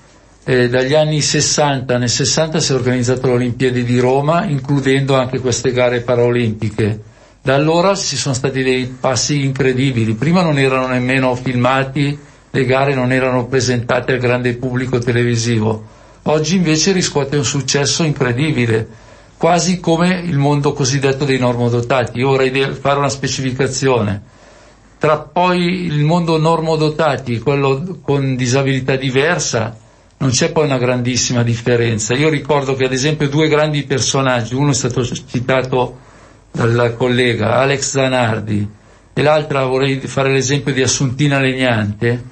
Eh, 0.42 0.70
dagli 0.70 0.94
anni 0.94 1.20
60, 1.20 1.98
nel 1.98 2.08
60 2.08 2.58
si 2.58 2.72
è 2.72 2.74
organizzato 2.74 3.26
l'Olimpiadi 3.26 3.84
di 3.84 3.98
Roma, 3.98 4.46
includendo 4.46 5.16
anche 5.16 5.38
queste 5.38 5.70
gare 5.70 6.00
paraolimpiche. 6.00 6.98
Da 7.42 7.56
allora 7.56 7.94
ci 7.94 8.16
sono 8.16 8.34
stati 8.34 8.62
dei 8.62 8.86
passi 8.86 9.44
incredibili. 9.44 10.14
Prima 10.14 10.40
non 10.40 10.58
erano 10.58 10.86
nemmeno 10.86 11.34
filmati, 11.34 12.18
le 12.48 12.64
gare 12.64 12.94
non 12.94 13.12
erano 13.12 13.44
presentate 13.44 14.12
al 14.14 14.18
grande 14.18 14.54
pubblico 14.54 14.96
televisivo. 14.96 15.84
Oggi 16.22 16.56
invece 16.56 16.92
riscuote 16.92 17.36
un 17.36 17.44
successo 17.44 18.02
incredibile 18.02 18.88
quasi 19.36 19.80
come 19.80 20.20
il 20.24 20.38
mondo 20.38 20.72
cosiddetto 20.72 21.24
dei 21.24 21.38
normodotati. 21.38 22.18
Io 22.18 22.28
vorrei 22.28 22.74
fare 22.74 22.98
una 22.98 23.08
specificazione. 23.08 24.22
Tra 24.98 25.18
poi 25.18 25.84
il 25.84 26.04
mondo 26.04 26.38
normodotati 26.38 27.34
e 27.34 27.38
quello 27.40 27.98
con 28.02 28.34
disabilità 28.34 28.96
diversa 28.96 29.76
non 30.18 30.30
c'è 30.30 30.50
poi 30.50 30.64
una 30.64 30.78
grandissima 30.78 31.42
differenza. 31.42 32.14
Io 32.14 32.30
ricordo 32.30 32.74
che 32.74 32.86
ad 32.86 32.92
esempio 32.92 33.28
due 33.28 33.48
grandi 33.48 33.82
personaggi, 33.82 34.54
uno 34.54 34.70
è 34.70 34.74
stato 34.74 35.04
citato 35.04 35.98
dal 36.50 36.94
collega 36.96 37.56
Alex 37.56 37.90
Zanardi 37.90 38.66
e 39.12 39.22
l'altra 39.22 39.66
vorrei 39.66 40.00
fare 40.00 40.32
l'esempio 40.32 40.72
di 40.72 40.82
Assuntina 40.82 41.38
Legnante, 41.38 42.24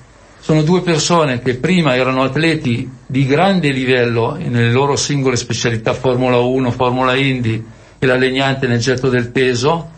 sono 0.45 0.61
due 0.61 0.83
persone 0.83 1.41
che 1.41 1.55
prima 1.55 1.97
erano 1.97 2.23
atleti 2.23 2.87
di 3.07 3.25
grande 3.25 3.71
livello 3.71 4.37
nelle 4.39 4.71
loro 4.71 4.95
singole 4.95 5.37
specialità 5.37 5.95
Formula 5.95 6.37
1, 6.37 6.71
Formula 6.71 7.17
Indy 7.17 7.65
e 7.99 8.05
la 8.05 8.17
Legnante 8.17 8.67
nel 8.67 8.79
getto 8.79 9.09
del 9.09 9.31
peso, 9.31 9.89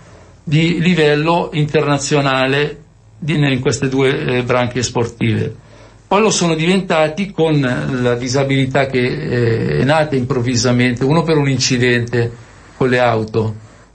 di 0.45 0.81
livello 0.81 1.51
internazionale 1.55 2.79
in 3.27 3.59
queste 3.61 3.89
due 3.89 4.17
eh, 4.25 4.43
branche 4.45 4.85
sportive. 4.85 5.53
Poi 6.07 6.21
lo 6.21 6.31
sono 6.31 6.55
diventati 6.55 7.33
con 7.33 7.59
la 8.01 8.15
disabilità 8.15 8.87
che 8.87 9.01
eh, 9.01 9.79
è 9.81 9.83
nata 9.83 10.15
improvvisamente, 10.15 11.03
uno 11.03 11.25
per 11.25 11.39
un 11.39 11.49
incidente 11.49 12.31
con 12.77 12.89
le 12.89 13.01
auto 13.01 13.53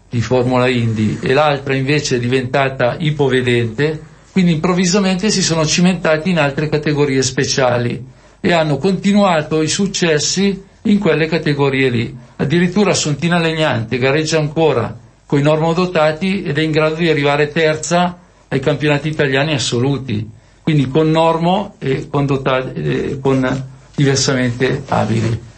di 0.09 0.19
Formula 0.19 0.67
Indy 0.67 1.17
e 1.21 1.31
l'altra 1.31 1.73
invece 1.75 2.17
è 2.17 2.19
diventata 2.19 2.97
ipovedente 2.99 4.09
quindi 4.31 4.53
improvvisamente 4.53 5.29
si 5.29 5.41
sono 5.41 5.65
cimentati 5.65 6.29
in 6.29 6.39
altre 6.39 6.69
categorie 6.69 7.21
speciali 7.21 8.03
e 8.39 8.53
hanno 8.53 8.77
continuato 8.77 9.61
i 9.61 9.67
successi 9.67 10.63
in 10.83 10.99
quelle 10.99 11.27
categorie 11.27 11.89
lì. 11.89 12.15
Addirittura 12.37 12.93
Sontina 12.93 13.37
Legnante 13.39 13.97
gareggia 13.97 14.39
ancora 14.39 14.97
con 15.25 15.39
i 15.39 15.43
normodotati 15.43 16.43
ed 16.43 16.57
è 16.57 16.61
in 16.61 16.71
grado 16.71 16.95
di 16.95 17.09
arrivare 17.09 17.49
terza 17.51 18.17
ai 18.47 18.59
campionati 18.59 19.07
italiani 19.07 19.53
assoluti, 19.53 20.27
quindi 20.61 20.87
con 20.89 21.09
normo 21.09 21.75
e 21.79 22.07
con, 22.09 22.25
dotati, 22.25 22.81
eh, 22.81 23.19
con 23.21 23.65
diversamente 23.95 24.83
abili. 24.87 25.49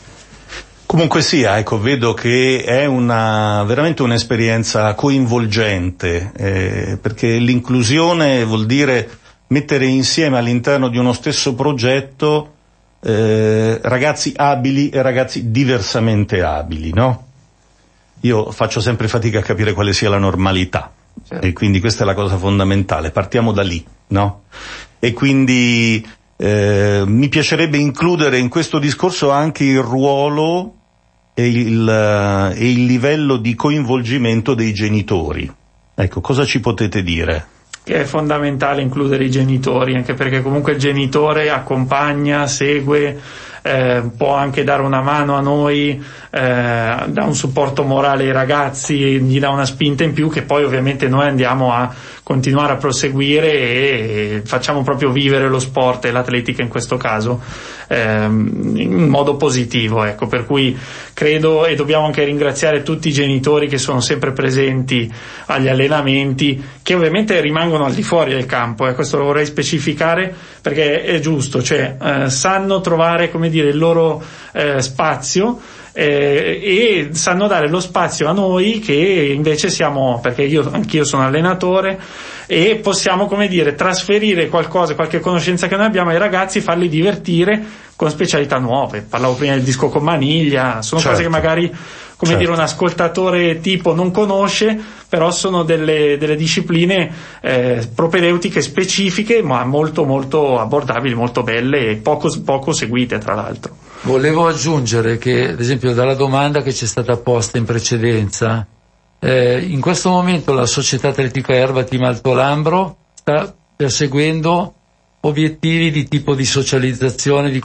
Comunque 0.94 1.24
sia, 1.24 1.58
ecco, 1.58 1.80
vedo 1.80 2.14
che 2.14 2.64
è 2.64 2.86
una, 2.86 3.64
veramente 3.64 4.04
un'esperienza 4.04 4.94
coinvolgente, 4.94 6.32
eh, 6.36 7.00
perché 7.02 7.38
l'inclusione 7.38 8.46
vuol 8.46 8.68
dire 8.68 9.10
mettere 9.48 9.88
insieme 9.88 10.38
all'interno 10.38 10.90
di 10.90 11.00
uno 11.00 11.12
stesso 11.12 11.56
progetto 11.56 12.54
eh, 13.02 13.80
ragazzi 13.82 14.34
abili 14.36 14.90
e 14.90 15.02
ragazzi 15.02 15.50
diversamente 15.50 16.44
abili, 16.44 16.94
no? 16.94 17.26
Io 18.20 18.52
faccio 18.52 18.80
sempre 18.80 19.08
fatica 19.08 19.40
a 19.40 19.42
capire 19.42 19.74
quale 19.74 19.94
sia 19.94 20.10
la 20.10 20.20
normalità 20.20 20.94
certo. 21.28 21.44
e 21.44 21.54
quindi 21.54 21.80
questa 21.80 22.04
è 22.04 22.06
la 22.06 22.14
cosa 22.14 22.38
fondamentale, 22.38 23.10
partiamo 23.10 23.52
da 23.52 23.64
lì, 23.64 23.84
no? 24.10 24.44
E 25.00 25.12
quindi 25.12 26.08
eh, 26.38 27.02
mi 27.04 27.30
piacerebbe 27.30 27.78
includere 27.78 28.38
in 28.38 28.48
questo 28.48 28.78
discorso 28.78 29.32
anche 29.32 29.64
il 29.64 29.82
ruolo 29.82 30.76
e 31.34 31.48
il, 31.48 31.88
eh, 31.88 32.60
e 32.60 32.70
il 32.70 32.86
livello 32.86 33.38
di 33.38 33.56
coinvolgimento 33.56 34.54
dei 34.54 34.74
genitori. 34.74 35.52
Ecco, 35.96 36.22
cosa 36.22 36.46
ci 36.46 36.60
potete 36.60 37.04
dire? 37.04 37.46
Che 37.84 38.02
è 38.02 38.04
fondamentale 38.06 38.82
includere 38.82 39.26
i 39.26 39.30
genitori, 39.30 39.96
anche 39.96 40.14
perché 40.14 40.42
comunque 40.42 40.74
il 40.74 40.80
genitore 40.80 41.50
accompagna, 41.50 42.48
segue, 42.48 43.20
eh, 43.62 44.04
può 44.16 44.36
anche 44.36 44.64
dare 44.64 44.82
una 44.82 45.02
mano 45.02 45.36
a 45.36 45.42
noi, 45.42 46.02
eh, 46.30 46.96
dà 47.08 47.24
un 47.24 47.36
supporto 47.36 47.84
morale 47.84 48.24
ai 48.24 48.32
ragazzi, 48.32 49.20
gli 49.22 49.40
dà 49.40 49.50
una 49.50 49.66
spinta 49.66 50.04
in 50.04 50.14
più 50.14 50.30
che 50.30 50.44
poi 50.44 50.64
ovviamente 50.64 51.08
noi 51.08 51.28
andiamo 51.28 51.74
a 51.74 51.94
continuare 52.24 52.74
a 52.74 52.78
proseguire 52.78 53.52
e 53.52 54.42
facciamo 54.46 54.82
proprio 54.82 55.12
vivere 55.12 55.50
lo 55.50 55.60
sport 55.60 56.06
e 56.06 56.12
l'atletica 56.12 56.62
in 56.62 56.70
questo 56.70 56.96
caso 56.96 57.42
ehm, 57.88 58.74
in 58.76 59.08
modo 59.08 59.36
positivo. 59.36 60.04
Ecco, 60.04 60.28
per 60.28 60.46
cui 60.46 60.78
credo 61.14 61.66
e 61.66 61.76
dobbiamo 61.76 62.06
anche 62.06 62.24
ringraziare 62.24 62.82
tutti 62.82 63.10
i 63.10 63.12
genitori 63.12 63.68
che 63.68 63.78
sono 63.78 64.00
sempre 64.00 64.32
presenti 64.32 65.12
agli 65.48 65.68
allenamenti, 65.68 66.62
che 66.82 66.96
ovviamente 66.96 67.40
rimangono 67.42 67.86
al 67.86 67.94
di 67.94 68.04
fuori 68.04 68.32
del 68.32 68.46
campo, 68.46 68.88
eh, 68.88 68.94
questo 68.96 69.18
lo 69.18 69.26
vorrei 69.26 69.46
specificare 69.46 70.34
perché 70.62 71.04
è 71.04 71.20
giusto, 71.20 71.62
cioè 71.62 71.98
eh, 72.02 72.30
sanno 72.30 72.80
trovare 72.80 73.30
come 73.30 73.50
dire, 73.50 73.68
il 73.68 73.78
loro 73.78 74.24
eh, 74.54 74.82
spazio 74.82 75.60
eh, 75.94 76.60
e 76.62 77.10
sanno 77.14 77.48
dare 77.48 77.70
lo 77.70 77.80
spazio 77.80 78.28
a 78.28 78.34
noi 78.34 78.80
che 78.80 79.32
invece 79.34 79.70
siamo, 79.70 80.20
perché 80.22 80.44
io 80.44 80.70
anch'io 80.72 81.06
sono 81.06 81.24
allenatore 81.24 82.00
e 82.48 82.80
possiamo 82.82 83.28
come 83.28 83.48
dire 83.48 83.76
trasferire 83.76 84.50
qualcosa, 84.50 84.96
qualche 84.96 85.20
conoscenza 85.20 85.68
che 85.68 85.76
noi 85.76 85.86
abbiamo 85.86 86.10
ai 86.10 86.18
ragazzi, 86.18 86.60
farli 86.60 86.90
divertire 86.90 87.64
con 87.96 88.10
specialità 88.10 88.58
nuove. 88.58 89.06
Parlavo 89.08 89.36
prima 89.36 89.54
del 89.54 89.64
disco 89.64 89.90
con 89.90 90.04
maniglia, 90.04 90.82
sono 90.82 91.00
certo. 91.00 91.16
cose 91.16 91.24
che 91.24 91.30
magari 91.30 91.72
come 92.16 92.32
certo. 92.32 92.38
dire 92.38 92.52
un 92.52 92.60
ascoltatore 92.60 93.60
tipo 93.60 93.94
non 93.94 94.12
conosce, 94.12 94.80
però 95.10 95.30
sono 95.32 95.64
delle, 95.64 96.18
delle 96.18 96.36
discipline 96.36 97.12
eh, 97.42 97.88
propedeutiche 97.94 98.62
specifiche, 98.62 99.42
ma 99.42 99.64
molto 99.66 100.06
molto 100.06 100.60
abbordabili, 100.60 101.14
molto 101.14 101.44
belle 101.44 101.90
e 101.90 101.96
poco, 101.98 102.30
poco 102.44 102.72
seguite 102.74 103.18
tra 103.20 103.36
l'altro. 103.36 103.76
Volevo 104.06 104.48
aggiungere 104.48 105.18
che, 105.18 105.50
ad 105.50 105.60
esempio, 105.62 105.94
dalla 105.94 106.14
domanda 106.14 106.62
che 106.62 106.74
ci 106.74 106.84
è 106.84 106.88
stata 106.88 107.16
posta 107.16 107.58
in 107.58 107.64
precedenza, 107.64 108.68
eh, 109.20 109.62
in 109.62 109.80
questo 109.80 110.10
momento 110.10 110.52
la 110.54 110.66
Società 110.66 111.08
Atletica 111.08 111.54
Erba 111.54 111.86
Team 111.86 112.04
Alto 112.04 112.34
Lambro 112.34 112.98
sta 113.14 113.56
perseguendo 113.78 114.74
obiettivi 115.22 115.90
di 115.90 116.06
tipo 116.10 116.36
di 116.36 116.44
socializzazione, 116.44 117.50
di, 117.50 117.64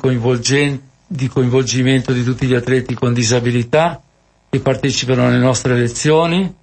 di 1.08 1.28
coinvolgimento 1.28 2.12
di 2.12 2.22
tutti 2.22 2.46
gli 2.46 2.54
atleti 2.54 2.94
con 2.94 3.12
disabilità 3.12 4.00
che 4.48 4.60
partecipano 4.60 5.26
alle 5.26 5.38
nostre 5.38 5.74
lezioni, 5.74 6.54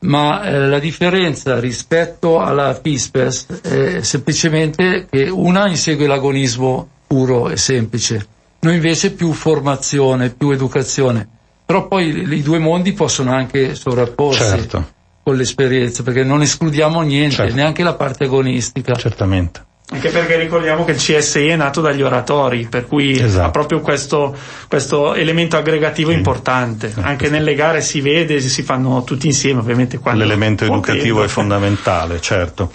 ma 0.00 0.42
eh, 0.42 0.58
la 0.68 0.78
differenza 0.78 1.58
rispetto 1.58 2.38
alla 2.38 2.74
FISPES 2.74 3.46
è 3.62 4.02
semplicemente 4.02 5.06
che 5.10 5.30
una 5.30 5.68
insegue 5.68 6.06
l'agonismo 6.06 6.86
puro 7.06 7.48
e 7.48 7.56
semplice, 7.56 8.26
noi 8.64 8.74
invece 8.74 9.12
più 9.12 9.32
formazione, 9.32 10.30
più 10.30 10.50
educazione. 10.50 11.28
Però 11.64 11.88
poi 11.88 12.34
i 12.34 12.42
due 12.42 12.58
mondi 12.58 12.92
possono 12.92 13.32
anche 13.32 13.74
sovrapporsi 13.74 14.42
certo. 14.42 14.92
con 15.22 15.36
l'esperienza, 15.36 16.02
perché 16.02 16.22
non 16.22 16.42
escludiamo 16.42 17.00
niente, 17.00 17.36
certo. 17.36 17.54
neanche 17.54 17.82
la 17.82 17.94
parte 17.94 18.24
agonistica. 18.24 18.94
Certamente. 18.94 19.70
Anche 19.90 20.08
perché 20.08 20.38
ricordiamo 20.38 20.84
che 20.84 20.92
il 20.92 20.96
CSI 20.96 21.48
è 21.48 21.56
nato 21.56 21.82
dagli 21.82 22.00
oratori, 22.00 22.66
per 22.66 22.86
cui 22.86 23.18
esatto. 23.18 23.46
ha 23.46 23.50
proprio 23.50 23.80
questo, 23.80 24.34
questo 24.66 25.12
elemento 25.12 25.58
aggregativo 25.58 26.10
sì. 26.10 26.16
importante. 26.16 26.94
Anche 26.98 27.28
nelle 27.28 27.54
gare 27.54 27.82
si 27.82 28.00
vede, 28.00 28.40
si 28.40 28.62
fanno 28.62 29.04
tutti 29.04 29.26
insieme, 29.26 29.60
ovviamente. 29.60 30.00
L'elemento 30.14 30.64
educativo 30.64 31.22
è 31.22 31.28
fondamentale, 31.28 32.22
certo. 32.22 32.70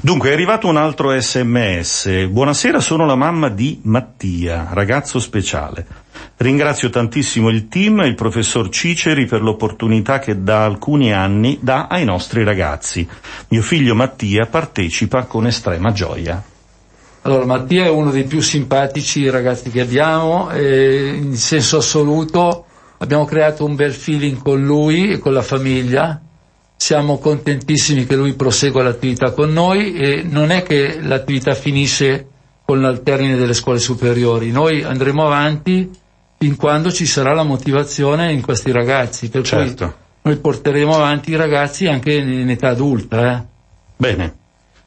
Dunque, 0.00 0.30
è 0.30 0.32
arrivato 0.32 0.66
un 0.66 0.78
altro 0.78 1.14
sms. 1.18 2.28
Buonasera, 2.28 2.80
sono 2.80 3.04
la 3.04 3.16
mamma 3.16 3.50
di 3.50 3.80
Mattia, 3.82 4.68
ragazzo 4.72 5.18
speciale. 5.18 5.84
Ringrazio 6.38 6.88
tantissimo 6.88 7.50
il 7.50 7.68
team 7.68 8.00
e 8.00 8.06
il 8.06 8.14
professor 8.14 8.70
Ciceri 8.70 9.26
per 9.26 9.42
l'opportunità 9.42 10.18
che 10.18 10.42
da 10.42 10.64
alcuni 10.64 11.12
anni 11.12 11.58
dà 11.60 11.86
ai 11.88 12.04
nostri 12.04 12.44
ragazzi. 12.44 13.06
Mio 13.48 13.62
figlio 13.62 13.94
Mattia 13.94 14.46
partecipa 14.46 15.24
con 15.24 15.46
estrema 15.46 15.92
gioia. 15.92 16.42
Allora, 17.24 17.44
Mattia 17.44 17.84
è 17.84 17.88
uno 17.88 18.10
dei 18.10 18.24
più 18.24 18.40
simpatici 18.40 19.30
ragazzi 19.30 19.70
che 19.70 19.80
abbiamo, 19.80 20.48
in 20.56 21.36
senso 21.36 21.76
assoluto 21.76 22.66
abbiamo 22.98 23.24
creato 23.24 23.64
un 23.64 23.76
bel 23.76 23.92
feeling 23.92 24.42
con 24.42 24.64
lui 24.64 25.12
e 25.12 25.18
con 25.18 25.32
la 25.32 25.42
famiglia, 25.42 26.20
siamo 26.76 27.18
contentissimi 27.18 28.06
che 28.06 28.16
lui 28.16 28.34
prosegua 28.34 28.82
l'attività 28.82 29.30
con 29.30 29.52
noi 29.52 29.94
e 29.94 30.24
non 30.28 30.50
è 30.50 30.64
che 30.64 31.00
l'attività 31.00 31.54
finisce 31.54 32.26
con 32.64 32.82
il 32.82 33.02
termine 33.04 33.36
delle 33.36 33.54
scuole 33.54 33.78
superiori, 33.78 34.50
noi 34.50 34.82
andremo 34.82 35.24
avanti 35.24 35.90
fin 36.38 36.56
quando 36.56 36.90
ci 36.90 37.06
sarà 37.06 37.34
la 37.34 37.44
motivazione 37.44 38.32
in 38.32 38.40
questi 38.40 38.72
ragazzi, 38.72 39.28
per 39.28 39.42
certo. 39.42 39.84
cui 39.84 39.94
noi 40.22 40.36
porteremo 40.38 40.92
avanti 40.92 41.30
i 41.30 41.36
ragazzi 41.36 41.86
anche 41.86 42.14
in 42.14 42.50
età 42.50 42.70
adulta. 42.70 43.32
Eh. 43.32 43.42
Bene. 43.96 44.40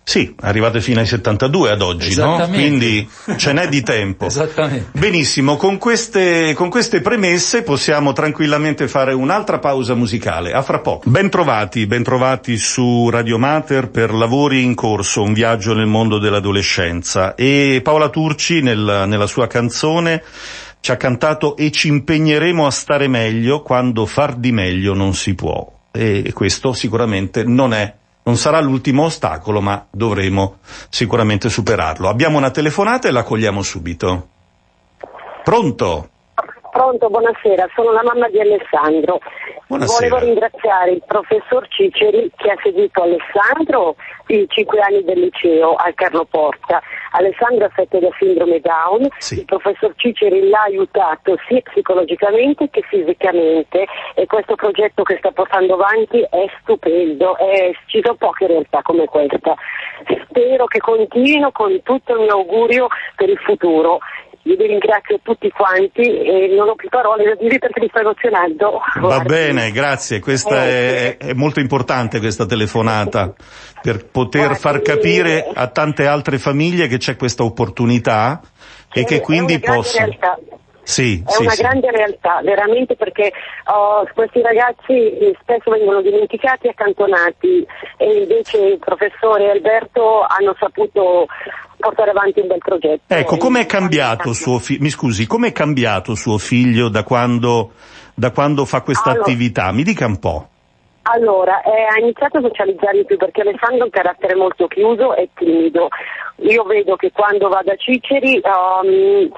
Sì, 0.08 0.36
arrivate 0.42 0.82
fino 0.82 1.00
ai 1.00 1.08
72 1.08 1.72
ad 1.72 1.82
oggi, 1.82 2.16
no? 2.16 2.48
Quindi 2.50 3.10
ce 3.38 3.54
n'è 3.54 3.68
di 3.68 3.82
tempo. 3.82 4.28
Esattamente. 4.28 4.92
Benissimo, 5.00 5.58
con 5.58 5.80
queste, 5.80 6.54
con 6.54 6.70
queste 6.70 7.02
premesse 7.02 7.64
possiamo 7.64 8.14
tranquillamente 8.14 8.88
fare 8.88 9.14
un'altra 9.14 9.58
pausa 9.58 9.96
musicale. 9.96 10.52
A 10.52 10.62
fra 10.62 10.78
poco. 10.78 11.10
Bentrovati, 11.10 11.88
bentrovati 11.88 12.56
su 12.56 13.10
Radio 13.10 13.40
Mater 13.40 13.90
per 13.90 14.14
Lavori 14.14 14.64
in 14.64 14.76
corso, 14.76 15.24
un 15.24 15.34
viaggio 15.34 15.74
nel 15.74 15.88
mondo 15.88 16.20
dell'adolescenza. 16.20 17.34
E 17.34 17.82
Paola 17.84 18.10
Turci 18.10 18.62
nel, 18.62 19.06
nella 19.08 19.28
sua 19.28 19.48
canzone 19.48 20.22
ci 20.82 20.92
ha 20.92 20.98
cantato 20.98 21.58
e 21.58 21.72
ci 21.72 21.88
impegneremo 21.88 22.64
a 22.64 22.72
stare 22.72 23.08
meglio 23.08 23.64
quando 23.64 24.06
far 24.06 24.36
di 24.36 24.52
meglio 24.52 24.94
non 24.94 25.16
si 25.16 25.34
può. 25.34 25.68
E 25.92 26.32
questo 26.32 26.74
sicuramente 26.74 27.44
non 27.44 27.74
è 27.74 27.92
non 28.26 28.38
sarà 28.38 28.60
l'ultimo 28.60 29.04
ostacolo, 29.04 29.62
ma 29.62 29.86
dovremo 29.92 30.58
sicuramente 30.90 31.50
superarlo. 31.50 32.10
Abbiamo 32.10 32.38
una 32.38 32.50
telefonata 32.50 33.08
e 33.08 33.12
la 33.12 33.24
cogliamo 33.24 33.62
subito. 33.62 34.30
Pronto? 35.44 36.10
Pronto, 36.86 37.10
buonasera, 37.10 37.68
sono 37.74 37.92
la 37.94 38.04
mamma 38.04 38.30
di 38.30 38.40
Alessandro. 38.40 39.20
Buonasera. 39.66 40.08
Volevo 40.08 40.32
ringraziare 40.32 40.92
il 40.92 41.02
professor 41.04 41.68
Ciceri 41.68 42.30
che 42.36 42.52
ha 42.52 42.56
seguito 42.62 43.02
Alessandro 43.02 43.96
i 44.28 44.46
cinque 44.50 44.80
anni 44.82 45.04
del 45.04 45.20
liceo 45.20 45.74
al 45.74 45.96
Carlo 45.96 46.26
Porta. 46.26 46.80
Alessandro 47.14 47.66
affetto 47.66 47.98
da 47.98 48.10
sindrome 48.20 48.60
Down, 48.60 49.08
sì. 49.18 49.40
il 49.40 49.46
professor 49.46 49.94
Ciceri 49.96 50.48
l'ha 50.48 50.62
aiutato 50.62 51.36
sia 51.48 51.62
psicologicamente 51.62 52.70
che 52.70 52.84
fisicamente 52.84 53.88
e 54.14 54.28
questo 54.28 54.54
progetto 54.54 55.02
che 55.02 55.18
sta 55.18 55.32
portando 55.32 55.74
avanti 55.74 56.22
è 56.22 56.46
stupendo, 56.62 57.36
è, 57.38 57.72
ci 57.88 58.00
sono 58.04 58.16
poche 58.18 58.46
realtà 58.46 58.84
come 58.84 59.06
questa. 59.06 59.56
Spero 60.30 60.66
che 60.66 60.78
continuino 60.78 61.52
con 61.52 61.82
tutto 61.82 62.14
il 62.14 62.20
mio 62.20 62.34
augurio 62.34 62.90
per 63.16 63.30
il 63.30 63.40
futuro 63.40 63.98
vi 64.54 64.68
ringrazio 64.68 65.20
tutti 65.24 65.50
quanti 65.50 66.04
e 66.04 66.54
non 66.56 66.70
ho 66.70 66.76
più 66.76 66.88
parole 66.90 67.24
da 67.24 67.36
dire 67.36 67.58
perché 67.58 67.80
mi 67.80 67.88
sto 67.90 68.00
emozionando. 68.00 68.80
Va 69.00 69.20
bene, 69.22 69.72
grazie. 69.72 70.20
Questa 70.20 70.64
è, 70.66 71.18
è, 71.18 71.34
molto 71.34 71.60
importante 71.60 72.20
questa 72.20 72.46
telefonata 72.46 73.34
per 73.82 74.06
poter 74.06 74.42
Guardi, 74.42 74.60
far 74.60 74.82
capire 74.82 75.50
a 75.52 75.68
tante 75.68 76.06
altre 76.06 76.38
famiglie 76.38 76.88
che 76.88 76.98
c'è 76.98 77.16
questa 77.16 77.44
opportunità 77.44 78.40
e 78.94 79.04
che 79.04 79.20
quindi 79.20 79.60
possono. 79.60 80.16
Sì, 80.86 81.24
è 81.26 81.32
sì, 81.32 81.42
una 81.42 81.50
sì. 81.50 81.62
grande 81.64 81.90
realtà, 81.90 82.42
veramente 82.44 82.96
perché 82.96 83.32
oh, 83.74 84.08
questi 84.14 84.40
ragazzi 84.44 85.36
spesso 85.42 85.72
vengono 85.72 86.00
dimenticati 86.02 86.68
e 86.68 86.70
accantonati 86.70 87.66
e 87.98 88.22
invece 88.22 88.58
il 88.60 88.78
professore 88.78 89.46
e 89.46 89.50
Alberto 89.50 90.22
hanno 90.22 90.56
saputo 90.60 91.26
portare 91.86 92.10
avanti 92.10 92.40
un 92.40 92.48
bel 92.48 92.58
progetto. 92.58 93.14
Ecco, 93.14 93.38
com'è 93.38 93.66
cambiato 93.66 94.34
suo 94.34 94.58
figlio, 94.60 94.82
mi 94.82 94.90
scusi, 94.90 95.28
com'è 95.28 95.52
cambiato 95.52 96.16
suo 96.16 96.38
figlio 96.38 96.90
da 96.90 97.04
quando, 97.04 97.72
da 98.14 98.32
quando 98.32 98.66
fa 98.66 98.82
questa 98.82 99.12
allora, 99.12 99.24
attività? 99.24 99.72
Mi 99.72 99.84
dica 99.84 100.06
un 100.06 100.20
po'. 100.20 100.50
Allora, 101.04 101.62
eh, 101.62 101.86
ha 101.86 102.00
iniziato 102.00 102.40
a 102.40 102.42
socializzare 102.42 102.98
di 102.98 103.06
più 103.06 103.18
perché 103.18 103.42
Alessandro 103.42 103.82
ha 103.82 103.86
un 103.86 103.92
carattere 103.92 104.36
molto 104.36 104.66
chiuso 104.66 105.16
e 105.16 105.30
timido. 105.36 105.90
Io 106.38 106.64
vedo 106.64 106.96
che 106.96 107.12
quando 107.12 107.48
va 107.48 107.62
da 107.64 107.76
Ciceri 107.76 108.42
um, 108.44 109.30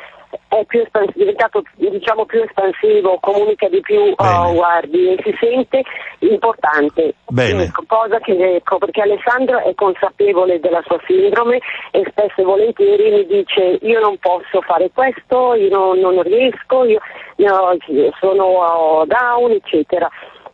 è 0.47 0.65
più 0.65 0.81
espans- 0.81 1.15
diventato 1.15 1.63
diciamo, 1.75 2.25
più 2.25 2.41
espansivo, 2.41 3.17
comunica 3.19 3.67
di 3.67 3.81
più, 3.81 4.13
oh, 4.15 4.53
guardi, 4.53 5.13
e 5.13 5.21
si 5.23 5.35
sente 5.39 5.83
importante. 6.19 7.15
Ecco, 7.35 7.83
cosa 7.87 8.19
che 8.19 8.55
ecco, 8.55 8.77
perché 8.77 9.01
Alessandro 9.01 9.59
è 9.59 9.73
consapevole 9.75 10.59
della 10.59 10.81
sua 10.85 10.99
sindrome 11.05 11.59
e 11.91 12.03
spesso 12.09 12.41
e 12.41 12.43
volentieri 12.43 13.11
mi 13.11 13.25
dice 13.25 13.79
io 13.81 13.99
non 13.99 14.17
posso 14.17 14.61
fare 14.61 14.89
questo, 14.93 15.53
io 15.55 15.69
non, 15.69 15.99
non 15.99 16.21
riesco, 16.23 16.83
io, 16.85 16.99
io 17.35 18.13
sono 18.19 18.43
oh, 18.43 19.05
down, 19.05 19.51
eccetera 19.51 20.09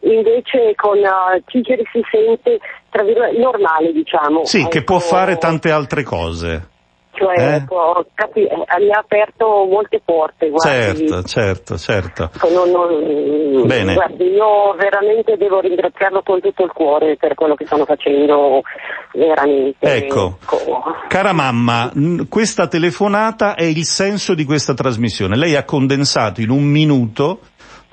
invece 0.06 0.76
con 0.76 0.98
uh, 0.98 1.42
si 1.48 2.04
sente 2.12 2.60
tra 2.90 3.04
virgolette 3.04 3.38
normale 3.38 3.94
diciamo. 3.94 4.44
Sì, 4.44 4.60
ecco. 4.60 4.70
che 4.70 4.84
può 4.84 4.98
ecco. 4.98 5.06
fare 5.06 5.38
tante 5.38 5.72
altre 5.72 6.04
cose 6.04 6.72
cioè 7.14 7.40
eh? 7.40 7.56
ecco, 7.56 8.06
capi- 8.14 8.48
mi 8.48 8.92
ha 8.92 9.00
aperto 9.00 9.66
molte 9.70 10.02
porte. 10.04 10.50
Guardi. 10.50 11.08
Certo, 11.08 11.24
certo, 11.24 11.78
certo. 11.78 12.30
Non, 12.52 12.72
non, 12.72 13.68
Bene. 13.68 13.94
Guardi, 13.94 14.26
io 14.26 14.74
veramente 14.76 15.38
devo 15.38 15.60
ringraziarlo 15.60 16.22
con 16.24 16.42
tutto 16.42 16.64
il 16.64 16.72
cuore 16.72 17.16
per 17.18 17.36
quello 17.36 17.56
che 17.56 17.66
stanno 17.66 17.86
facendo, 17.86 18.62
veramente. 19.14 19.96
Ecco, 19.96 20.38
ecco. 20.42 20.84
cara 21.08 21.34
mamma, 21.34 21.92
questa 22.28 22.68
telefonata 22.68 23.56
è 23.56 23.64
il 23.64 23.86
senso 23.86 24.34
di 24.34 24.44
questa 24.44 24.74
trasmissione. 24.74 25.38
Lei 25.38 25.56
ha 25.56 25.64
condensato 25.64 26.42
in 26.42 26.50
un 26.50 26.64
minuto 26.64 27.40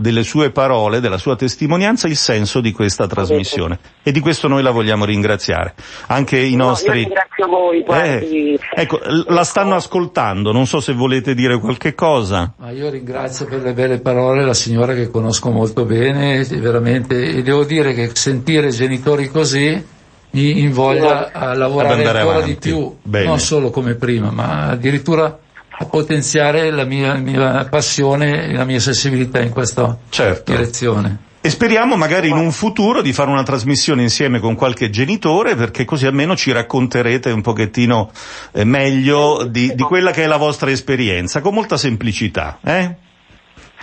delle 0.00 0.22
sue 0.22 0.50
parole, 0.50 1.00
della 1.00 1.18
sua 1.18 1.36
testimonianza, 1.36 2.08
il 2.08 2.16
senso 2.16 2.60
di 2.60 2.72
questa 2.72 3.06
trasmissione. 3.06 3.78
E 4.02 4.12
di 4.12 4.20
questo 4.20 4.48
noi 4.48 4.62
la 4.62 4.70
vogliamo 4.70 5.04
ringraziare. 5.04 5.74
Anche 6.06 6.38
i 6.38 6.56
nostri... 6.56 7.02
No, 7.02 7.14
ringrazio 7.14 7.46
voi, 7.46 7.84
eh, 7.88 8.58
ecco, 8.74 9.00
la 9.28 9.44
stanno 9.44 9.74
ascoltando, 9.74 10.52
non 10.52 10.66
so 10.66 10.80
se 10.80 10.92
volete 10.92 11.34
dire 11.34 11.58
qualche 11.58 11.94
cosa. 11.94 12.52
Ma 12.56 12.70
io 12.70 12.88
ringrazio 12.90 13.46
per 13.46 13.62
le 13.62 13.72
belle 13.72 14.00
parole 14.00 14.44
la 14.44 14.54
signora 14.54 14.94
che 14.94 15.10
conosco 15.10 15.50
molto 15.50 15.84
bene, 15.84 16.44
veramente, 16.44 17.22
e 17.22 17.42
devo 17.42 17.64
dire 17.64 17.92
che 17.92 18.10
sentire 18.14 18.70
genitori 18.70 19.28
così 19.28 19.98
mi 20.32 20.60
invoglia 20.60 21.32
a 21.32 21.54
lavorare 21.54 22.04
ancora 22.04 22.20
avanti. 22.20 22.46
di 22.46 22.56
più, 22.56 22.96
Bene. 23.02 23.26
non 23.26 23.38
solo 23.38 23.70
come 23.70 23.94
prima, 23.94 24.30
ma 24.30 24.68
addirittura 24.68 25.38
potenziare 25.86 26.70
la 26.70 26.84
mia, 26.84 27.14
mia 27.14 27.66
passione 27.68 28.48
e 28.48 28.52
la 28.52 28.64
mia 28.64 28.80
sensibilità 28.80 29.40
in 29.40 29.50
questa 29.50 29.96
certo. 30.08 30.52
direzione. 30.52 31.28
E 31.42 31.48
speriamo 31.48 31.96
magari 31.96 32.28
in 32.28 32.36
un 32.36 32.52
futuro 32.52 33.00
di 33.00 33.14
fare 33.14 33.30
una 33.30 33.42
trasmissione 33.42 34.02
insieme 34.02 34.40
con 34.40 34.54
qualche 34.56 34.90
genitore 34.90 35.54
perché 35.54 35.86
così 35.86 36.04
almeno 36.04 36.36
ci 36.36 36.52
racconterete 36.52 37.30
un 37.30 37.40
pochettino 37.40 38.10
eh, 38.52 38.64
meglio 38.64 39.44
di, 39.44 39.74
di, 39.74 39.82
quella 39.82 40.10
che 40.10 40.24
è 40.24 40.26
la 40.26 40.36
vostra 40.36 40.70
esperienza, 40.70 41.40
con 41.40 41.54
molta 41.54 41.78
semplicità. 41.78 42.58
Eh? 42.62 42.94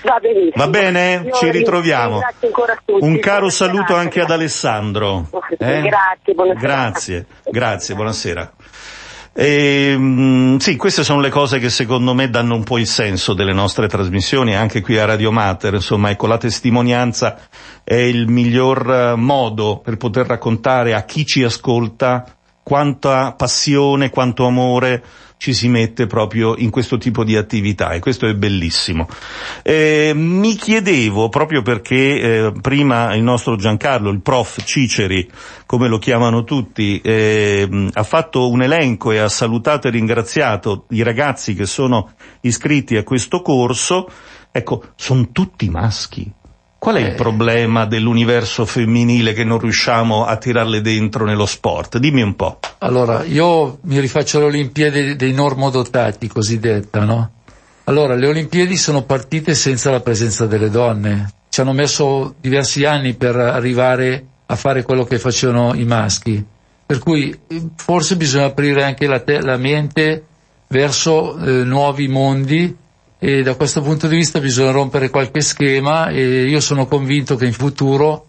Va. 0.03 0.19
Va 0.53 0.67
bene? 0.67 1.31
Ci 1.33 1.49
ritroviamo. 1.49 2.21
Un 2.99 3.17
caro 3.19 3.49
saluto 3.49 3.95
anche 3.95 4.21
ad 4.21 4.29
Alessandro. 4.29 5.29
Eh? 5.59 5.81
Grazie, 5.81 6.33
buonasera. 6.35 6.59
Grazie, 6.59 7.25
grazie, 7.49 7.95
buonasera. 7.95 8.53
E, 9.39 9.91
ehm, 9.91 10.57
sì, 10.57 10.75
queste 10.77 11.03
sono 11.03 11.19
le 11.19 11.29
cose 11.29 11.59
che 11.59 11.69
secondo 11.69 12.15
me 12.15 12.27
danno 12.27 12.55
un 12.55 12.63
po' 12.63 12.79
il 12.79 12.87
senso 12.87 13.35
delle 13.35 13.53
nostre 13.53 13.87
trasmissioni, 13.87 14.55
anche 14.55 14.81
qui 14.81 14.97
a 14.97 15.05
Radio 15.05 15.31
Mater, 15.31 15.75
insomma, 15.75 16.09
ecco, 16.09 16.25
la 16.25 16.39
testimonianza 16.39 17.37
è 17.83 17.93
il 17.93 18.27
miglior 18.27 18.91
eh, 18.91 19.15
modo 19.15 19.77
per 19.77 19.97
poter 19.97 20.25
raccontare 20.25 20.95
a 20.95 21.03
chi 21.03 21.23
ci 21.23 21.43
ascolta 21.43 22.25
quanta 22.63 23.33
passione, 23.33 24.09
quanto 24.09 24.47
amore 24.47 25.03
ci 25.37 25.53
si 25.53 25.67
mette 25.69 26.07
proprio 26.07 26.55
in 26.57 26.69
questo 26.69 26.97
tipo 26.97 27.23
di 27.23 27.35
attività 27.35 27.91
e 27.91 27.99
questo 27.99 28.27
è 28.27 28.33
bellissimo. 28.33 29.07
Eh, 29.63 30.11
mi 30.15 30.55
chiedevo, 30.55 31.29
proprio 31.29 31.61
perché 31.61 31.95
eh, 32.45 32.51
prima 32.59 33.13
il 33.15 33.23
nostro 33.23 33.55
Giancarlo, 33.55 34.09
il 34.09 34.21
prof 34.21 34.63
Ciceri, 34.63 35.29
come 35.65 35.87
lo 35.87 35.99
chiamano 35.99 36.43
tutti, 36.43 36.99
eh, 37.01 37.89
ha 37.93 38.03
fatto 38.03 38.49
un 38.49 38.63
elenco 38.63 39.11
e 39.11 39.19
ha 39.19 39.29
salutato 39.29 39.87
e 39.87 39.91
ringraziato 39.91 40.85
i 40.89 41.03
ragazzi 41.03 41.53
che 41.53 41.65
sono 41.65 42.13
iscritti 42.41 42.97
a 42.97 43.03
questo 43.03 43.41
corso, 43.41 44.09
ecco, 44.51 44.83
sono 44.95 45.29
tutti 45.31 45.69
maschi. 45.69 46.33
Qual 46.79 46.95
è 46.95 46.99
il 46.99 47.07
eh. 47.07 47.11
problema 47.13 47.85
dell'universo 47.85 48.65
femminile 48.65 49.33
che 49.33 49.43
non 49.43 49.59
riusciamo 49.59 50.25
a 50.25 50.37
tirarle 50.37 50.81
dentro 50.81 51.25
nello 51.25 51.45
sport? 51.45 51.97
Dimmi 51.97 52.21
un 52.21 52.35
po'. 52.35 52.59
Allora, 52.79 53.23
io 53.23 53.79
mi 53.81 53.99
rifaccio 53.99 54.39
le 54.39 54.45
Olimpiadi 54.45 55.15
dei 55.15 55.33
normodotati, 55.33 56.27
cosiddetta, 56.27 57.03
no? 57.03 57.31
Allora, 57.85 58.15
le 58.15 58.27
Olimpiadi 58.27 58.77
sono 58.77 59.03
partite 59.03 59.55
senza 59.55 59.89
la 59.89 60.01
presenza 60.01 60.45
delle 60.45 60.69
donne. 60.69 61.31
Ci 61.49 61.61
hanno 61.61 61.73
messo 61.73 62.35
diversi 62.39 62.85
anni 62.85 63.15
per 63.15 63.35
arrivare 63.35 64.25
a 64.45 64.55
fare 64.55 64.83
quello 64.83 65.03
che 65.03 65.19
facevano 65.19 65.73
i 65.73 65.83
maschi. 65.83 66.45
Per 66.85 66.99
cui 66.99 67.37
forse 67.75 68.15
bisogna 68.15 68.45
aprire 68.45 68.83
anche 68.83 69.07
la, 69.07 69.19
te- 69.19 69.41
la 69.41 69.57
mente 69.57 70.23
verso 70.67 71.37
eh, 71.37 71.63
nuovi 71.63 72.07
mondi 72.07 72.75
e 73.19 73.41
da 73.41 73.55
questo 73.55 73.81
punto 73.81 74.07
di 74.07 74.15
vista 74.15 74.39
bisogna 74.39 74.71
rompere 74.71 75.09
qualche 75.09 75.41
schema 75.41 76.09
e 76.09 76.45
io 76.45 76.59
sono 76.59 76.85
convinto 76.85 77.35
che 77.35 77.45
in 77.45 77.53
futuro 77.53 78.27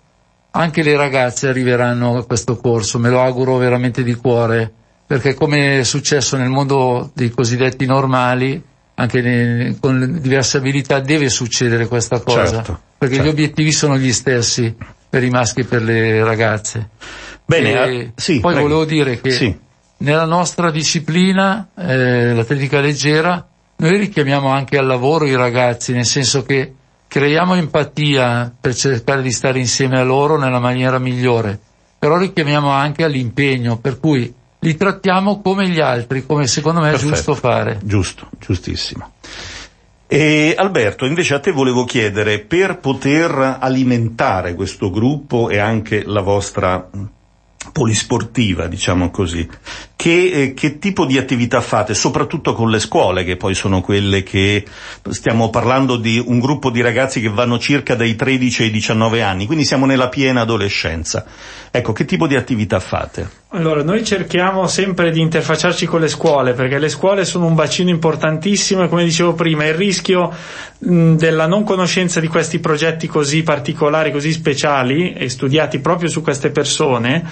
anche 0.50 0.82
le 0.82 0.96
ragazze 0.96 1.48
arriveranno 1.48 2.16
a 2.16 2.24
questo 2.24 2.56
corso, 2.56 2.98
me 2.98 3.10
lo 3.10 3.20
auguro 3.20 3.56
veramente 3.58 4.02
di 4.02 4.14
cuore, 4.14 4.72
perché 5.06 5.34
come 5.34 5.80
è 5.80 5.84
successo 5.84 6.36
nel 6.36 6.48
mondo 6.48 7.10
dei 7.14 7.30
cosiddetti 7.30 7.84
normali, 7.86 8.60
anche 8.94 9.20
ne, 9.20 9.76
con 9.78 10.18
diverse 10.20 10.56
abilità 10.56 11.00
deve 11.00 11.28
succedere 11.28 11.86
questa 11.86 12.20
cosa, 12.20 12.46
certo, 12.46 12.80
perché 12.96 13.16
certo. 13.16 13.28
gli 13.28 13.32
obiettivi 13.32 13.72
sono 13.72 13.96
gli 13.96 14.12
stessi 14.12 14.74
per 15.08 15.22
i 15.22 15.30
maschi 15.30 15.60
e 15.60 15.64
per 15.64 15.82
le 15.82 16.24
ragazze. 16.24 16.88
Bene, 17.44 17.70
eh, 17.70 18.12
sì, 18.16 18.40
poi 18.40 18.52
prego. 18.54 18.68
volevo 18.68 18.84
dire 18.84 19.20
che 19.20 19.30
sì. 19.30 19.56
nella 19.98 20.24
nostra 20.24 20.70
disciplina, 20.70 21.68
eh, 21.76 22.34
l'atletica 22.34 22.80
leggera, 22.80 23.46
noi 23.80 23.96
richiamiamo 23.96 24.48
anche 24.48 24.76
al 24.76 24.86
lavoro 24.86 25.24
i 25.24 25.36
ragazzi, 25.36 25.92
nel 25.92 26.04
senso 26.04 26.42
che 26.42 26.72
creiamo 27.06 27.54
empatia 27.54 28.52
per 28.60 28.74
cercare 28.74 29.22
di 29.22 29.30
stare 29.30 29.58
insieme 29.58 29.98
a 29.98 30.04
loro 30.04 30.36
nella 30.36 30.58
maniera 30.58 30.98
migliore, 30.98 31.58
però 31.98 32.18
richiamiamo 32.18 32.70
anche 32.70 33.04
all'impegno, 33.04 33.78
per 33.78 34.00
cui 34.00 34.32
li 34.60 34.76
trattiamo 34.76 35.40
come 35.40 35.68
gli 35.68 35.80
altri, 35.80 36.26
come 36.26 36.48
secondo 36.48 36.80
me 36.80 36.90
Perfetto. 36.90 37.10
è 37.10 37.14
giusto 37.14 37.34
fare. 37.34 37.78
Giusto, 37.82 38.28
giustissimo. 38.38 39.12
E 40.08 40.54
Alberto, 40.56 41.04
invece 41.04 41.34
a 41.34 41.40
te 41.40 41.52
volevo 41.52 41.84
chiedere, 41.84 42.40
per 42.40 42.78
poter 42.78 43.58
alimentare 43.60 44.54
questo 44.54 44.90
gruppo 44.90 45.50
e 45.50 45.58
anche 45.58 46.02
la 46.04 46.22
vostra 46.22 46.88
polisportiva, 47.70 48.66
diciamo 48.66 49.10
così, 49.10 49.48
che, 49.98 50.30
eh, 50.30 50.54
che, 50.54 50.78
tipo 50.78 51.06
di 51.06 51.18
attività 51.18 51.60
fate, 51.60 51.92
soprattutto 51.92 52.52
con 52.52 52.70
le 52.70 52.78
scuole, 52.78 53.24
che 53.24 53.34
poi 53.34 53.52
sono 53.52 53.80
quelle 53.80 54.22
che 54.22 54.64
stiamo 55.08 55.50
parlando 55.50 55.96
di 55.96 56.22
un 56.24 56.38
gruppo 56.38 56.70
di 56.70 56.80
ragazzi 56.80 57.20
che 57.20 57.28
vanno 57.28 57.58
circa 57.58 57.96
dai 57.96 58.14
13 58.14 58.62
ai 58.62 58.70
19 58.70 59.22
anni, 59.22 59.46
quindi 59.46 59.64
siamo 59.64 59.86
nella 59.86 60.08
piena 60.08 60.42
adolescenza. 60.42 61.26
Ecco, 61.72 61.92
che 61.92 62.04
tipo 62.04 62.28
di 62.28 62.36
attività 62.36 62.78
fate? 62.78 63.28
Allora, 63.52 63.82
noi 63.82 64.04
cerchiamo 64.04 64.66
sempre 64.66 65.10
di 65.10 65.20
interfacciarci 65.20 65.86
con 65.86 66.00
le 66.00 66.08
scuole, 66.08 66.52
perché 66.52 66.78
le 66.78 66.90
scuole 66.90 67.24
sono 67.24 67.46
un 67.46 67.54
bacino 67.54 67.90
importantissimo 67.90 68.84
e 68.84 68.88
come 68.88 69.04
dicevo 69.04 69.32
prima, 69.32 69.64
il 69.64 69.74
rischio 69.74 70.32
mh, 70.78 71.14
della 71.14 71.46
non 71.46 71.64
conoscenza 71.64 72.20
di 72.20 72.28
questi 72.28 72.58
progetti 72.58 73.06
così 73.06 73.42
particolari, 73.42 74.12
così 74.12 74.32
speciali 74.32 75.14
e 75.14 75.28
studiati 75.28 75.80
proprio 75.80 76.08
su 76.08 76.22
queste 76.22 76.50
persone, 76.50 77.24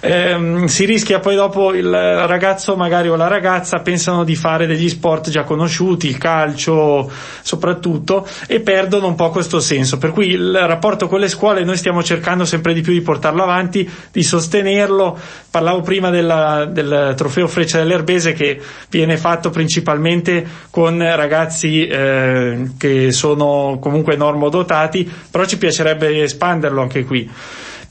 ehm, 0.00 0.64
si 0.64 0.84
rischia 0.84 1.20
poi 1.20 1.36
dopo 1.36 1.72
il 1.72 2.01
ragazzo 2.26 2.76
magari 2.76 3.08
o 3.08 3.16
la 3.16 3.28
ragazza 3.28 3.80
pensano 3.80 4.24
di 4.24 4.36
fare 4.36 4.66
degli 4.66 4.88
sport 4.88 5.30
già 5.30 5.44
conosciuti, 5.44 6.08
il 6.08 6.18
calcio 6.18 7.10
soprattutto, 7.42 8.26
e 8.46 8.60
perdono 8.60 9.06
un 9.06 9.14
po' 9.14 9.30
questo 9.30 9.60
senso. 9.60 9.98
Per 9.98 10.12
cui 10.12 10.28
il 10.28 10.52
rapporto 10.66 11.08
con 11.08 11.20
le 11.20 11.28
scuole 11.28 11.64
noi 11.64 11.76
stiamo 11.76 12.02
cercando 12.02 12.44
sempre 12.44 12.74
di 12.74 12.80
più 12.80 12.92
di 12.92 13.00
portarlo 13.00 13.42
avanti, 13.42 13.88
di 14.10 14.22
sostenerlo. 14.22 15.18
Parlavo 15.50 15.80
prima 15.80 16.10
della, 16.10 16.64
del 16.64 17.14
trofeo 17.16 17.46
Freccia 17.46 17.78
dell'Erbese 17.78 18.32
che 18.32 18.60
viene 18.88 19.16
fatto 19.16 19.50
principalmente 19.50 20.46
con 20.70 20.98
ragazzi 20.98 21.86
eh, 21.86 22.70
che 22.78 23.12
sono 23.12 23.78
comunque 23.80 24.16
normodotati, 24.16 25.10
però 25.30 25.44
ci 25.44 25.58
piacerebbe 25.58 26.22
espanderlo 26.22 26.80
anche 26.80 27.04
qui 27.04 27.30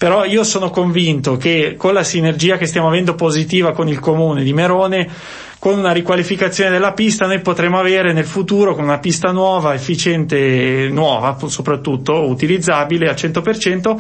però 0.02 0.26
io 0.26 0.44
sono 0.44 0.72
convinto 0.72 1.38
che 1.38 1.76
con 1.78 1.94
la 1.94 2.04
sinergia 2.04 2.58
che 2.58 2.66
stiamo 2.66 2.88
avendo 2.88 3.14
positiva 3.14 3.72
con 3.72 3.88
il 3.88 4.00
comune 4.00 4.42
di 4.42 4.52
Merone 4.52 5.08
con 5.62 5.78
una 5.78 5.92
riqualificazione 5.92 6.72
della 6.72 6.94
pista 6.94 7.28
noi 7.28 7.40
potremo 7.40 7.78
avere 7.78 8.14
nel 8.14 8.26
futuro 8.26 8.74
con 8.74 8.84
una 8.84 8.98
pista 8.98 9.32
nuova, 9.32 9.76
efficiente, 9.76 10.90
nuova 10.90 11.38
soprattutto, 11.46 12.28
utilizzabile 12.28 13.08
al 13.08 13.14
100%, 13.14 13.96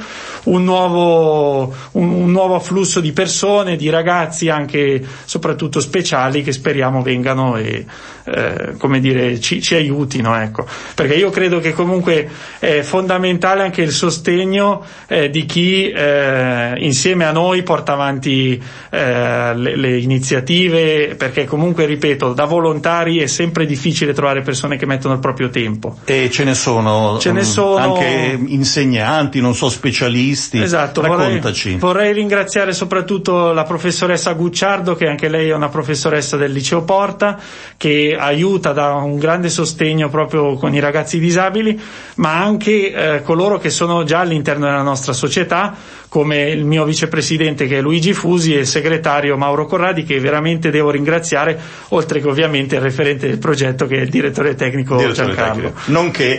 un 0.45 0.63
nuovo, 0.63 1.71
un, 1.91 2.10
un 2.10 2.32
nuovo 2.32 2.56
afflusso 2.56 3.00
di 3.00 3.12
persone, 3.12 3.76
di 3.76 3.91
ragazzi 3.91 4.50
anche 4.50 5.06
soprattutto 5.26 5.80
speciali 5.80 6.41
che 6.41 6.52
speriamo 6.52 7.04
vengano 7.04 7.56
e 7.58 7.86
eh, 8.24 8.74
come 8.78 9.00
dire 9.00 9.39
ci, 9.39 9.62
ci 9.62 9.76
aiutino 9.76 10.36
ecco. 10.39 10.65
perché 10.95 11.15
io 11.15 11.30
credo 11.30 11.60
che 11.60 11.74
comunque 11.74 12.30
è 12.60 12.82
fondamentale 12.82 13.62
anche 13.63 13.82
il 13.82 13.91
sostegno 13.91 14.84
eh, 15.08 15.30
di 15.30 15.45
chi 15.45 15.89
eh, 15.89 16.74
insieme 16.78 17.26
a 17.26 17.32
noi 17.32 17.63
porta 17.63 17.93
avanti 17.93 18.62
eh, 18.89 19.56
le, 19.56 19.76
le 19.76 19.97
iniziative 20.00 21.15
perché 21.15 21.45
comunque 21.52 21.86
ripeto 21.86 22.32
da 22.32 22.46
volontari 22.46 23.18
è 23.18 23.28
sempre 23.28 23.66
difficile 23.66 24.14
trovare 24.14 24.42
persone 24.42 24.78
che 24.78 24.86
mettono 24.86 25.16
il 25.16 25.20
proprio 25.20 25.50
tempo. 25.50 25.98
E 26.06 26.30
ce 26.32 26.46
ne 26.46 26.54
sono, 26.54 27.18
ce 27.20 27.34
ne 27.34 27.44
sono... 27.44 27.76
anche 27.76 28.40
insegnanti 28.46 29.42
non 29.42 29.54
so 29.54 29.68
specialisti. 29.68 30.62
Esatto 30.62 31.02
raccontaci. 31.02 31.72
vorrei, 31.78 31.80
vorrei 31.80 32.14
ringraziare 32.14 32.72
soprattutto 32.72 33.52
la 33.52 33.66
professoressa 33.66 34.32
Gucciardo 34.32 34.96
che 34.96 35.08
anche 35.08 35.28
lei 35.28 35.50
è 35.50 35.54
una 35.54 35.68
professoressa 35.68 36.38
del 36.38 36.54
liceo 36.54 36.84
Porta 36.84 37.38
che 37.76 38.16
aiuta, 38.18 38.72
dà 38.72 38.94
un 38.94 39.18
grande 39.18 39.50
sostegno 39.50 40.08
proprio 40.08 40.54
con 40.54 40.74
i 40.74 40.80
ragazzi 40.80 41.20
disabili, 41.20 41.78
ma 42.16 42.42
anche 42.42 42.94
eh, 42.94 43.22
coloro 43.24 43.58
che 43.58 43.70
sono 43.70 44.06
già 44.06 44.20
all'interno 44.20 44.68
della 44.68 44.84
nostra 44.84 45.12
società, 45.12 45.76
come 46.12 46.50
il 46.50 46.65
mio 46.65 46.84
vicepresidente 46.84 47.67
che 47.67 47.78
è 47.78 47.82
Luigi 47.82 48.12
Fusi 48.12 48.54
e 48.54 48.60
il 48.60 48.67
segretario 48.67 49.38
Mauro 49.38 49.65
Corradi, 49.65 50.04
che 50.04 50.19
veramente 50.19 50.69
devo 50.69 50.89
ringraziare, 50.89 51.58
oltre 51.91 52.19
che 52.19 52.28
ovviamente 52.28 52.76
il 52.76 52.82
referente 52.82 53.30
del 53.30 53.38
progetto 53.38 53.88
che 53.88 53.95
è 53.95 54.02
il 54.02 54.10
direttore 54.10 54.54
tecnico 54.56 54.97
direttore 54.97 55.28
Giancarlo. 55.28 55.71
Tecnico. 55.71 55.91
Nonché, 55.91 56.38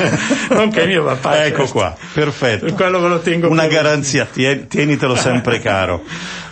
Nonché 0.48 0.86
mio 0.86 1.04
papà. 1.04 1.44
Ecco 1.44 1.58
certo. 1.58 1.72
qua, 1.72 1.94
perfetto. 2.14 2.72
Quello 2.72 2.98
ve 2.98 3.08
lo 3.08 3.18
tengo 3.20 3.50
Una 3.50 3.64
per 3.64 3.72
garanzia, 3.72 4.26
tienitelo 4.26 5.14
sempre 5.14 5.60
caro. 5.60 6.02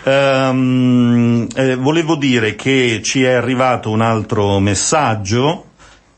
Um, 0.03 1.47
eh, 1.55 1.73
volevo 1.73 2.17
dire 2.17 2.53
che 2.53 3.01
ci 3.03 3.23
è 3.23 3.31
arrivato 3.31 3.89
un 3.89 4.01
altro 4.01 4.59
messaggio 4.59 5.69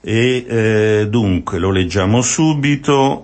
e 0.02 0.46
eh, 0.46 1.08
dunque 1.08 1.60
lo 1.60 1.72
leggiamo 1.72 2.22
subito. 2.22 3.24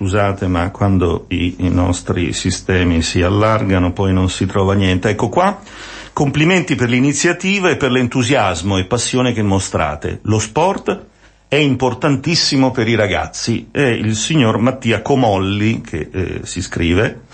Scusate, 0.00 0.46
ma 0.46 0.70
quando 0.70 1.26
i, 1.28 1.56
i 1.58 1.68
nostri 1.68 2.32
sistemi 2.32 3.02
si 3.02 3.20
allargano 3.20 3.92
poi 3.92 4.14
non 4.14 4.30
si 4.30 4.46
trova 4.46 4.72
niente. 4.72 5.10
Ecco 5.10 5.28
qua. 5.28 5.60
Complimenti 6.14 6.74
per 6.74 6.88
l'iniziativa 6.88 7.68
e 7.68 7.76
per 7.76 7.90
l'entusiasmo 7.90 8.78
e 8.78 8.86
passione 8.86 9.34
che 9.34 9.42
mostrate. 9.42 10.20
Lo 10.22 10.38
sport 10.38 11.04
è 11.46 11.56
importantissimo 11.56 12.70
per 12.70 12.88
i 12.88 12.94
ragazzi. 12.94 13.68
È 13.70 13.82
il 13.82 14.16
signor 14.16 14.56
Mattia 14.56 15.02
Comolli 15.02 15.82
che 15.82 16.08
eh, 16.10 16.40
si 16.44 16.62
scrive 16.62 17.24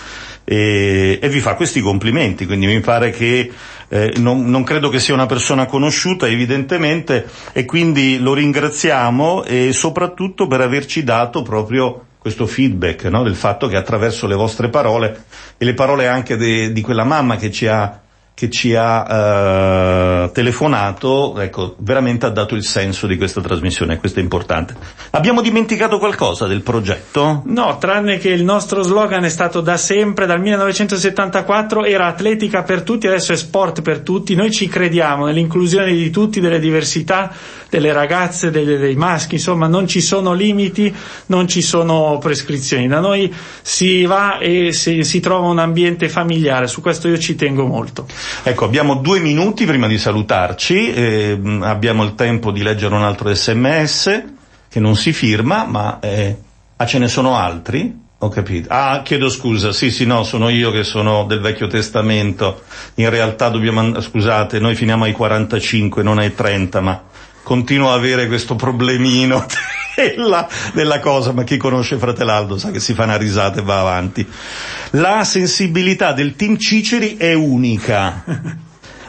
e, 0.43 1.21
e, 1.23 1.29
vi 1.29 1.39
fa 1.39 1.55
questi 1.55 1.81
complimenti, 1.81 2.47
quindi 2.47 2.67
mi 2.67 2.81
pare 2.81 3.11
che 3.11 3.49
eh, 3.87 4.13
non, 4.17 4.45
non, 4.45 4.65
credo 4.65 4.89
che 4.89 4.99
sia 4.99 5.15
una 5.15 5.27
persona 5.27 5.67
conosciuta 5.67 6.27
evidentemente 6.27 7.29
e 7.53 7.65
quindi 7.65 8.19
lo 8.19 8.35
ringraziamo 8.35 9.45
e 9.45 9.73
soprattutto 9.73 10.49
per 10.49 10.63
averci 10.63 11.05
dato 11.05 11.43
proprio 11.43 12.07
questo 12.27 12.49
feedback 12.49 13.05
no? 13.05 13.23
del 13.23 13.37
fatto 13.37 13.69
che 13.69 13.77
attraverso 13.77 14.27
le 14.27 14.35
vostre 14.35 14.69
parole 14.69 15.27
e 15.57 15.65
le 15.65 15.75
parole 15.75 16.09
anche 16.09 16.37
de, 16.37 16.73
di 16.73 16.81
quella 16.81 17.05
mamma 17.05 17.37
che 17.37 17.53
ci 17.53 17.69
ha 17.69 18.01
che 18.37 18.51
ci 18.51 18.75
ha 18.75 20.25
eh, 20.27 20.31
telefonato, 20.31 21.41
ecco, 21.41 21.75
veramente 21.79 22.27
ha 22.27 22.29
dato 22.29 22.55
il 22.55 22.65
senso 22.65 23.07
di 23.07 23.17
questa 23.17 23.41
trasmissione, 23.41 23.97
questo 23.97 24.21
è 24.21 24.23
importante. 24.23 24.77
Abbiamo 25.13 25.41
dimenticato 25.41 25.99
qualcosa 25.99 26.47
del 26.47 26.61
progetto? 26.61 27.41
No, 27.47 27.79
tranne 27.79 28.19
che 28.19 28.29
il 28.29 28.45
nostro 28.45 28.83
slogan 28.83 29.25
è 29.25 29.31
stato 29.31 29.63
da 29.63 29.79
sempre, 29.79 30.27
dal 30.27 30.43
1974, 30.43 31.85
era 31.85 32.09
atletica 32.09 32.63
per 32.63 32.83
tutti, 32.83 33.07
adesso 33.07 33.33
è 33.33 33.37
sport 33.37 33.81
per 33.81 34.01
tutti, 34.01 34.35
noi 34.35 34.51
ci 34.51 34.69
crediamo 34.69 35.25
nell'inclusione 35.25 35.95
di 35.95 36.11
tutti, 36.11 36.39
delle 36.39 36.59
diversità, 36.59 37.33
delle 37.71 37.95
ragazze, 37.95 38.51
dei, 38.51 38.67
dei 38.67 38.97
maschi, 38.97 39.37
insomma 39.37 39.67
non 39.67 39.89
ci 39.89 40.03
sono 40.03 40.35
limiti, 40.35 40.95
non 41.29 41.49
ci 41.49 41.63
sono 41.63 42.19
prescrizioni, 42.19 42.87
da 42.87 43.01
noi 43.01 43.35
si 43.63 44.05
va 44.05 44.37
e 44.37 44.75
si, 44.75 45.05
si 45.05 45.21
trova 45.21 45.49
un 45.49 45.59
ambiente 45.59 46.11
familiare, 46.11 46.67
su 46.67 46.83
questo 46.83 47.09
io 47.09 47.17
ci 47.17 47.35
tengo 47.35 47.65
molto. 47.65 48.07
Ecco, 48.43 48.65
abbiamo 48.65 48.97
due 48.97 49.21
minuti 49.21 49.65
prima 49.65 49.87
di 49.87 49.99
salutarci, 49.99 50.93
eh, 50.93 51.41
abbiamo 51.61 52.05
il 52.05 52.15
tempo 52.15 52.51
di 52.51 52.63
leggere 52.63 52.95
un 52.95 53.03
altro 53.03 53.33
sms 53.33 54.25
che 54.69 54.81
non 54.81 54.97
si 54.97 55.13
firma, 55.13 55.65
ma 55.65 55.99
eh, 56.01 56.37
ah, 56.77 56.87
ce 56.87 56.99
ne 56.99 57.09
sono 57.09 57.37
altri? 57.37 58.05
Ho 58.19 58.29
capito. 58.29 58.69
Ah, 58.71 59.03
chiedo 59.03 59.29
scusa, 59.29 59.73
sì, 59.73 59.91
sì, 59.91 60.07
no, 60.07 60.23
sono 60.23 60.49
io 60.49 60.71
che 60.71 60.85
sono 60.85 61.25
del 61.25 61.41
Vecchio 61.41 61.67
Testamento. 61.67 62.63
In 62.95 63.11
realtà 63.11 63.51
dobbiamo, 63.51 64.01
scusate, 64.01 64.59
noi 64.59 64.75
finiamo 64.75 65.05
ai 65.05 65.13
45, 65.13 66.03
non 66.03 66.19
ai 66.19 66.35
30, 66.35 66.81
ma 66.81 67.03
continuo 67.43 67.91
a 67.91 67.95
avere 67.95 68.27
questo 68.27 68.57
problemino 68.57 69.45
della, 69.97 70.49
della, 70.73 71.01
cosa, 71.01 71.33
ma 71.33 71.43
chi 71.43 71.57
conosce 71.57 71.97
Fratelaldo 71.97 72.59
sa 72.59 72.71
che 72.71 72.81
si 72.81 72.95
fa 72.95 73.05
una 73.05 73.17
risata 73.17 73.61
e 73.61 73.63
va 73.63 73.81
avanti. 73.81 74.27
La 74.91 75.25
sensibilità 75.25 76.13
del 76.13 76.37
team 76.37 76.57
Ciceri 76.57 77.17
è 77.17 77.33
unica. 77.33 78.25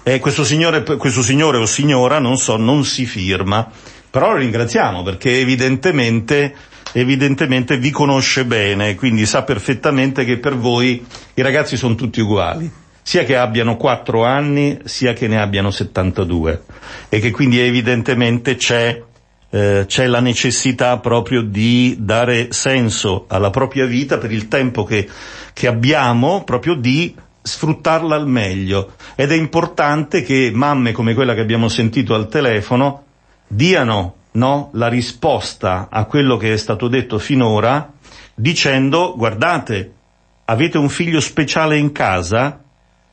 Eh, 0.08 0.20
questo, 0.20 0.46
signore, 0.46 0.84
questo 0.84 1.22
signore 1.22 1.58
o 1.58 1.66
signora, 1.66 2.20
non 2.20 2.38
so, 2.38 2.56
non 2.56 2.86
si 2.86 3.06
firma, 3.06 3.70
però 4.10 4.32
lo 4.32 4.38
ringraziamo 4.38 5.04
perché 5.04 5.40
evidentemente 5.42 6.56
evidentemente 6.94 7.78
vi 7.78 7.92
conosce 7.92 8.46
bene, 8.46 8.96
quindi 8.96 9.26
sa 9.26 9.44
perfettamente 9.44 10.24
che 10.24 10.38
per 10.38 10.56
voi 10.56 11.06
i 11.34 11.42
ragazzi 11.42 11.76
sono 11.76 11.96
tutti 11.96 12.22
uguali 12.22 12.72
sia 13.08 13.24
che 13.24 13.38
abbiano 13.38 13.78
4 13.78 14.26
anni 14.26 14.80
sia 14.84 15.14
che 15.14 15.30
ne 15.30 15.40
abbiano 15.40 15.72
72 15.72 16.64
e 17.08 17.22
che 17.22 17.32
quindi 17.32 17.58
evidentemente 17.58 18.58
c'è, 18.58 19.02
eh, 19.50 19.86
c'è 19.88 20.08
la 20.08 20.20
necessità 20.20 20.98
proprio 21.00 21.41
di 21.41 21.95
dare 22.00 22.52
senso 22.52 23.26
alla 23.28 23.50
propria 23.50 23.86
vita 23.86 24.18
per 24.18 24.32
il 24.32 24.48
tempo 24.48 24.84
che, 24.84 25.08
che 25.54 25.68
abbiamo 25.68 26.43
proprio 26.43 26.76
di 26.76 27.16
sfruttarla 27.41 28.16
al 28.16 28.28
meglio. 28.28 28.93
Ed 29.16 29.32
è 29.32 29.36
importante 29.36 30.22
che 30.22 30.52
mamme 30.54 30.91
come 30.91 31.14
quella 31.14 31.34
che 31.34 31.41
abbiamo 31.41 31.70
sentito 31.70 32.14
al 32.14 32.28
telefono 32.28 33.04
diano 33.48 34.16
no, 34.32 34.70
la 34.74 34.88
risposta 34.88 35.88
a 35.89 36.06
quello 36.06 36.38
che 36.38 36.54
è 36.54 36.58
stato 36.58 36.88
detto 36.88 37.18
finora 37.18 37.91
dicendo 38.36 39.16
guardate 39.18 39.93
avete 40.45 40.78
un 40.78 40.89
figlio 40.89 41.20
speciale 41.20 41.78
in 41.78 41.91
casa 41.91 42.62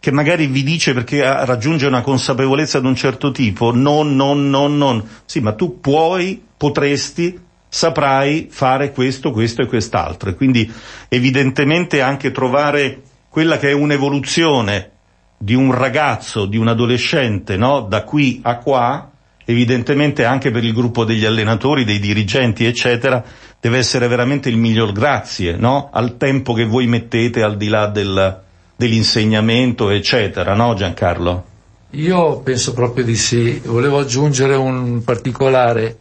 che 0.05 0.13
magari 0.13 0.49
vi 0.49 0.63
dice 0.63 0.93
perché 0.93 1.23
raggiunge 1.23 1.87
una 1.87 2.03
consapevolezza 2.03 2.79
di 2.79 2.87
un 2.87 2.95
certo 2.95 3.31
tipo, 3.31 3.75
non, 3.75 4.15
non, 4.15 4.51
non, 4.51 4.77
non. 4.77 5.03
Sì, 5.25 5.41
ma 5.41 5.55
tu 5.55 5.81
puoi, 5.81 6.45
potresti, 6.59 7.41
saprai 7.67 8.49
fare 8.51 8.93
questo, 8.93 9.31
questo 9.31 9.63
e 9.63 9.67
quest'altro. 9.67 10.29
E 10.29 10.35
quindi 10.35 10.71
evidentemente 11.09 12.03
anche 12.03 12.33
trovare 12.33 13.01
quella 13.31 13.57
che 13.57 13.71
è 13.71 13.73
un'evoluzione 13.73 14.91
di 15.39 15.55
un 15.55 15.73
ragazzo, 15.73 16.45
di 16.45 16.59
un 16.59 16.69
adolescente, 16.69 17.57
no? 17.57 17.81
Da 17.81 18.05
qui 18.05 18.41
a 18.43 18.59
qua, 18.59 19.11
evidentemente 19.47 20.27
anche 20.27 20.51
per 20.51 20.65
il 20.65 20.75
gruppo 20.75 21.05
degli 21.05 21.25
allenatori, 21.25 21.85
dei 21.85 21.99
dirigenti, 21.99 22.67
eccetera, 22.67 23.25
deve 23.59 23.79
essere 23.79 24.07
veramente 24.07 24.51
il 24.51 24.59
miglior 24.59 24.93
grazie, 24.93 25.57
no? 25.57 25.89
Al 25.91 26.19
tempo 26.19 26.53
che 26.53 26.67
voi 26.67 26.87
mettete 26.89 27.43
al 27.43 27.57
di 27.57 27.69
là 27.69 27.87
del, 27.87 28.43
dell'insegnamento, 28.77 29.91
eccetera, 29.91 30.55
no 30.55 30.75
Giancarlo? 30.75 31.45
Io 31.91 32.41
penso 32.41 32.73
proprio 32.73 33.05
di 33.05 33.17
sì. 33.17 33.61
Volevo 33.65 33.99
aggiungere 33.99 34.57
un 34.57 35.03
particolare. 35.05 35.97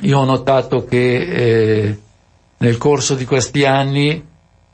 Io 0.00 0.18
ho 0.18 0.24
notato 0.24 0.84
che 0.84 1.16
eh, 1.16 1.98
nel 2.58 2.78
corso 2.78 3.14
di 3.14 3.24
questi 3.24 3.64
anni 3.64 4.24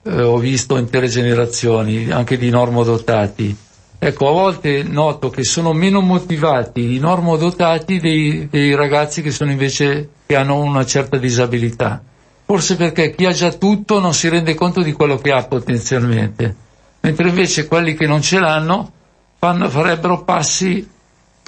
eh, 0.03 0.22
ho 0.22 0.37
visto 0.39 0.76
intere 0.76 1.09
generazioni, 1.09 2.11
anche 2.11 2.39
di 2.39 2.51
normodotati. 2.51 3.57
Ecco, 3.99 4.28
a 4.28 4.32
volte 4.32 4.82
noto 4.82 5.30
che 5.30 5.45
sono 5.45 5.72
meno 5.72 6.01
motivati 6.01 6.95
i 6.95 6.99
normodotati 6.99 7.99
dei, 7.99 8.49
dei 8.51 8.74
ragazzi 8.74 9.22
che 9.22 9.30
sono 9.30 9.51
invece 9.51 10.11
che 10.26 10.37
hanno 10.37 10.61
una 10.61 10.85
certa 10.85 11.16
disabilità. 11.16 12.03
Forse 12.45 12.76
perché 12.76 13.14
chi 13.14 13.24
ha 13.24 13.32
già 13.32 13.51
tutto 13.53 13.99
non 14.01 14.12
si 14.12 14.28
rende 14.28 14.55
conto 14.55 14.82
di 14.82 14.93
quello 14.93 15.16
che 15.16 15.30
ha 15.30 15.43
potenzialmente 15.45 16.63
mentre 17.05 17.28
invece 17.28 17.68
quelli 17.68 17.94
che 17.94 18.07
non 18.07 18.22
ce 18.22 18.38
l'hanno 18.38 18.90
fanno, 19.38 19.68
farebbero 19.68 20.24
passi 20.24 20.88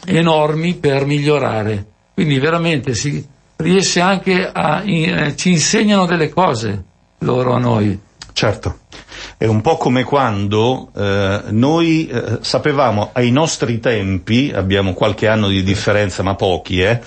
enormi 0.04 0.74
per 0.74 1.06
migliorare. 1.06 1.86
Quindi 2.12 2.38
veramente 2.38 2.94
si 2.94 3.26
riesce 3.56 4.00
anche 4.00 4.50
a, 4.52 4.82
eh, 4.84 5.34
ci 5.34 5.50
insegnano 5.50 6.04
delle 6.04 6.28
cose 6.28 6.84
loro 7.20 7.54
a 7.54 7.58
noi. 7.58 7.98
Certo. 8.34 8.80
È 9.38 9.46
un 9.46 9.62
po' 9.62 9.78
come 9.78 10.04
quando 10.04 10.90
eh, 10.94 11.44
noi 11.48 12.06
eh, 12.06 12.38
sapevamo 12.42 13.10
ai 13.14 13.30
nostri 13.30 13.80
tempi, 13.80 14.52
abbiamo 14.54 14.92
qualche 14.92 15.26
anno 15.26 15.48
di 15.48 15.62
differenza 15.62 16.22
ma 16.22 16.34
pochi, 16.34 16.82
eh, 16.82 17.00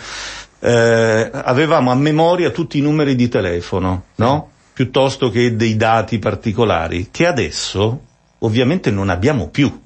eh 0.59 1.29
avevamo 1.31 1.91
a 1.91 1.95
memoria 1.95 2.49
tutti 2.49 2.79
i 2.79 2.81
numeri 2.81 3.13
di 3.13 3.29
telefono, 3.29 4.05
no? 4.15 4.49
Piuttosto 4.73 5.29
che 5.29 5.55
dei 5.55 5.75
dati 5.75 6.17
particolari, 6.17 7.09
che 7.11 7.27
adesso 7.27 8.07
ovviamente 8.39 8.91
non 8.91 9.09
abbiamo 9.09 9.49
più, 9.49 9.81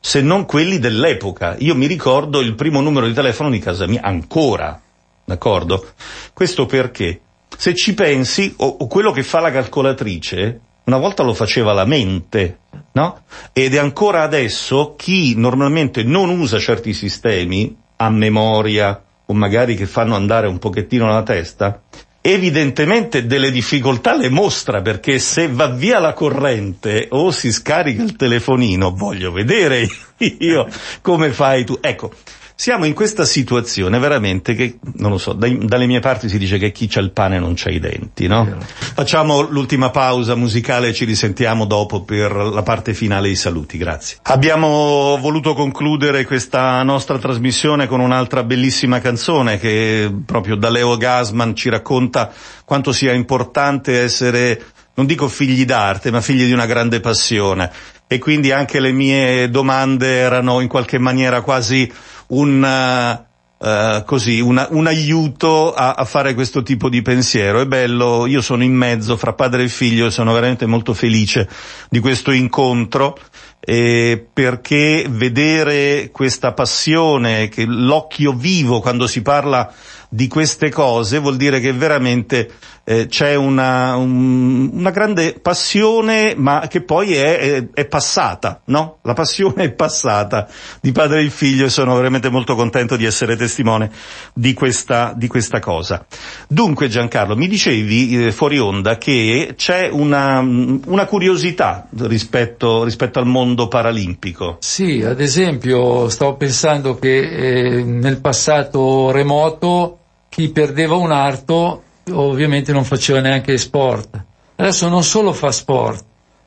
se 0.00 0.20
non 0.20 0.46
quelli 0.46 0.78
dell'epoca. 0.78 1.56
Io 1.58 1.74
mi 1.74 1.86
ricordo 1.86 2.40
il 2.40 2.54
primo 2.54 2.80
numero 2.80 3.06
di 3.06 3.14
telefono 3.14 3.50
di 3.50 3.58
casa 3.58 3.86
mia, 3.86 4.02
ancora, 4.02 4.80
d'accordo? 5.24 5.84
Questo 6.32 6.66
perché? 6.66 7.20
Se 7.56 7.74
ci 7.74 7.94
pensi, 7.94 8.54
o, 8.58 8.66
o 8.80 8.86
quello 8.86 9.10
che 9.10 9.22
fa 9.22 9.40
la 9.40 9.50
calcolatrice, 9.50 10.60
una 10.84 10.98
volta 10.98 11.22
lo 11.22 11.34
faceva 11.34 11.72
la 11.72 11.84
mente, 11.84 12.60
no? 12.92 13.22
Ed 13.52 13.74
è 13.74 13.78
ancora 13.78 14.22
adesso 14.22 14.94
chi 14.96 15.34
normalmente 15.36 16.02
non 16.02 16.30
usa 16.30 16.58
certi 16.58 16.94
sistemi, 16.94 17.76
a 17.96 18.10
memoria, 18.10 19.02
o 19.26 19.34
magari 19.34 19.74
che 19.74 19.86
fanno 19.86 20.14
andare 20.14 20.46
un 20.46 20.58
pochettino 20.58 21.06
la 21.06 21.22
testa, 21.22 21.82
evidentemente 22.20 23.26
delle 23.26 23.50
difficoltà 23.50 24.16
le 24.16 24.28
mostra 24.28 24.82
perché 24.82 25.18
se 25.18 25.48
va 25.48 25.68
via 25.68 25.98
la 25.98 26.12
corrente 26.12 27.06
o 27.10 27.30
si 27.30 27.52
scarica 27.52 28.02
il 28.02 28.16
telefonino, 28.16 28.92
voglio 28.94 29.32
vedere 29.32 29.88
io 30.38 30.68
come 31.00 31.30
fai 31.30 31.64
tu. 31.64 31.78
Ecco, 31.80 32.12
siamo 32.60 32.86
in 32.86 32.92
questa 32.92 33.24
situazione 33.24 34.00
veramente 34.00 34.56
che, 34.56 34.80
non 34.94 35.12
lo 35.12 35.18
so, 35.18 35.32
dai, 35.32 35.64
dalle 35.64 35.86
mie 35.86 36.00
parti 36.00 36.28
si 36.28 36.38
dice 36.38 36.58
che 36.58 36.72
chi 36.72 36.88
c'ha 36.88 36.98
il 36.98 37.12
pane 37.12 37.38
non 37.38 37.52
c'ha 37.54 37.70
i 37.70 37.78
denti, 37.78 38.26
no? 38.26 38.56
Facciamo 38.58 39.42
l'ultima 39.42 39.90
pausa 39.90 40.34
musicale 40.34 40.88
e 40.88 40.92
ci 40.92 41.04
risentiamo 41.04 41.66
dopo 41.66 42.02
per 42.02 42.34
la 42.34 42.62
parte 42.64 42.94
finale 42.94 43.28
i 43.28 43.36
saluti, 43.36 43.78
grazie. 43.78 44.16
Abbiamo 44.22 45.16
voluto 45.20 45.54
concludere 45.54 46.24
questa 46.24 46.82
nostra 46.82 47.16
trasmissione 47.18 47.86
con 47.86 48.00
un'altra 48.00 48.42
bellissima 48.42 48.98
canzone 48.98 49.60
che 49.60 50.12
proprio 50.26 50.56
da 50.56 50.68
Leo 50.68 50.96
Gasman 50.96 51.54
ci 51.54 51.68
racconta 51.68 52.32
quanto 52.64 52.90
sia 52.90 53.12
importante 53.12 54.00
essere 54.00 54.60
non 54.94 55.06
dico 55.06 55.28
figli 55.28 55.64
d'arte, 55.64 56.10
ma 56.10 56.20
figli 56.20 56.44
di 56.44 56.52
una 56.52 56.66
grande 56.66 56.98
passione. 56.98 57.70
E 58.08 58.18
quindi 58.18 58.50
anche 58.50 58.80
le 58.80 58.90
mie 58.90 59.48
domande 59.48 60.08
erano 60.08 60.58
in 60.58 60.66
qualche 60.66 60.98
maniera 60.98 61.40
quasi 61.40 61.88
un, 62.28 63.24
uh, 63.58 64.04
così, 64.04 64.40
una, 64.40 64.66
un 64.70 64.86
aiuto 64.86 65.72
a, 65.72 65.92
a, 65.92 66.04
fare 66.04 66.34
questo 66.34 66.62
tipo 66.62 66.88
di 66.88 67.02
pensiero. 67.02 67.60
È 67.60 67.66
bello, 67.66 68.26
io 68.26 68.40
sono 68.40 68.62
in 68.62 68.74
mezzo 68.74 69.16
fra 69.16 69.32
padre 69.32 69.64
e 69.64 69.68
figlio 69.68 70.06
e 70.06 70.10
sono 70.10 70.32
veramente 70.32 70.66
molto 70.66 70.94
felice 70.94 71.48
di 71.88 72.00
questo 72.00 72.30
incontro. 72.30 73.16
Eh, 73.60 74.24
perché 74.32 75.06
vedere 75.10 76.10
questa 76.10 76.52
passione, 76.52 77.50
l'occhio 77.66 78.32
vivo 78.32 78.80
quando 78.80 79.06
si 79.06 79.20
parla 79.20 79.70
di 80.08 80.26
queste 80.26 80.70
cose 80.70 81.18
vuol 81.18 81.36
dire 81.36 81.60
che 81.60 81.72
veramente 81.72 82.50
eh, 82.90 83.06
c'è 83.06 83.34
una, 83.34 83.96
un, 83.96 84.70
una 84.72 84.90
grande 84.90 85.34
passione 85.34 86.34
ma 86.34 86.68
che 86.70 86.80
poi 86.80 87.12
è, 87.12 87.38
è, 87.38 87.66
è, 87.74 87.84
passata, 87.84 88.62
no? 88.66 89.00
La 89.02 89.12
passione 89.12 89.64
è 89.64 89.72
passata 89.72 90.48
di 90.80 90.90
padre 90.90 91.20
e 91.20 91.28
figlio 91.28 91.66
e 91.66 91.68
sono 91.68 91.94
veramente 91.94 92.30
molto 92.30 92.54
contento 92.54 92.96
di 92.96 93.04
essere 93.04 93.36
testimone 93.36 93.90
di 94.32 94.54
questa, 94.54 95.12
di 95.14 95.26
questa 95.26 95.60
cosa. 95.60 96.06
Dunque 96.48 96.88
Giancarlo, 96.88 97.36
mi 97.36 97.46
dicevi 97.46 98.24
eh, 98.24 98.32
fuori 98.32 98.58
onda 98.58 98.96
che 98.96 99.52
c'è 99.54 99.90
una, 99.92 100.38
una 100.38 101.04
curiosità 101.04 101.86
rispetto, 101.94 102.84
rispetto, 102.84 103.18
al 103.18 103.26
mondo 103.26 103.68
paralimpico. 103.68 104.56
Sì, 104.60 105.02
ad 105.02 105.20
esempio 105.20 106.08
stavo 106.08 106.36
pensando 106.36 106.98
che 106.98 107.18
eh, 107.18 107.82
nel 107.82 108.18
passato 108.22 109.10
remoto 109.10 109.98
chi 110.30 110.48
perdeva 110.48 110.94
un 110.94 111.12
arto 111.12 111.82
ovviamente 112.10 112.72
non 112.72 112.84
faceva 112.84 113.20
neanche 113.20 113.56
sport. 113.58 114.24
Adesso 114.56 114.88
non 114.88 115.04
solo 115.04 115.32
fa 115.32 115.52
sport, 115.52 116.04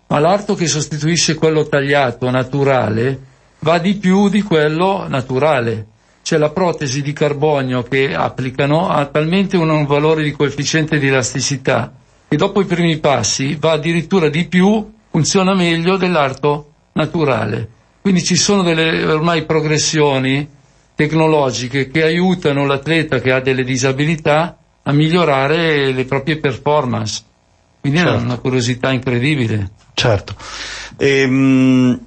ma 0.07 0.20
l'arto 0.20 0.55
che 0.55 0.68
sostituisce 0.68 1.36
quello 1.36 1.68
tagliato, 1.68 2.30
naturale, 2.30 3.20
va 3.59 3.78
di 3.78 3.95
più 3.95 4.30
di 4.30 4.41
quello 4.41 5.05
naturale. 5.07 5.88
C'è 6.22 6.38
la 6.38 6.49
protesi 6.49 7.01
di 7.01 7.14
carbonio 7.14 7.84
che 7.84 8.14
applicano 8.14 8.89
ha 8.89 9.05
talmente 9.05 9.57
un 9.57 9.86
valore 9.86 10.24
di 10.24 10.32
coefficiente 10.32 10.99
di 10.99 11.07
elasticità 11.07 11.93
che 12.32 12.38
dopo 12.38 12.62
i 12.62 12.66
primi 12.66 12.97
passi 12.99 13.57
va 13.59 13.74
addirittura 13.74 14.30
di 14.30 14.47
più, 14.47 14.89
funziona 15.09 15.53
meglio 15.53 15.97
dell'arto 15.97 16.72
naturale. 16.93 17.68
Quindi 17.99 18.24
ci 18.24 18.38
sono 18.38 18.64
delle 18.64 19.03
ormai 19.03 19.43
progressioni 19.43 20.47
tecnologiche 20.95 21.89
che 21.89 22.03
aiutano 22.03 22.66
l'atleta 22.66 23.20
che 23.20 23.34
ha 23.34 23.41
delle 23.41 23.66
disabilità 23.66 24.57
a 24.84 24.92
migliorare 24.92 25.92
le 25.92 26.06
proprie 26.06 26.38
performance. 26.38 27.24
Quindi 27.80 28.00
certo. 28.00 28.14
è 28.14 28.22
una 28.22 28.38
curiosità 28.38 28.92
incredibile. 28.92 29.72
Certo. 29.94 30.36
Ehm, 30.98 32.00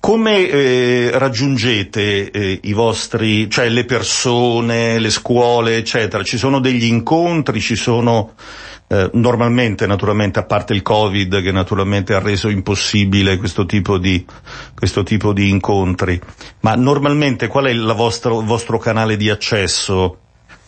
come 0.00 0.48
eh, 0.48 1.10
raggiungete 1.12 2.30
eh, 2.30 2.60
i 2.62 2.72
vostri, 2.72 3.48
cioè 3.50 3.68
le 3.68 3.84
persone, 3.84 4.98
le 4.98 5.10
scuole, 5.10 5.76
eccetera? 5.76 6.22
Ci 6.22 6.38
sono 6.38 6.58
degli 6.58 6.84
incontri, 6.84 7.60
ci 7.60 7.76
sono 7.76 8.32
eh, 8.88 9.10
normalmente, 9.12 9.86
naturalmente, 9.86 10.38
a 10.38 10.44
parte 10.44 10.74
il 10.74 10.82
Covid 10.82 11.42
che 11.42 11.52
naturalmente 11.52 12.14
ha 12.14 12.18
reso 12.18 12.48
impossibile 12.48 13.36
questo 13.36 13.64
tipo 13.64 13.96
di, 13.98 14.24
questo 14.74 15.02
tipo 15.02 15.32
di 15.32 15.48
incontri, 15.50 16.20
ma 16.60 16.74
normalmente 16.74 17.46
qual 17.46 17.66
è 17.66 17.74
vostro, 17.74 18.40
il 18.40 18.46
vostro 18.46 18.78
canale 18.78 19.16
di 19.16 19.30
accesso 19.30 20.18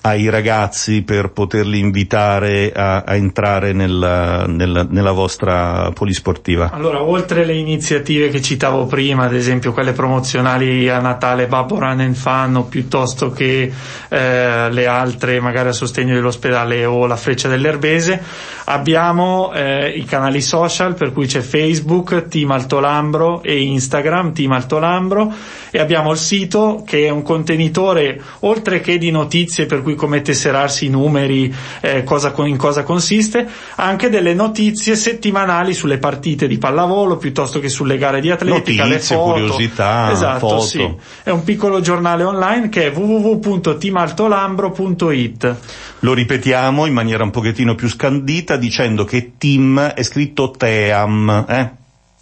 ai 0.06 0.28
ragazzi 0.28 1.00
per 1.00 1.30
poterli 1.30 1.78
invitare 1.78 2.72
a, 2.74 3.04
a 3.06 3.14
entrare 3.14 3.72
nella, 3.72 4.44
nella, 4.46 4.86
nella, 4.86 5.12
vostra 5.12 5.90
polisportiva? 5.94 6.70
Allora, 6.72 7.02
oltre 7.02 7.46
le 7.46 7.54
iniziative 7.54 8.28
che 8.28 8.42
citavo 8.42 8.84
prima, 8.84 9.24
ad 9.24 9.34
esempio 9.34 9.72
quelle 9.72 9.92
promozionali 9.92 10.90
a 10.90 11.00
Natale 11.00 11.46
Babbo 11.46 11.78
Run 11.78 12.00
and 12.00 12.16
Fun 12.16 12.54
o 12.56 12.64
piuttosto 12.64 13.30
che 13.30 13.72
eh, 14.08 14.70
le 14.70 14.86
altre 14.86 15.40
magari 15.40 15.68
a 15.68 15.72
sostegno 15.72 16.12
dell'ospedale 16.12 16.84
o 16.84 17.06
la 17.06 17.16
Freccia 17.16 17.48
dell'Erbese, 17.48 18.22
abbiamo 18.64 19.52
eh, 19.54 19.88
i 19.88 20.04
canali 20.04 20.42
social 20.42 20.94
per 20.94 21.12
cui 21.12 21.26
c'è 21.26 21.40
Facebook, 21.40 22.28
Team 22.28 22.50
Altolambro 22.50 23.42
e 23.42 23.58
Instagram, 23.58 24.34
Team 24.34 24.52
Altolambro 24.52 25.32
e 25.70 25.80
abbiamo 25.80 26.12
il 26.12 26.18
sito 26.18 26.82
che 26.86 27.06
è 27.06 27.08
un 27.08 27.22
contenitore 27.22 28.20
oltre 28.40 28.80
che 28.80 28.98
di 28.98 29.10
notizie 29.10 29.64
per 29.64 29.80
cui 29.82 29.93
cui 29.94 29.96
come 29.96 30.20
tesserarsi 30.20 30.84
i 30.86 30.90
numeri, 30.90 31.54
eh, 31.80 32.04
cosa, 32.04 32.32
in 32.38 32.56
cosa 32.56 32.82
consiste, 32.82 33.46
anche 33.76 34.10
delle 34.10 34.34
notizie 34.34 34.96
settimanali 34.96 35.72
sulle 35.72 35.98
partite 35.98 36.46
di 36.46 36.58
pallavolo 36.58 37.16
piuttosto 37.16 37.60
che 37.60 37.68
sulle 37.68 37.96
gare 37.96 38.20
di 38.20 38.30
atletica, 38.30 38.84
notizie, 38.84 39.16
le 39.16 39.20
foto. 39.20 39.32
curiosità, 39.32 40.10
esatto, 40.12 40.48
foto. 40.48 40.60
Sì. 40.60 40.94
È 41.22 41.30
un 41.30 41.44
piccolo 41.44 41.80
giornale 41.80 42.24
online 42.24 42.68
che 42.68 42.88
è 42.88 42.92
www.timaltolambro.it. 42.94 45.56
Lo 46.00 46.12
ripetiamo 46.12 46.84
in 46.86 46.92
maniera 46.92 47.22
un 47.24 47.30
pochettino 47.30 47.74
più 47.74 47.88
scandita 47.88 48.56
dicendo 48.56 49.04
che 49.04 49.32
Tim 49.38 49.80
è 49.80 50.02
scritto 50.02 50.50
Team, 50.50 51.46
eh? 51.48 51.70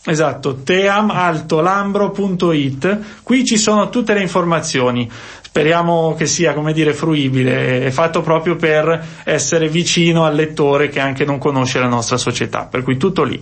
Esatto, 0.05 0.57
teamaltolambro.it. 0.57 2.99
Qui 3.23 3.45
ci 3.45 3.57
sono 3.57 3.89
tutte 3.89 4.15
le 4.15 4.21
informazioni 4.21 5.09
speriamo 5.53 6.15
che 6.15 6.25
sia, 6.25 6.55
come 6.55 6.73
dire, 6.73 6.95
fruibile, 6.95 7.85
è 7.85 7.91
fatto 7.91 8.23
proprio 8.23 8.57
per 8.57 9.07
essere 9.25 9.69
vicino 9.69 10.25
al 10.25 10.35
lettore 10.35 10.89
che 10.89 10.99
anche 10.99 11.27
non 11.27 11.37
conosce 11.37 11.79
la 11.79 11.89
nostra 11.89 12.17
società, 12.17 12.65
per 12.65 12.83
cui 12.83 12.97
tutto 12.97 13.23
lì. 13.23 13.39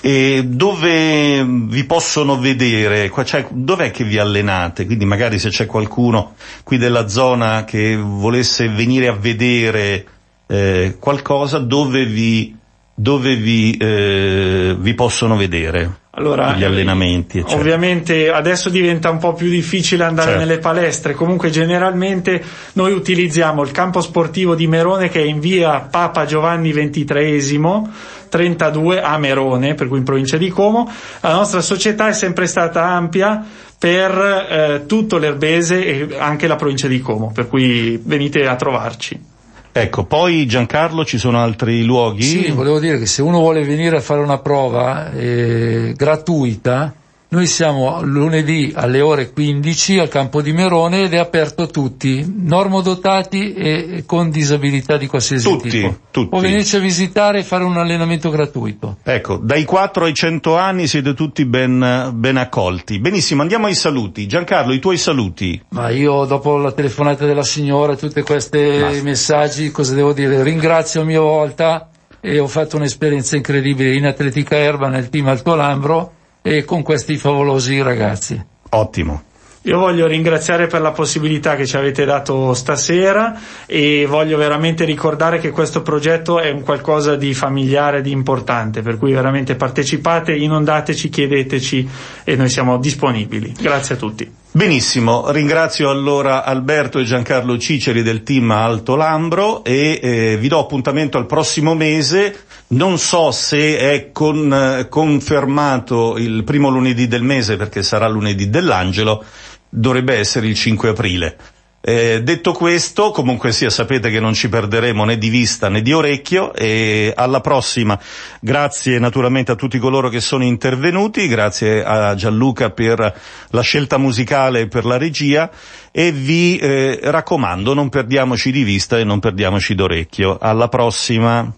E 0.00 0.44
dove 0.46 1.44
vi 1.44 1.84
possono 1.84 2.38
vedere? 2.38 3.12
Cioè, 3.22 3.48
dov'è 3.50 3.90
che 3.90 4.02
vi 4.02 4.16
allenate? 4.16 4.86
Quindi 4.86 5.04
magari 5.04 5.38
se 5.38 5.50
c'è 5.50 5.66
qualcuno 5.66 6.36
qui 6.64 6.78
della 6.78 7.06
zona 7.06 7.64
che 7.64 7.96
volesse 7.96 8.70
venire 8.70 9.08
a 9.08 9.12
vedere 9.12 10.06
eh, 10.46 10.96
qualcosa, 10.98 11.58
dove 11.58 12.06
vi, 12.06 12.56
dove 12.94 13.36
vi, 13.36 13.76
eh, 13.76 14.74
vi 14.78 14.94
possono 14.94 15.36
vedere? 15.36 16.00
Allora, 16.14 16.54
gli 16.54 16.64
allenamenti. 16.64 17.38
Eccetera. 17.38 17.58
Ovviamente 17.58 18.30
adesso 18.30 18.68
diventa 18.68 19.08
un 19.08 19.16
po' 19.16 19.32
più 19.32 19.48
difficile 19.48 20.04
andare 20.04 20.32
certo. 20.32 20.44
nelle 20.44 20.58
palestre, 20.58 21.14
comunque 21.14 21.48
generalmente 21.48 22.42
noi 22.74 22.92
utilizziamo 22.92 23.62
il 23.62 23.70
campo 23.70 24.02
sportivo 24.02 24.54
di 24.54 24.66
Merone 24.66 25.08
che 25.08 25.20
è 25.20 25.24
in 25.24 25.40
via 25.40 25.80
Papa 25.80 26.26
Giovanni 26.26 26.70
XXIII, 26.70 27.82
32 28.28 29.00
a 29.00 29.16
Merone, 29.16 29.74
per 29.74 29.88
cui 29.88 29.98
in 29.98 30.04
provincia 30.04 30.36
di 30.36 30.50
Como. 30.50 30.86
La 31.20 31.32
nostra 31.32 31.62
società 31.62 32.08
è 32.08 32.12
sempre 32.12 32.46
stata 32.46 32.84
ampia 32.84 33.42
per 33.78 34.12
eh, 34.12 34.82
tutto 34.86 35.16
l'Erbese 35.16 35.82
e 35.82 36.18
anche 36.18 36.46
la 36.46 36.56
provincia 36.56 36.88
di 36.88 37.00
Como, 37.00 37.32
per 37.32 37.48
cui 37.48 37.98
venite 38.04 38.46
a 38.46 38.54
trovarci. 38.54 39.31
Ecco, 39.74 40.04
poi 40.04 40.46
Giancarlo 40.46 41.02
ci 41.04 41.16
sono 41.16 41.40
altri 41.40 41.82
luoghi? 41.82 42.22
Sì, 42.22 42.50
volevo 42.50 42.78
dire 42.78 42.98
che 42.98 43.06
se 43.06 43.22
uno 43.22 43.38
vuole 43.38 43.64
venire 43.64 43.96
a 43.96 44.00
fare 44.00 44.20
una 44.20 44.38
prova 44.38 45.10
eh, 45.12 45.94
gratuita, 45.96 46.94
noi 47.32 47.46
siamo 47.46 48.02
lunedì 48.02 48.72
alle 48.74 49.00
ore 49.00 49.32
15 49.32 50.00
al 50.00 50.08
campo 50.08 50.42
di 50.42 50.52
Merone 50.52 51.04
ed 51.04 51.14
è 51.14 51.16
aperto 51.16 51.62
a 51.62 51.66
tutti, 51.66 52.30
normodotati 52.30 53.54
e 53.54 54.02
con 54.04 54.28
disabilità 54.28 54.98
di 54.98 55.06
qualsiasi 55.06 55.48
tutti, 55.48 55.70
tipo. 55.70 55.96
Tutti. 56.10 56.28
Può 56.28 56.40
venirci 56.40 56.76
a 56.76 56.80
visitare 56.80 57.38
e 57.38 57.42
fare 57.42 57.64
un 57.64 57.78
allenamento 57.78 58.28
gratuito. 58.28 58.98
Ecco, 59.02 59.38
dai 59.38 59.64
4 59.64 60.04
ai 60.04 60.12
100 60.12 60.56
anni 60.58 60.86
siete 60.86 61.14
tutti 61.14 61.46
ben, 61.46 62.10
ben 62.12 62.36
accolti. 62.36 62.98
Benissimo, 62.98 63.40
andiamo 63.40 63.64
ai 63.64 63.76
saluti. 63.76 64.26
Giancarlo, 64.26 64.74
i 64.74 64.78
tuoi 64.78 64.98
saluti. 64.98 65.58
Ma 65.70 65.88
io 65.88 66.26
dopo 66.26 66.58
la 66.58 66.72
telefonata 66.72 67.24
della 67.24 67.44
signora, 67.44 67.96
tutti 67.96 68.20
questi 68.20 68.58
messaggi, 69.02 69.70
cosa 69.70 69.94
devo 69.94 70.12
dire? 70.12 70.42
Ringrazio 70.42 71.00
a 71.00 71.04
mia 71.04 71.20
volta 71.20 71.88
e 72.20 72.38
ho 72.38 72.46
fatto 72.46 72.76
un'esperienza 72.76 73.36
incredibile 73.36 73.94
in 73.94 74.04
atletica 74.04 74.56
erba 74.56 74.88
nel 74.88 75.08
team 75.08 75.28
Alto 75.28 75.54
Lambro 75.54 76.12
e 76.42 76.64
con 76.64 76.82
questi 76.82 77.16
favolosi 77.16 77.80
ragazzi. 77.80 78.44
Ottimo. 78.70 79.22
Io 79.64 79.78
voglio 79.78 80.08
ringraziare 80.08 80.66
per 80.66 80.80
la 80.80 80.90
possibilità 80.90 81.54
che 81.54 81.66
ci 81.66 81.76
avete 81.76 82.04
dato 82.04 82.52
stasera 82.52 83.38
e 83.66 84.06
voglio 84.08 84.36
veramente 84.36 84.84
ricordare 84.84 85.38
che 85.38 85.50
questo 85.50 85.82
progetto 85.82 86.40
è 86.40 86.50
un 86.50 86.62
qualcosa 86.62 87.14
di 87.14 87.32
familiare, 87.32 88.02
di 88.02 88.10
importante, 88.10 88.82
per 88.82 88.98
cui 88.98 89.12
veramente 89.12 89.54
partecipate, 89.54 90.34
inondateci, 90.34 91.08
chiedeteci 91.08 91.88
e 92.24 92.34
noi 92.34 92.48
siamo 92.48 92.76
disponibili. 92.78 93.54
Grazie 93.56 93.94
a 93.94 93.98
tutti. 93.98 94.28
Benissimo, 94.50 95.30
ringrazio 95.30 95.90
allora 95.90 96.42
Alberto 96.44 96.98
e 96.98 97.04
Giancarlo 97.04 97.56
Ciceri 97.56 98.02
del 98.02 98.24
team 98.24 98.50
Alto 98.50 98.96
Lambro 98.96 99.62
e 99.62 100.00
eh, 100.02 100.36
vi 100.38 100.48
do 100.48 100.58
appuntamento 100.58 101.18
al 101.18 101.26
prossimo 101.26 101.76
mese. 101.76 102.36
Non 102.72 102.96
so 102.96 103.32
se 103.32 103.76
è 103.76 104.12
con, 104.12 104.50
eh, 104.50 104.88
confermato 104.88 106.16
il 106.16 106.42
primo 106.42 106.70
lunedì 106.70 107.06
del 107.06 107.22
mese 107.22 107.56
perché 107.56 107.82
sarà 107.82 108.08
lunedì 108.08 108.48
dell'Angelo 108.48 109.22
dovrebbe 109.68 110.16
essere 110.16 110.46
il 110.46 110.54
5 110.54 110.88
aprile. 110.88 111.36
Eh, 111.84 112.22
detto 112.22 112.52
questo, 112.52 113.10
comunque 113.10 113.52
sia, 113.52 113.68
sapete 113.68 114.08
che 114.08 114.20
non 114.20 114.32
ci 114.32 114.48
perderemo 114.48 115.04
né 115.04 115.18
di 115.18 115.28
vista 115.28 115.68
né 115.68 115.82
di 115.82 115.92
orecchio 115.92 116.54
e 116.54 117.12
alla 117.14 117.40
prossima. 117.40 117.98
Grazie 118.40 118.98
naturalmente 118.98 119.52
a 119.52 119.56
tutti 119.56 119.78
coloro 119.78 120.08
che 120.08 120.20
sono 120.20 120.44
intervenuti, 120.44 121.26
grazie 121.26 121.84
a 121.84 122.14
Gianluca 122.14 122.70
per 122.70 123.20
la 123.48 123.60
scelta 123.60 123.98
musicale 123.98 124.60
e 124.60 124.68
per 124.68 124.86
la 124.86 124.96
regia 124.96 125.50
e 125.90 126.10
vi 126.10 126.56
eh, 126.56 127.00
raccomando 127.02 127.74
non 127.74 127.90
perdiamoci 127.90 128.50
di 128.50 128.62
vista 128.62 128.98
e 128.98 129.04
non 129.04 129.18
perdiamoci 129.18 129.74
d'orecchio. 129.74 130.38
Alla 130.40 130.68
prossima. 130.68 131.52